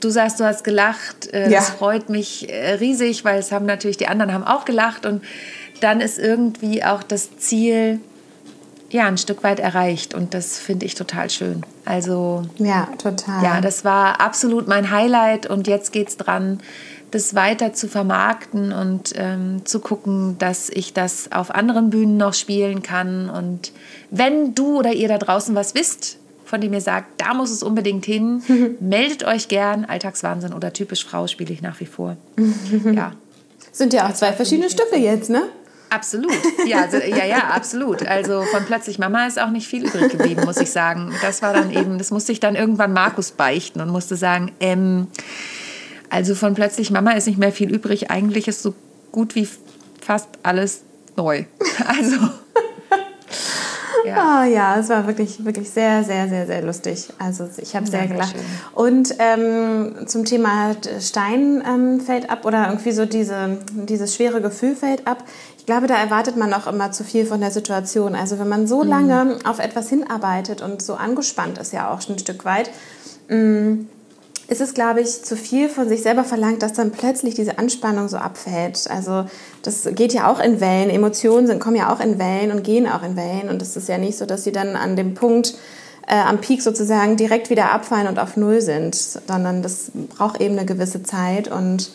du 0.00 0.08
sagst, 0.08 0.40
du 0.40 0.44
hast 0.44 0.64
gelacht, 0.64 1.32
äh, 1.34 1.50
ja. 1.50 1.58
das 1.58 1.70
freut 1.70 2.08
mich 2.08 2.50
äh, 2.50 2.74
riesig, 2.74 3.24
weil 3.24 3.38
es 3.38 3.52
haben 3.52 3.66
natürlich, 3.66 3.98
die 3.98 4.08
anderen 4.08 4.32
haben 4.32 4.44
auch 4.44 4.64
gelacht 4.64 5.04
und 5.04 5.22
dann 5.80 6.00
ist 6.00 6.18
irgendwie 6.18 6.82
auch 6.82 7.02
das 7.02 7.36
Ziel, 7.36 8.00
ja, 8.90 9.06
ein 9.06 9.18
Stück 9.18 9.42
weit 9.42 9.58
erreicht 9.58 10.14
und 10.14 10.34
das 10.34 10.58
finde 10.58 10.86
ich 10.86 10.94
total 10.94 11.30
schön. 11.30 11.62
Also 11.84 12.42
ja, 12.58 12.88
total. 12.98 13.42
Ja, 13.42 13.60
das 13.60 13.84
war 13.84 14.20
absolut 14.20 14.68
mein 14.68 14.90
Highlight 14.90 15.46
und 15.46 15.66
jetzt 15.66 15.92
geht 15.92 16.08
es 16.08 16.16
dran, 16.16 16.60
das 17.10 17.34
weiter 17.34 17.72
zu 17.72 17.88
vermarkten 17.88 18.72
und 18.72 19.12
ähm, 19.16 19.64
zu 19.64 19.80
gucken, 19.80 20.36
dass 20.38 20.68
ich 20.68 20.92
das 20.92 21.32
auf 21.32 21.54
anderen 21.54 21.90
Bühnen 21.90 22.16
noch 22.16 22.34
spielen 22.34 22.82
kann. 22.82 23.30
Und 23.30 23.72
wenn 24.10 24.54
du 24.54 24.78
oder 24.78 24.92
ihr 24.92 25.08
da 25.08 25.18
draußen 25.18 25.54
was 25.54 25.74
wisst, 25.74 26.18
von 26.44 26.60
dem 26.60 26.72
ihr 26.72 26.80
sagt, 26.80 27.20
da 27.20 27.34
muss 27.34 27.50
es 27.50 27.62
unbedingt 27.62 28.04
hin, 28.04 28.42
meldet 28.80 29.24
euch 29.24 29.48
gern. 29.48 29.84
Alltagswahnsinn 29.84 30.52
oder 30.52 30.72
typisch 30.72 31.04
Frau 31.04 31.26
spiele 31.26 31.52
ich 31.52 31.62
nach 31.62 31.80
wie 31.80 31.86
vor. 31.86 32.16
ja. 32.92 33.12
Sind 33.72 33.92
ja 33.92 34.08
auch 34.08 34.14
zwei 34.14 34.32
verschiedene 34.32 34.70
Stücke 34.70 34.96
jetzt, 34.96 35.28
ne? 35.28 35.42
Absolut, 35.96 36.32
ja, 36.66 36.82
also, 36.82 36.98
ja, 36.98 37.24
ja, 37.24 37.38
absolut. 37.54 38.06
Also 38.06 38.42
von 38.42 38.64
plötzlich 38.66 38.98
Mama 38.98 39.26
ist 39.26 39.40
auch 39.40 39.48
nicht 39.48 39.66
viel 39.66 39.86
übrig 39.86 40.12
geblieben, 40.12 40.42
muss 40.44 40.58
ich 40.58 40.70
sagen. 40.70 41.10
Das 41.22 41.40
war 41.40 41.54
dann 41.54 41.70
eben, 41.70 41.96
das 41.96 42.10
musste 42.10 42.32
ich 42.32 42.40
dann 42.40 42.54
irgendwann 42.54 42.92
Markus 42.92 43.30
beichten 43.30 43.80
und 43.80 43.88
musste 43.88 44.16
sagen, 44.16 44.52
ähm, 44.60 45.06
also 46.10 46.34
von 46.34 46.54
plötzlich 46.54 46.90
Mama 46.90 47.12
ist 47.12 47.26
nicht 47.26 47.38
mehr 47.38 47.52
viel 47.52 47.74
übrig. 47.74 48.10
Eigentlich 48.10 48.46
ist 48.46 48.62
so 48.62 48.74
gut 49.10 49.34
wie 49.34 49.48
fast 50.00 50.28
alles 50.42 50.82
neu. 51.16 51.44
Also 51.86 52.16
ja. 54.06 54.16
Ah, 54.16 54.44
ja, 54.44 54.78
es 54.78 54.88
war 54.88 55.06
wirklich, 55.06 55.44
wirklich 55.44 55.68
sehr, 55.68 56.04
sehr, 56.04 56.28
sehr, 56.28 56.46
sehr 56.46 56.62
lustig. 56.62 57.08
Also 57.18 57.48
ich 57.56 57.74
habe 57.74 57.86
sehr 57.86 58.06
gelacht. 58.06 58.32
Schön. 58.32 58.40
Und 58.74 59.14
ähm, 59.18 60.06
zum 60.06 60.24
Thema 60.24 60.76
Stein 61.00 61.62
ähm, 61.66 62.00
fällt 62.00 62.30
ab 62.30 62.44
oder 62.44 62.68
irgendwie 62.68 62.92
so 62.92 63.04
diese, 63.04 63.58
dieses 63.72 64.14
schwere 64.14 64.40
Gefühl 64.40 64.76
fällt 64.76 65.06
ab. 65.06 65.24
Ich 65.66 65.72
glaube, 65.72 65.88
da 65.88 65.96
erwartet 65.96 66.36
man 66.36 66.54
auch 66.54 66.68
immer 66.68 66.92
zu 66.92 67.02
viel 67.02 67.26
von 67.26 67.40
der 67.40 67.50
Situation. 67.50 68.14
Also 68.14 68.38
wenn 68.38 68.48
man 68.48 68.68
so 68.68 68.84
mhm. 68.84 68.88
lange 68.88 69.38
auf 69.42 69.58
etwas 69.58 69.88
hinarbeitet 69.88 70.62
und 70.62 70.80
so 70.80 70.94
angespannt 70.94 71.58
ist 71.58 71.72
ja 71.72 71.92
auch 71.92 72.00
schon 72.00 72.14
ein 72.14 72.18
Stück 72.20 72.44
weit, 72.44 72.70
mm, 73.28 73.86
ist 74.46 74.60
es, 74.60 74.74
glaube 74.74 75.00
ich, 75.00 75.24
zu 75.24 75.36
viel 75.36 75.68
von 75.68 75.88
sich 75.88 76.02
selber 76.02 76.22
verlangt, 76.22 76.62
dass 76.62 76.74
dann 76.74 76.92
plötzlich 76.92 77.34
diese 77.34 77.58
Anspannung 77.58 78.06
so 78.06 78.16
abfällt. 78.16 78.88
Also 78.88 79.24
das 79.62 79.88
geht 79.90 80.12
ja 80.12 80.30
auch 80.30 80.38
in 80.38 80.60
Wellen. 80.60 80.88
Emotionen 80.88 81.48
sind, 81.48 81.58
kommen 81.58 81.74
ja 81.74 81.92
auch 81.92 81.98
in 81.98 82.20
Wellen 82.20 82.52
und 82.52 82.62
gehen 82.62 82.86
auch 82.86 83.02
in 83.02 83.16
Wellen. 83.16 83.48
Und 83.48 83.60
es 83.60 83.76
ist 83.76 83.88
ja 83.88 83.98
nicht 83.98 84.16
so, 84.16 84.24
dass 84.24 84.44
sie 84.44 84.52
dann 84.52 84.76
an 84.76 84.94
dem 84.94 85.14
Punkt, 85.14 85.54
äh, 86.06 86.14
am 86.14 86.40
Peak 86.40 86.62
sozusagen 86.62 87.16
direkt 87.16 87.50
wieder 87.50 87.72
abfallen 87.72 88.06
und 88.06 88.20
auf 88.20 88.36
Null 88.36 88.60
sind, 88.60 88.94
sondern 88.94 89.62
das 89.62 89.90
braucht 90.16 90.40
eben 90.40 90.56
eine 90.56 90.64
gewisse 90.64 91.02
Zeit. 91.02 91.48
Und 91.48 91.90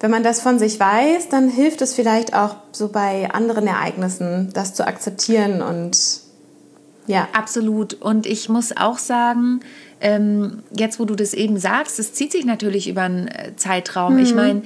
wenn 0.00 0.10
man 0.10 0.22
das 0.22 0.40
von 0.40 0.58
sich 0.58 0.78
weiß, 0.78 1.28
dann 1.30 1.48
hilft 1.48 1.80
es 1.82 1.94
vielleicht 1.94 2.34
auch 2.34 2.56
so 2.72 2.88
bei 2.88 3.30
anderen 3.30 3.66
Ereignissen, 3.66 4.50
das 4.52 4.74
zu 4.74 4.86
akzeptieren 4.86 5.62
und 5.62 5.96
ja. 7.06 7.28
Absolut. 7.32 7.94
Und 7.94 8.26
ich 8.26 8.48
muss 8.48 8.76
auch 8.76 8.98
sagen, 8.98 9.60
ähm, 10.00 10.62
jetzt 10.76 10.98
wo 10.98 11.04
du 11.04 11.14
das 11.14 11.34
eben 11.34 11.58
sagst, 11.58 11.98
es 11.98 12.12
zieht 12.12 12.32
sich 12.32 12.44
natürlich 12.44 12.88
über 12.88 13.02
einen 13.02 13.28
äh, 13.28 13.54
Zeitraum. 13.56 14.14
Mhm. 14.14 14.18
Ich 14.18 14.34
meine, 14.34 14.62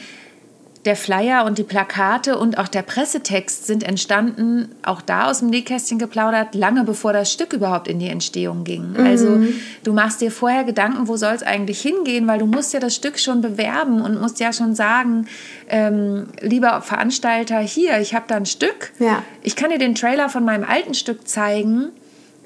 der 0.87 0.97
Flyer 0.97 1.45
und 1.45 1.59
die 1.59 1.63
Plakate 1.63 2.39
und 2.39 2.57
auch 2.57 2.69
der 2.69 2.81
Pressetext 2.81 3.67
sind 3.67 3.83
entstanden, 3.83 4.71
auch 4.83 5.03
da 5.03 5.29
aus 5.29 5.41
dem 5.41 5.51
Nähkästchen 5.51 5.99
geplaudert, 5.99 6.55
lange 6.55 6.85
bevor 6.85 7.13
das 7.13 7.31
Stück 7.31 7.53
überhaupt 7.53 7.87
in 7.87 7.99
die 7.99 8.09
Entstehung 8.09 8.65
ging. 8.65 8.93
Mhm. 8.93 9.07
Also 9.07 9.43
du 9.85 9.93
machst 9.93 10.23
dir 10.23 10.31
vorher 10.31 10.65
Gedanken, 10.65 11.07
wo 11.07 11.17
soll 11.17 11.35
es 11.35 11.43
eigentlich 11.43 11.83
hingehen, 11.83 12.27
weil 12.27 12.39
du 12.39 12.47
musst 12.47 12.73
ja 12.73 12.81
das 12.81 12.95
Stück 12.95 13.19
schon 13.19 13.43
bewerben 13.43 14.01
und 14.01 14.19
musst 14.21 14.41
ja 14.41 14.55
schon 14.55 14.75
sagen, 14.75 15.27
ähm, 15.69 16.29
lieber 16.41 16.81
Veranstalter, 16.81 17.59
hier, 17.59 18.01
ich 18.01 18.15
habe 18.15 18.25
da 18.27 18.37
ein 18.37 18.47
Stück. 18.47 18.93
Ja. 18.99 19.23
Ich 19.43 19.57
kann 19.57 19.71
dir 19.71 19.79
den 19.79 19.95
Trailer 19.95 20.31
von 20.31 20.45
meinem 20.45 20.65
alten 20.65 20.95
Stück 20.95 21.29
zeigen 21.29 21.91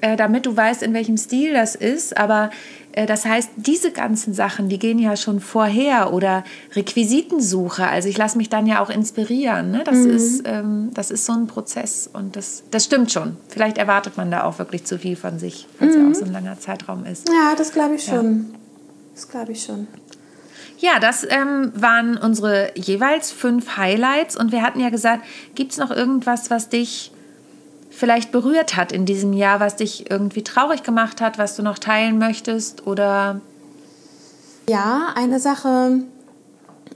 äh, 0.05 0.15
damit 0.15 0.45
du 0.45 0.55
weißt, 0.55 0.83
in 0.83 0.93
welchem 0.93 1.17
Stil 1.17 1.53
das 1.53 1.73
ist. 1.73 2.15
Aber 2.15 2.51
äh, 2.91 3.07
das 3.07 3.25
heißt, 3.25 3.49
diese 3.55 3.91
ganzen 3.91 4.35
Sachen, 4.35 4.69
die 4.69 4.77
gehen 4.77 4.99
ja 4.99 5.17
schon 5.17 5.39
vorher 5.39 6.13
oder 6.13 6.43
Requisitensuche. 6.75 7.87
Also 7.87 8.07
ich 8.07 8.15
lasse 8.15 8.37
mich 8.37 8.49
dann 8.49 8.67
ja 8.67 8.83
auch 8.83 8.91
inspirieren. 8.91 9.71
Ne? 9.71 9.81
Das, 9.83 9.97
mhm. 9.97 10.09
ist, 10.11 10.43
ähm, 10.45 10.91
das 10.93 11.09
ist 11.09 11.25
so 11.25 11.33
ein 11.33 11.47
Prozess 11.47 12.07
und 12.11 12.35
das, 12.35 12.61
das 12.69 12.85
stimmt 12.85 13.11
schon. 13.11 13.37
Vielleicht 13.47 13.79
erwartet 13.79 14.15
man 14.15 14.29
da 14.29 14.43
auch 14.43 14.59
wirklich 14.59 14.83
zu 14.83 14.99
viel 14.99 15.15
von 15.15 15.39
sich, 15.39 15.67
weil 15.79 15.89
es 15.89 15.95
mhm. 15.95 16.03
ja 16.03 16.11
auch 16.11 16.15
so 16.15 16.25
ein 16.25 16.33
langer 16.33 16.59
Zeitraum 16.59 17.03
ist. 17.05 17.27
Ja, 17.27 17.55
das 17.57 17.71
glaube 17.71 17.95
ich 17.95 18.03
schon. 18.03 18.51
Ja. 18.51 18.59
Das 19.15 19.27
glaube 19.27 19.53
ich 19.53 19.63
schon. 19.63 19.87
Ja, 20.77 20.99
das 20.99 21.25
ähm, 21.27 21.71
waren 21.73 22.17
unsere 22.17 22.69
jeweils 22.75 23.31
fünf 23.31 23.77
Highlights 23.77 24.35
und 24.35 24.51
wir 24.51 24.61
hatten 24.61 24.79
ja 24.79 24.89
gesagt, 24.89 25.23
gibt 25.55 25.71
es 25.71 25.79
noch 25.79 25.89
irgendwas, 25.89 26.51
was 26.51 26.69
dich 26.69 27.11
vielleicht 27.95 28.31
berührt 28.31 28.75
hat 28.75 28.91
in 28.91 29.05
diesem 29.05 29.33
Jahr, 29.33 29.59
was 29.59 29.77
dich 29.77 30.11
irgendwie 30.11 30.43
traurig 30.43 30.83
gemacht 30.83 31.21
hat, 31.21 31.37
was 31.37 31.55
du 31.55 31.63
noch 31.63 31.79
teilen 31.79 32.17
möchtest 32.17 32.85
oder? 32.85 33.41
Ja, 34.67 35.13
eine 35.15 35.39
Sache 35.39 36.01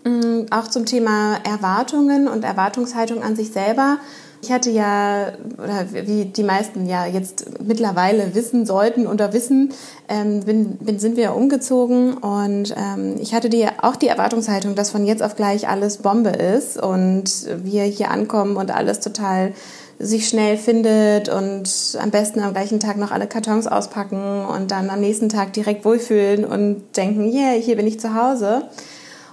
mm, 0.04 0.46
auch 0.52 0.68
zum 0.68 0.86
Thema 0.86 1.38
Erwartungen 1.44 2.28
und 2.28 2.44
Erwartungshaltung 2.44 3.24
an 3.24 3.36
sich 3.36 3.52
selber. 3.52 3.98
Ich 4.42 4.52
hatte 4.54 4.70
ja, 4.70 5.34
oder 5.58 5.88
wie 5.92 6.26
die 6.26 6.44
meisten 6.44 6.88
ja 6.88 7.06
jetzt 7.06 7.62
mittlerweile 7.62 8.34
wissen 8.36 8.66
sollten 8.66 9.06
oder 9.06 9.34
wissen, 9.34 9.74
ähm, 10.08 10.42
bin, 10.42 10.78
bin, 10.78 10.98
sind 10.98 11.18
wir 11.18 11.36
umgezogen 11.36 12.14
und 12.14 12.74
ähm, 12.78 13.18
ich 13.20 13.34
hatte 13.34 13.50
die, 13.50 13.68
auch 13.82 13.98
die 13.98 14.08
Erwartungshaltung, 14.08 14.76
dass 14.76 14.92
von 14.92 15.06
jetzt 15.06 15.22
auf 15.22 15.36
gleich 15.36 15.68
alles 15.68 15.98
Bombe 15.98 16.30
ist 16.30 16.82
und 16.82 17.48
wir 17.64 17.84
hier 17.84 18.12
ankommen 18.12 18.56
und 18.56 18.72
alles 18.72 19.02
total 19.02 19.52
sich 20.00 20.30
schnell 20.30 20.58
findet 20.58 21.28
und 21.28 21.70
am 22.02 22.10
besten 22.10 22.40
am 22.40 22.54
gleichen 22.54 22.80
Tag 22.80 22.96
noch 22.96 23.12
alle 23.12 23.28
Kartons 23.28 23.68
auspacken 23.68 24.46
und 24.46 24.72
dann 24.72 24.90
am 24.90 25.02
nächsten 25.02 25.28
Tag 25.28 25.52
direkt 25.52 25.84
wohlfühlen 25.84 26.46
und 26.46 26.96
denken, 26.96 27.30
yeah, 27.32 27.52
hier 27.52 27.76
bin 27.76 27.86
ich 27.86 28.00
zu 28.00 28.16
Hause. 28.16 28.70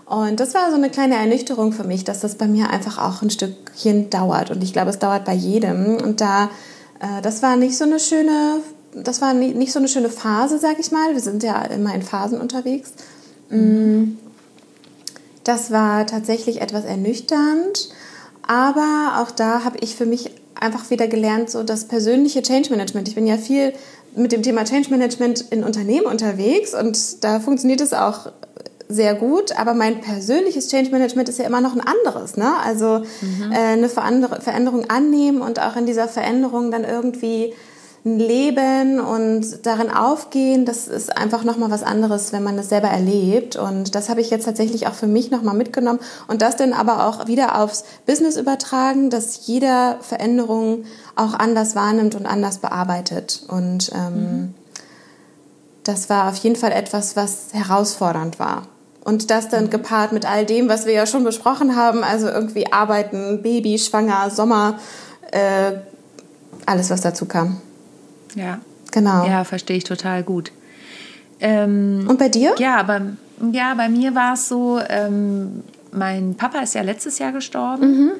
Und 0.06 0.38
das 0.38 0.54
war 0.54 0.70
so 0.70 0.76
eine 0.76 0.90
kleine 0.90 1.16
Ernüchterung 1.16 1.72
für 1.72 1.84
mich, 1.84 2.04
dass 2.04 2.20
das 2.20 2.36
bei 2.36 2.46
mir 2.46 2.70
einfach 2.70 2.98
auch 2.98 3.22
ein 3.22 3.30
Stückchen 3.30 4.10
dauert. 4.10 4.50
Und 4.50 4.62
ich 4.62 4.72
glaube, 4.72 4.90
es 4.90 4.98
dauert 4.98 5.24
bei 5.24 5.34
jedem. 5.34 5.96
Und 5.96 6.20
da, 6.20 6.44
äh, 7.00 7.22
das 7.22 7.42
war 7.42 7.56
nicht 7.56 7.76
so 7.76 7.84
eine 7.84 7.98
schöne, 7.98 8.60
das 8.94 9.20
war 9.20 9.34
nicht 9.34 9.72
so 9.72 9.80
eine 9.80 9.88
schöne 9.88 10.08
Phase, 10.08 10.58
sag 10.58 10.78
ich 10.78 10.92
mal. 10.92 11.12
Wir 11.12 11.20
sind 11.20 11.42
ja 11.42 11.60
immer 11.62 11.92
in 11.92 12.02
Phasen 12.02 12.40
unterwegs. 12.40 12.92
Mhm. 13.50 14.18
Das 15.42 15.72
war 15.72 16.06
tatsächlich 16.06 16.60
etwas 16.60 16.84
ernüchternd. 16.84 17.88
Aber 18.46 19.20
auch 19.20 19.32
da 19.32 19.64
habe 19.64 19.78
ich 19.80 19.96
für 19.96 20.06
mich 20.06 20.30
einfach 20.60 20.90
wieder 20.90 21.08
gelernt, 21.08 21.50
so 21.50 21.62
das 21.62 21.86
persönliche 21.86 22.42
Change 22.42 22.70
Management. 22.70 23.08
Ich 23.08 23.14
bin 23.14 23.26
ja 23.26 23.36
viel 23.36 23.72
mit 24.14 24.32
dem 24.32 24.42
Thema 24.42 24.64
Change 24.64 24.90
Management 24.90 25.42
in 25.50 25.62
Unternehmen 25.62 26.06
unterwegs 26.06 26.74
und 26.74 27.22
da 27.22 27.40
funktioniert 27.40 27.80
es 27.80 27.92
auch 27.92 28.30
sehr 28.88 29.14
gut, 29.14 29.58
aber 29.58 29.74
mein 29.74 30.00
persönliches 30.00 30.68
Change 30.68 30.90
Management 30.90 31.28
ist 31.28 31.38
ja 31.38 31.44
immer 31.44 31.60
noch 31.60 31.74
ein 31.74 31.80
anderes. 31.80 32.36
Ne? 32.36 32.52
Also 32.64 33.00
mhm. 33.20 33.52
äh, 33.52 33.56
eine 33.56 33.88
Veränderung 33.88 34.88
annehmen 34.88 35.40
und 35.40 35.60
auch 35.60 35.76
in 35.76 35.86
dieser 35.86 36.08
Veränderung 36.08 36.70
dann 36.70 36.84
irgendwie 36.84 37.52
leben 38.06 39.00
und 39.00 39.66
darin 39.66 39.90
aufgehen, 39.90 40.64
das 40.64 40.86
ist 40.86 41.16
einfach 41.16 41.42
nochmal 41.42 41.72
was 41.72 41.82
anderes, 41.82 42.32
wenn 42.32 42.44
man 42.44 42.56
das 42.56 42.68
selber 42.68 42.86
erlebt. 42.86 43.56
Und 43.56 43.96
das 43.96 44.08
habe 44.08 44.20
ich 44.20 44.30
jetzt 44.30 44.44
tatsächlich 44.44 44.86
auch 44.86 44.94
für 44.94 45.08
mich 45.08 45.32
nochmal 45.32 45.56
mitgenommen. 45.56 45.98
Und 46.28 46.40
das 46.40 46.54
dann 46.54 46.72
aber 46.72 47.04
auch 47.08 47.26
wieder 47.26 47.60
aufs 47.60 47.84
Business 48.06 48.36
übertragen, 48.36 49.10
dass 49.10 49.48
jeder 49.48 49.96
Veränderung 50.02 50.84
auch 51.16 51.34
anders 51.34 51.74
wahrnimmt 51.74 52.14
und 52.14 52.26
anders 52.26 52.58
bearbeitet. 52.58 53.42
Und 53.48 53.90
ähm, 53.92 54.14
mhm. 54.14 54.54
das 55.82 56.08
war 56.08 56.28
auf 56.28 56.36
jeden 56.36 56.56
Fall 56.56 56.72
etwas, 56.72 57.16
was 57.16 57.48
herausfordernd 57.52 58.38
war. 58.38 58.68
Und 59.02 59.32
das 59.32 59.48
dann 59.48 59.64
mhm. 59.64 59.70
gepaart 59.70 60.12
mit 60.12 60.30
all 60.30 60.46
dem, 60.46 60.68
was 60.68 60.86
wir 60.86 60.92
ja 60.92 61.06
schon 61.06 61.24
besprochen 61.24 61.74
haben, 61.74 62.04
also 62.04 62.28
irgendwie 62.28 62.72
arbeiten, 62.72 63.42
Baby, 63.42 63.80
schwanger, 63.80 64.30
Sommer, 64.30 64.78
äh, 65.32 65.72
alles, 66.66 66.90
was 66.90 67.00
dazu 67.00 67.26
kam. 67.26 67.60
Ja. 68.34 68.60
Genau. 68.92 69.26
Ja, 69.26 69.44
verstehe 69.44 69.76
ich 69.76 69.84
total 69.84 70.22
gut. 70.22 70.52
Ähm, 71.40 72.06
Und 72.08 72.18
bei 72.18 72.28
dir? 72.28 72.54
Ja, 72.58 72.78
aber, 72.78 73.02
ja, 73.52 73.74
bei 73.74 73.88
mir 73.88 74.14
war 74.14 74.34
es 74.34 74.48
so, 74.48 74.80
ähm, 74.88 75.62
mein 75.92 76.34
Papa 76.34 76.60
ist 76.60 76.74
ja 76.74 76.82
letztes 76.82 77.18
Jahr 77.18 77.32
gestorben. 77.32 77.86
Mhm. 77.86 78.10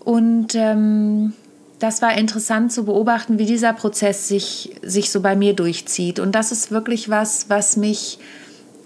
Und 0.00 0.54
ähm, 0.54 1.32
das 1.78 2.02
war 2.02 2.16
interessant 2.16 2.72
zu 2.72 2.84
beobachten, 2.84 3.38
wie 3.38 3.46
dieser 3.46 3.72
Prozess 3.72 4.28
sich, 4.28 4.76
sich 4.82 5.10
so 5.10 5.20
bei 5.20 5.34
mir 5.36 5.54
durchzieht. 5.54 6.18
Und 6.18 6.32
das 6.32 6.52
ist 6.52 6.70
wirklich 6.70 7.08
was, 7.08 7.48
was 7.48 7.76
mich 7.76 8.18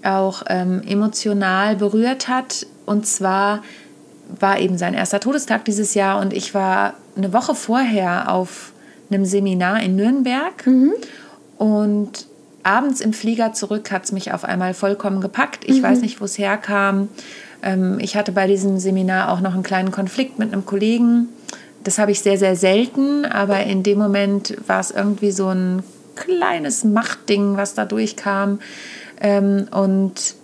auch 0.05 0.43
ähm, 0.49 0.83
emotional 0.87 1.77
berührt 1.77 2.29
hat. 2.29 2.66
Und 2.87 3.07
zwar 3.07 3.62
war 4.29 4.59
eben 4.59 4.79
sein 4.79 4.95
erster 4.95 5.20
Todestag 5.20 5.64
dieses 5.64 5.95
Jahr 5.95 6.20
und 6.20 6.33
ich 6.33 6.55
war 6.55 6.95
eine 7.16 7.33
Woche 7.33 7.55
vorher 7.55 8.31
auf 8.31 8.72
einem 9.14 9.24
Seminar 9.24 9.82
in 9.82 9.96
Nürnberg 9.96 10.66
mhm. 10.66 10.92
und 11.58 12.26
abends 12.62 13.00
im 13.00 13.12
Flieger 13.12 13.52
zurück 13.52 13.90
hat 13.90 14.04
es 14.04 14.12
mich 14.12 14.32
auf 14.32 14.44
einmal 14.44 14.74
vollkommen 14.74 15.20
gepackt. 15.20 15.64
Ich 15.64 15.78
mhm. 15.78 15.82
weiß 15.82 16.00
nicht, 16.00 16.20
wo 16.20 16.24
es 16.24 16.38
herkam. 16.38 17.08
Ähm, 17.62 17.98
ich 18.00 18.16
hatte 18.16 18.32
bei 18.32 18.46
diesem 18.46 18.78
Seminar 18.78 19.30
auch 19.30 19.40
noch 19.40 19.54
einen 19.54 19.62
kleinen 19.62 19.90
Konflikt 19.90 20.38
mit 20.38 20.52
einem 20.52 20.66
Kollegen. 20.66 21.28
Das 21.84 21.98
habe 21.98 22.10
ich 22.12 22.20
sehr, 22.20 22.38
sehr 22.38 22.56
selten, 22.56 23.26
aber 23.26 23.62
in 23.64 23.82
dem 23.82 23.98
Moment 23.98 24.56
war 24.66 24.80
es 24.80 24.90
irgendwie 24.90 25.30
so 25.30 25.48
ein 25.48 25.82
kleines 26.16 26.84
Machtding, 26.84 27.56
was 27.56 27.74
da 27.74 27.84
durchkam. 27.84 28.60
Ähm, 29.20 29.66
und 29.70 30.34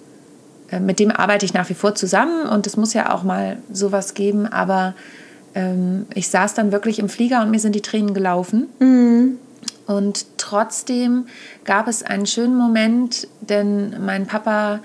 äh, 0.70 0.80
mit 0.80 0.98
dem 0.98 1.10
arbeite 1.10 1.46
ich 1.46 1.54
nach 1.54 1.68
wie 1.68 1.74
vor 1.74 1.94
zusammen 1.94 2.46
und 2.46 2.66
es 2.66 2.76
muss 2.76 2.94
ja 2.94 3.14
auch 3.14 3.22
mal 3.22 3.58
sowas 3.72 4.14
geben, 4.14 4.46
aber 4.46 4.94
ähm, 5.55 6.07
ich 6.14 6.28
saß 6.28 6.55
dann 6.55 6.72
wirklich 6.72 6.98
im 6.98 7.09
Flieger 7.09 7.42
und 7.42 7.51
mir 7.51 7.61
sind 7.61 7.74
die 7.74 7.82
Tränen 7.82 8.14
gelaufen. 8.14 8.68
Mhm. 8.78 9.38
Und 9.86 10.26
trotzdem 10.36 11.26
gab 11.64 11.88
es 11.88 12.03
einen 12.03 12.26
schönen 12.26 12.57
Moment, 12.57 13.26
denn 13.40 13.96
mein 14.05 14.26
Papa 14.26 14.80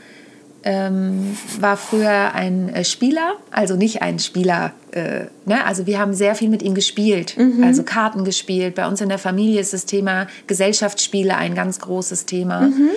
ähm, 0.64 1.38
war 1.60 1.78
früher 1.78 2.34
ein 2.34 2.70
äh, 2.70 2.84
Spieler, 2.84 3.36
also 3.52 3.76
nicht 3.76 4.02
ein 4.02 4.18
Spieler, 4.18 4.72
äh, 4.92 5.26
ne? 5.46 5.64
also 5.64 5.86
wir 5.86 6.00
haben 6.00 6.16
sehr 6.16 6.34
viel 6.34 6.50
mit 6.50 6.64
ihm 6.64 6.74
gespielt, 6.74 7.38
mhm. 7.38 7.64
also 7.64 7.84
Karten 7.84 8.26
gespielt. 8.26 8.74
Bei 8.74 8.88
uns 8.88 9.00
in 9.00 9.10
der 9.10 9.20
Familie 9.20 9.62
ist 9.62 9.74
das 9.74 9.86
Thema 9.86 10.26
Gesellschaftsspiele 10.48 11.38
ein 11.38 11.54
ganz 11.54 11.80
großes 11.80 12.26
Thema. 12.26 12.62
Mhm. 12.62 12.90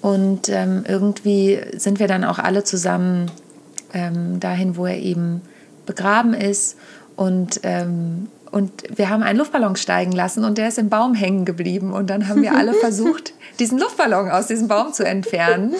Und 0.00 0.48
ähm, 0.50 0.84
irgendwie 0.86 1.58
sind 1.76 1.98
wir 1.98 2.06
dann 2.06 2.22
auch 2.22 2.38
alle 2.38 2.62
zusammen 2.62 3.28
ähm, 3.92 4.38
dahin, 4.38 4.76
wo 4.76 4.86
er 4.86 4.98
eben 4.98 5.40
begraben 5.88 6.34
ist. 6.34 6.76
Und, 7.16 7.60
ähm, 7.64 8.28
und 8.52 8.70
wir 8.94 9.10
haben 9.10 9.24
einen 9.24 9.38
Luftballon 9.38 9.74
steigen 9.74 10.12
lassen 10.12 10.44
und 10.44 10.56
der 10.56 10.68
ist 10.68 10.78
im 10.78 10.88
Baum 10.88 11.14
hängen 11.14 11.44
geblieben. 11.44 11.92
Und 11.92 12.08
dann 12.10 12.28
haben 12.28 12.42
wir 12.42 12.54
alle 12.54 12.74
versucht, 12.80 13.32
diesen 13.58 13.78
Luftballon 13.78 14.30
aus 14.30 14.46
diesem 14.46 14.68
Baum 14.68 14.92
zu 14.92 15.04
entfernen. 15.04 15.74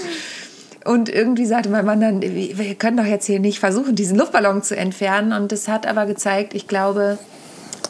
Und 0.84 1.08
irgendwie 1.08 1.46
sagte 1.46 1.68
mein 1.68 1.84
Mann 1.84 2.00
dann, 2.00 2.22
wir 2.22 2.74
können 2.74 2.96
doch 2.96 3.04
jetzt 3.04 3.26
hier 3.26 3.38
nicht 3.38 3.60
versuchen, 3.60 3.94
diesen 3.94 4.16
Luftballon 4.16 4.62
zu 4.62 4.76
entfernen. 4.76 5.32
Und 5.32 5.52
das 5.52 5.68
hat 5.68 5.86
aber 5.86 6.06
gezeigt, 6.06 6.54
ich 6.54 6.66
glaube, 6.66 7.18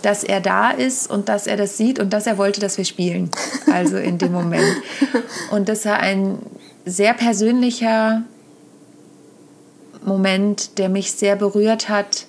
dass 0.02 0.24
er 0.24 0.40
da 0.40 0.70
ist 0.70 1.10
und 1.10 1.28
dass 1.28 1.46
er 1.46 1.56
das 1.56 1.76
sieht 1.76 1.98
und 1.98 2.12
dass 2.12 2.26
er 2.26 2.38
wollte, 2.38 2.60
dass 2.60 2.76
wir 2.76 2.84
spielen. 2.84 3.30
Also 3.72 3.96
in 3.96 4.18
dem 4.18 4.32
Moment. 4.32 4.76
Und 5.50 5.68
das 5.68 5.84
war 5.86 5.98
ein 5.98 6.38
sehr 6.84 7.14
persönlicher 7.14 8.22
Moment, 10.08 10.78
der 10.78 10.88
mich 10.88 11.12
sehr 11.12 11.36
berührt 11.36 11.88
hat. 11.88 12.26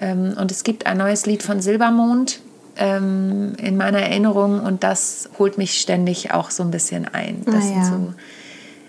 Ähm, 0.00 0.34
und 0.38 0.50
es 0.50 0.64
gibt 0.64 0.86
ein 0.86 0.98
neues 0.98 1.26
Lied 1.26 1.42
von 1.42 1.60
Silbermond 1.60 2.40
ähm, 2.76 3.52
in 3.58 3.76
meiner 3.76 4.00
Erinnerung 4.00 4.60
und 4.60 4.82
das 4.82 5.28
holt 5.38 5.58
mich 5.58 5.80
ständig 5.80 6.32
auch 6.32 6.50
so 6.50 6.62
ein 6.62 6.70
bisschen 6.70 7.06
ein. 7.06 7.44
Ah, 7.46 7.52
ja. 7.52 7.84
so, 7.84 8.14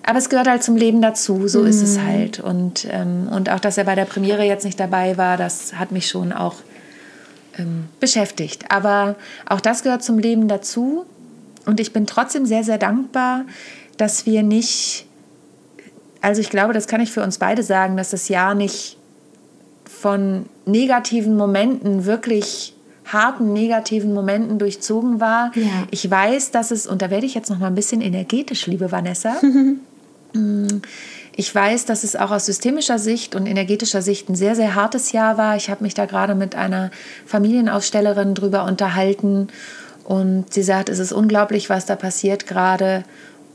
aber 0.03 0.17
es 0.17 0.29
gehört 0.29 0.47
halt 0.47 0.63
zum 0.63 0.75
Leben 0.75 1.01
dazu, 1.01 1.47
so 1.47 1.61
mhm. 1.61 1.67
ist 1.67 1.81
es 1.81 1.97
mhm. 1.97 2.05
halt. 2.05 2.39
Und, 2.39 2.87
ähm, 2.89 3.27
und 3.29 3.49
auch, 3.49 3.59
dass 3.59 3.77
er 3.77 3.83
bei 3.83 3.95
der 3.95 4.05
Premiere 4.05 4.43
jetzt 4.43 4.65
nicht 4.65 4.79
dabei 4.79 5.17
war, 5.17 5.37
das 5.37 5.73
hat 5.73 5.91
mich 5.91 6.07
schon 6.07 6.33
auch 6.33 6.55
ähm, 7.57 7.85
beschäftigt. 7.99 8.65
Aber 8.69 9.15
auch 9.47 9.61
das 9.61 9.83
gehört 9.83 10.03
zum 10.03 10.17
Leben 10.17 10.47
dazu. 10.47 11.05
Und 11.65 11.79
ich 11.79 11.93
bin 11.93 12.07
trotzdem 12.07 12.45
sehr, 12.45 12.63
sehr 12.63 12.79
dankbar, 12.79 13.45
dass 13.97 14.25
wir 14.25 14.41
nicht 14.41 15.05
also 16.21 16.41
ich 16.41 16.49
glaube, 16.49 16.73
das 16.73 16.87
kann 16.87 17.01
ich 17.01 17.11
für 17.11 17.23
uns 17.23 17.37
beide 17.37 17.63
sagen, 17.63 17.97
dass 17.97 18.11
das 18.11 18.29
Jahr 18.29 18.53
nicht 18.53 18.97
von 19.85 20.45
negativen 20.65 21.35
Momenten, 21.35 22.05
wirklich 22.05 22.73
harten 23.05 23.53
negativen 23.53 24.13
Momenten 24.13 24.57
durchzogen 24.57 25.19
war. 25.19 25.51
Ja. 25.55 25.87
Ich 25.89 26.09
weiß, 26.09 26.51
dass 26.51 26.71
es, 26.71 26.87
und 26.87 27.01
da 27.01 27.09
werde 27.09 27.25
ich 27.25 27.33
jetzt 27.33 27.49
noch 27.49 27.59
mal 27.59 27.67
ein 27.67 27.75
bisschen 27.75 28.01
energetisch, 28.01 28.67
liebe 28.67 28.91
Vanessa. 28.91 29.35
Mm, 30.33 30.79
ich 31.35 31.53
weiß, 31.53 31.83
dass 31.87 32.05
es 32.05 32.15
auch 32.15 32.31
aus 32.31 32.45
systemischer 32.45 32.99
Sicht 32.99 33.35
und 33.35 33.45
energetischer 33.45 34.01
Sicht 34.01 34.29
ein 34.29 34.35
sehr, 34.35 34.55
sehr 34.55 34.75
hartes 34.75 35.11
Jahr 35.11 35.37
war. 35.37 35.57
Ich 35.57 35.69
habe 35.69 35.83
mich 35.83 35.93
da 35.93 36.05
gerade 36.05 36.35
mit 36.35 36.55
einer 36.55 36.89
Familienausstellerin 37.25 38.33
drüber 38.33 38.63
unterhalten 38.63 39.49
und 40.05 40.53
sie 40.53 40.63
sagt, 40.63 40.87
es 40.87 40.99
ist 40.99 41.11
unglaublich, 41.11 41.69
was 41.69 41.85
da 41.85 41.97
passiert 41.97 42.47
gerade. 42.47 43.03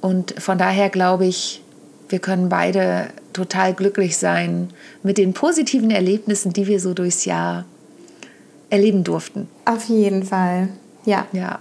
Und 0.02 0.34
von 0.38 0.58
daher 0.58 0.90
glaube 0.90 1.24
ich, 1.24 1.62
wir 2.08 2.18
können 2.18 2.48
beide 2.48 3.08
total 3.32 3.74
glücklich 3.74 4.16
sein 4.16 4.70
mit 5.02 5.18
den 5.18 5.32
positiven 5.32 5.90
Erlebnissen, 5.90 6.52
die 6.52 6.66
wir 6.66 6.80
so 6.80 6.94
durchs 6.94 7.24
Jahr 7.24 7.64
erleben 8.70 9.04
durften. 9.04 9.48
Auf 9.64 9.84
jeden 9.84 10.24
Fall, 10.24 10.68
ja. 11.04 11.26
Ja, 11.32 11.60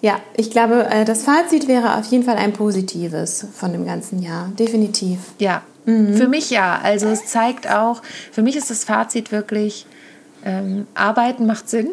ja 0.00 0.20
ich 0.36 0.50
glaube, 0.50 0.86
äh, 0.86 1.04
das 1.04 1.24
Fazit 1.24 1.68
wäre 1.68 1.96
auf 1.96 2.06
jeden 2.06 2.24
Fall 2.24 2.36
ein 2.36 2.52
positives 2.52 3.46
von 3.54 3.72
dem 3.72 3.86
ganzen 3.86 4.22
Jahr, 4.22 4.50
definitiv. 4.58 5.18
Ja, 5.38 5.62
mhm. 5.84 6.14
für 6.14 6.28
mich 6.28 6.50
ja. 6.50 6.80
Also 6.82 7.08
es 7.08 7.26
zeigt 7.26 7.70
auch, 7.70 8.02
für 8.32 8.42
mich 8.42 8.56
ist 8.56 8.70
das 8.70 8.84
Fazit 8.84 9.32
wirklich, 9.32 9.86
ähm, 10.44 10.86
Arbeiten 10.94 11.46
macht 11.46 11.68
Sinn. 11.68 11.90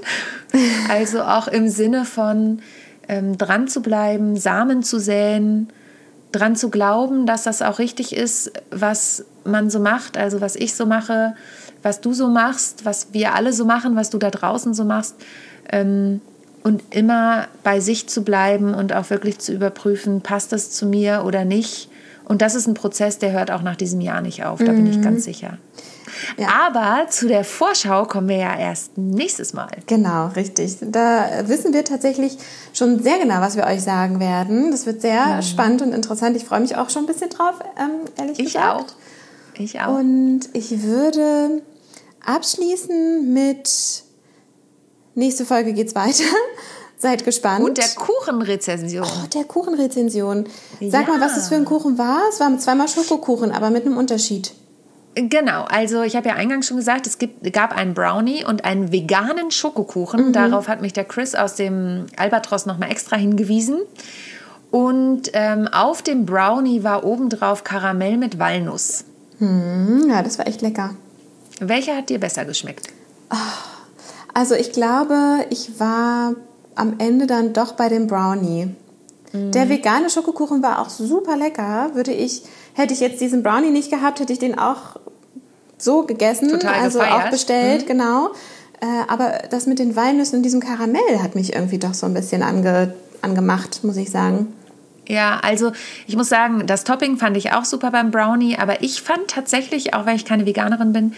also 0.90 1.22
auch 1.24 1.48
im 1.48 1.70
Sinne 1.70 2.06
von 2.06 2.60
ähm, 3.08 3.38
dran 3.38 3.68
zu 3.68 3.82
bleiben, 3.82 4.38
Samen 4.38 4.84
zu 4.84 5.00
säen, 5.00 5.70
dran 6.34 6.56
zu 6.58 6.70
glauben, 6.70 7.26
dass 7.26 7.44
das 7.44 7.62
auch 7.62 7.80
richtig 7.80 8.14
ist, 8.14 8.52
was 8.72 9.24
man 9.46 9.70
so 9.70 9.80
macht, 9.80 10.18
also 10.18 10.42
was 10.42 10.56
ich 10.56 10.74
so 10.74 10.86
mache, 10.86 11.36
was 11.82 12.02
du 12.02 12.14
so 12.14 12.28
machst, 12.28 12.86
was 12.86 13.08
wir 13.14 13.36
alle 13.36 13.54
so 13.54 13.66
machen, 13.66 13.96
was 13.96 14.10
du 14.10 14.18
da 14.18 14.30
draußen 14.30 14.74
so 14.74 14.84
machst. 14.84 15.16
Ähm, 15.72 16.22
und 16.64 16.82
immer 16.92 17.48
bei 17.64 17.82
sich 17.82 18.08
zu 18.08 18.24
bleiben 18.24 18.74
und 18.74 18.94
auch 18.94 19.10
wirklich 19.10 19.40
zu 19.40 19.54
überprüfen, 19.54 20.22
passt 20.22 20.54
das 20.54 20.72
zu 20.72 20.86
mir 20.86 21.24
oder 21.26 21.44
nicht. 21.44 21.90
Und 22.26 22.42
das 22.42 22.56
ist 22.56 22.68
ein 22.68 22.74
Prozess, 22.74 23.20
der 23.20 23.32
hört 23.32 23.52
auch 23.52 23.62
nach 23.62 23.76
diesem 23.76 24.02
Jahr 24.02 24.22
nicht 24.22 24.46
auf, 24.46 24.60
da 24.60 24.72
mhm. 24.72 24.78
bin 24.78 24.88
ich 24.88 25.02
ganz 25.02 25.20
mhm. 25.20 25.22
sicher. 25.22 25.58
Ja. 26.38 26.48
Aber 26.68 27.10
zu 27.10 27.28
der 27.28 27.44
Vorschau 27.44 28.06
kommen 28.06 28.30
wir 28.30 28.38
ja 28.38 28.58
erst 28.58 28.98
nächstes 28.98 29.54
Mal. 29.54 29.70
Genau, 29.88 30.28
richtig. 30.28 30.78
Da 30.82 31.26
wissen 31.48 31.74
wir 31.74 31.84
tatsächlich 31.84 32.38
schon 32.74 33.02
sehr 33.02 33.18
genau, 33.20 33.42
was 33.42 33.56
wir 33.56 33.66
euch 33.66 33.82
sagen 33.82 34.20
werden. 34.20 34.72
Das 34.72 34.86
wird 34.86 35.02
sehr 35.02 35.38
mhm. 35.38 35.42
spannend 35.42 35.82
und 35.82 35.94
interessant. 35.94 36.36
Ich 36.38 36.46
freue 36.46 36.62
mich 36.62 36.76
auch 36.76 36.90
schon 36.90 37.04
ein 37.04 37.08
bisschen 37.08 37.30
drauf, 37.30 37.56
ähm, 37.78 38.06
ehrlich 38.18 38.40
ich 38.40 38.54
gesagt. 38.54 38.92
Auch. 38.92 39.60
Ich 39.60 39.82
auch. 39.82 40.00
Und 40.00 40.42
ich 40.54 40.84
würde 40.84 41.62
abschließen 42.26 43.34
mit 43.34 44.04
nächste 45.16 45.46
Folge 45.46 45.74
geht's 45.74 45.96
weiter. 45.96 46.24
Seid 47.04 47.26
gespannt. 47.26 47.66
Und 47.66 47.78
der 47.78 47.90
Kuchenrezension. 47.98 49.06
Oh, 49.06 49.28
der 49.28 49.44
Kuchenrezension. 49.44 50.46
Sag 50.80 51.06
ja. 51.06 51.14
mal, 51.14 51.20
was 51.20 51.36
das 51.36 51.50
für 51.50 51.56
ein 51.56 51.66
Kuchen 51.66 51.98
war. 51.98 52.22
Es 52.30 52.40
war 52.40 52.58
zweimal 52.58 52.88
Schokokuchen, 52.88 53.52
aber 53.52 53.72
mit 53.72 53.86
einem 53.86 53.98
Unterschied. 53.98 54.54
Genau, 55.14 55.66
also 55.66 56.04
ich 56.04 56.16
habe 56.16 56.30
ja 56.30 56.36
eingangs 56.36 56.66
schon 56.66 56.78
gesagt, 56.78 57.06
es 57.06 57.18
gibt, 57.18 57.52
gab 57.52 57.76
einen 57.76 57.94
Brownie 57.94 58.46
und 58.46 58.64
einen 58.64 58.94
veganen 58.94 59.52
Schokokuchen. 59.52 60.28
Mhm. 60.28 60.32
Darauf 60.32 60.70
hat 60.70 60.80
mich 60.80 60.94
der 60.94 61.04
Chris 61.04 61.36
aus 61.36 61.56
dem 61.56 62.06
Albatros 62.16 62.66
nochmal 62.66 62.90
extra 62.90 63.18
hingewiesen. 63.18 63.82
Und 64.72 65.24
ähm, 65.34 65.68
auf 65.68 66.04
dem 66.04 66.26
Brownie 66.26 66.86
war 66.86 67.04
obendrauf 67.04 67.66
Karamell 67.66 68.16
mit 68.16 68.40
Walnuss. 68.40 69.04
Hm, 69.40 70.08
ja, 70.10 70.24
das 70.24 70.40
war 70.40 70.48
echt 70.48 70.62
lecker. 70.62 70.96
Welcher 71.60 71.98
hat 71.98 72.08
dir 72.08 72.22
besser 72.22 72.46
geschmeckt? 72.46 72.88
Also 74.34 74.56
ich 74.56 74.72
glaube, 74.72 75.46
ich 75.50 75.82
war 75.82 76.36
am 76.76 76.96
Ende 77.00 77.28
dann 77.28 77.54
doch 77.54 77.74
bei 77.74 77.90
dem 77.90 78.08
Brownie. 78.08 78.70
Mhm. 79.32 79.52
Der 79.52 79.70
vegane 79.70 80.10
Schokokuchen 80.10 80.62
war 80.64 80.80
auch 80.80 80.90
super 80.90 81.38
lecker. 81.38 81.92
Würde 81.94 82.12
ich, 82.12 82.44
hätte 82.74 82.94
ich 82.94 83.00
jetzt 83.00 83.22
diesen 83.22 83.44
Brownie 83.44 83.72
nicht 83.72 83.90
gehabt, 83.90 84.20
hätte 84.20 84.34
ich 84.34 84.40
den 84.40 84.58
auch 84.58 84.98
so 85.78 86.04
gegessen, 86.04 86.50
Total 86.50 86.76
also 86.76 87.00
gefeiert. 87.00 87.26
auch 87.26 87.30
bestellt, 87.30 87.84
mhm. 87.84 87.88
genau. 87.88 88.28
Äh, 88.80 88.86
aber 89.08 89.44
das 89.50 89.66
mit 89.66 89.80
den 89.80 89.96
Walnüssen 89.96 90.38
und 90.38 90.44
diesem 90.44 90.60
Karamell 90.60 91.20
hat 91.22 91.36
mich 91.36 91.54
irgendwie 91.54 91.78
doch 91.78 91.94
so 91.94 92.06
ein 92.06 92.14
bisschen 92.14 92.44
ange, 92.44 92.94
angemacht, 93.22 93.84
muss 93.84 93.98
ich 93.98 94.12
sagen. 94.12 94.54
Ja, 95.08 95.40
also 95.44 95.72
ich 96.08 96.16
muss 96.16 96.30
sagen, 96.30 96.66
das 96.66 96.86
Topping 96.86 97.18
fand 97.18 97.36
ich 97.36 97.52
auch 97.52 97.66
super 97.66 97.92
beim 97.92 98.12
Brownie, 98.12 98.58
aber 98.58 98.82
ich 98.82 99.02
fand 99.02 99.28
tatsächlich, 99.28 99.94
auch 99.94 100.06
wenn 100.06 100.16
ich 100.16 100.24
keine 100.24 100.46
Veganerin 100.46 100.94
bin, 100.94 101.14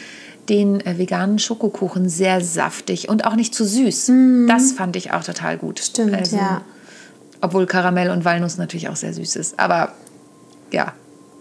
den 0.50 0.82
äh, 0.82 0.98
veganen 0.98 1.40
Schokokuchen 1.40 2.10
sehr 2.10 2.42
saftig 2.42 3.10
und 3.10 3.26
auch 3.26 3.36
nicht 3.36 3.56
zu 3.56 3.66
süß. 3.66 4.10
Mm. 4.10 4.48
Das 4.48 4.72
fand 4.72 4.96
ich 4.96 5.12
auch 5.12 5.24
total 5.24 5.58
gut. 5.58 5.80
Stimmt, 5.80 6.14
also, 6.14 6.38
ja. 6.38 6.62
Obwohl 7.42 7.66
Karamell 7.66 8.10
und 8.10 8.26
Walnuss 8.26 8.58
natürlich 8.58 8.90
auch 8.90 8.96
sehr 8.96 9.14
süß 9.14 9.36
ist. 9.36 9.60
Aber 9.60 9.94
ja. 10.72 10.94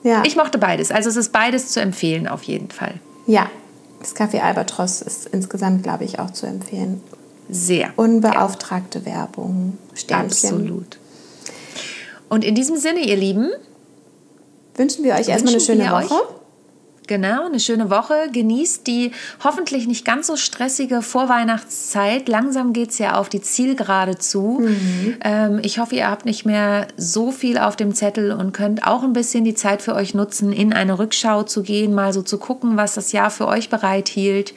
ja. 0.02 0.22
Ich 0.24 0.36
mochte 0.36 0.58
beides. 0.58 0.90
Also 0.90 1.08
es 1.08 1.16
ist 1.16 1.32
beides 1.32 1.68
zu 1.68 1.80
empfehlen 1.80 2.28
auf 2.28 2.42
jeden 2.42 2.70
Fall. 2.70 2.94
Ja, 3.26 3.50
das 4.00 4.14
Café 4.14 4.40
Albatros 4.40 5.00
ist 5.00 5.26
insgesamt, 5.26 5.82
glaube 5.82 6.04
ich, 6.04 6.18
auch 6.18 6.30
zu 6.30 6.46
empfehlen. 6.46 7.00
Sehr. 7.48 7.92
Unbeauftragte 7.96 9.00
ja. 9.00 9.06
Werbung. 9.06 9.78
Sternchen. 9.94 10.50
Absolut. 10.50 10.98
Und 12.28 12.44
in 12.44 12.54
diesem 12.54 12.76
Sinne, 12.76 13.00
ihr 13.00 13.16
Lieben, 13.16 13.50
wünschen 14.76 15.04
wir 15.04 15.14
euch 15.14 15.28
erstmal 15.28 15.54
eine 15.54 15.62
schöne 15.62 15.84
Woche. 15.90 16.14
Euch 16.14 16.43
Genau, 17.06 17.46
eine 17.46 17.60
schöne 17.60 17.90
Woche. 17.90 18.28
Genießt 18.32 18.86
die 18.86 19.10
hoffentlich 19.42 19.86
nicht 19.86 20.04
ganz 20.04 20.26
so 20.26 20.36
stressige 20.36 21.02
Vorweihnachtszeit. 21.02 22.28
Langsam 22.28 22.72
geht 22.72 22.90
es 22.90 22.98
ja 22.98 23.16
auf 23.16 23.28
die 23.28 23.42
Zielgerade 23.42 24.16
zu. 24.16 24.60
Mhm. 24.62 25.16
Ähm, 25.22 25.60
ich 25.62 25.78
hoffe, 25.78 25.96
ihr 25.96 26.08
habt 26.10 26.24
nicht 26.24 26.46
mehr 26.46 26.88
so 26.96 27.30
viel 27.30 27.58
auf 27.58 27.76
dem 27.76 27.94
Zettel 27.94 28.32
und 28.32 28.52
könnt 28.52 28.86
auch 28.86 29.02
ein 29.02 29.12
bisschen 29.12 29.44
die 29.44 29.54
Zeit 29.54 29.82
für 29.82 29.94
euch 29.94 30.14
nutzen, 30.14 30.52
in 30.52 30.72
eine 30.72 30.98
Rückschau 30.98 31.42
zu 31.42 31.62
gehen, 31.62 31.94
mal 31.94 32.12
so 32.12 32.22
zu 32.22 32.38
gucken, 32.38 32.76
was 32.76 32.94
das 32.94 33.12
Jahr 33.12 33.30
für 33.30 33.46
euch 33.48 33.68
bereithielt. 33.68 34.54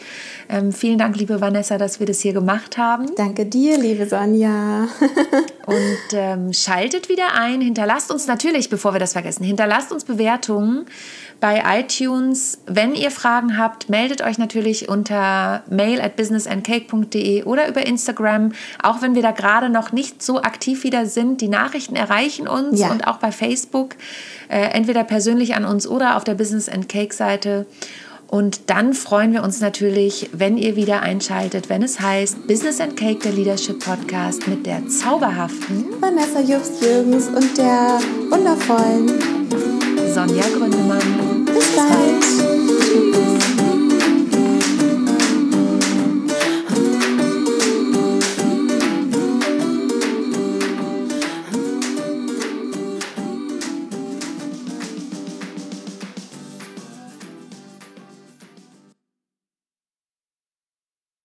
Ähm, 0.50 0.72
vielen 0.72 0.98
Dank, 0.98 1.18
liebe 1.18 1.41
Vanessa, 1.41 1.78
dass 1.78 2.00
wir 2.00 2.08
das 2.08 2.22
hier 2.22 2.34
gemacht 2.34 2.78
haben. 2.78 3.08
Danke 3.18 3.45
dir, 3.45 3.78
liebe 3.78 4.08
Sonja. 4.08 4.88
und 5.66 6.14
ähm, 6.14 6.54
schaltet 6.54 7.10
wieder 7.10 7.34
ein. 7.36 7.60
Hinterlasst 7.60 8.10
uns 8.10 8.28
natürlich, 8.28 8.70
bevor 8.70 8.93
wir 8.93 9.00
das 9.00 9.14
vergessen, 9.14 9.43
hinterlasst 9.43 9.91
uns 9.91 10.06
Bewertungen 10.06 10.86
bei 11.39 11.62
iTunes. 11.80 12.37
Wenn 12.66 12.96
ihr 12.96 13.12
Fragen 13.12 13.58
habt, 13.58 13.90
meldet 13.90 14.22
euch 14.22 14.38
natürlich 14.38 14.90
unter 14.90 15.64
mail 15.70 16.02
at 16.02 16.16
businessandcake.de 16.16 17.44
oder 17.44 17.68
über 17.68 17.86
Instagram. 17.86 18.52
Auch 18.82 19.02
wenn 19.02 19.16
wir 19.16 19.22
da 19.22 19.32
gerade 19.32 19.70
noch 19.70 19.92
nicht 19.92 20.22
so 20.22 20.42
aktiv 20.42 20.84
wieder 20.84 21.06
sind, 21.06 21.42
die 21.42 21.48
Nachrichten 21.48 21.96
erreichen 21.96 22.48
uns 22.48 22.80
ja. 22.80 22.90
und 22.92 23.08
auch 23.08 23.18
bei 23.18 23.32
Facebook, 23.32 23.96
äh, 24.50 24.60
entweder 24.72 25.04
persönlich 25.04 25.56
an 25.56 25.66
uns 25.66 25.88
oder 25.88 26.18
auf 26.18 26.24
der 26.24 26.36
Business 26.36 26.70
and 26.70 26.90
Cake 26.90 27.14
Seite. 27.14 27.66
Und 28.28 28.70
dann 28.70 28.94
freuen 28.94 29.32
wir 29.32 29.42
uns 29.42 29.62
natürlich, 29.62 30.30
wenn 30.34 30.58
ihr 30.58 30.76
wieder 30.76 31.02
einschaltet, 31.02 31.70
wenn 31.70 31.82
es 31.82 32.00
heißt 32.02 32.48
Business 32.48 32.82
and 32.82 32.98
Cake, 32.98 33.20
der 33.20 33.32
Leadership 33.32 33.80
Podcast 33.80 34.48
mit 34.48 34.66
der 34.66 34.86
zauberhaften 34.88 35.86
Vanessa 36.02 36.42
Jobst-Jürgens 36.42 37.30
und 37.30 37.58
der 37.58 38.00
wundervollen 38.30 39.48
Sonja 40.14 40.44
Gründemann. 40.58 41.47
Bis 41.58 41.76
bald. 41.76 42.22
Tschüss. 42.22 43.66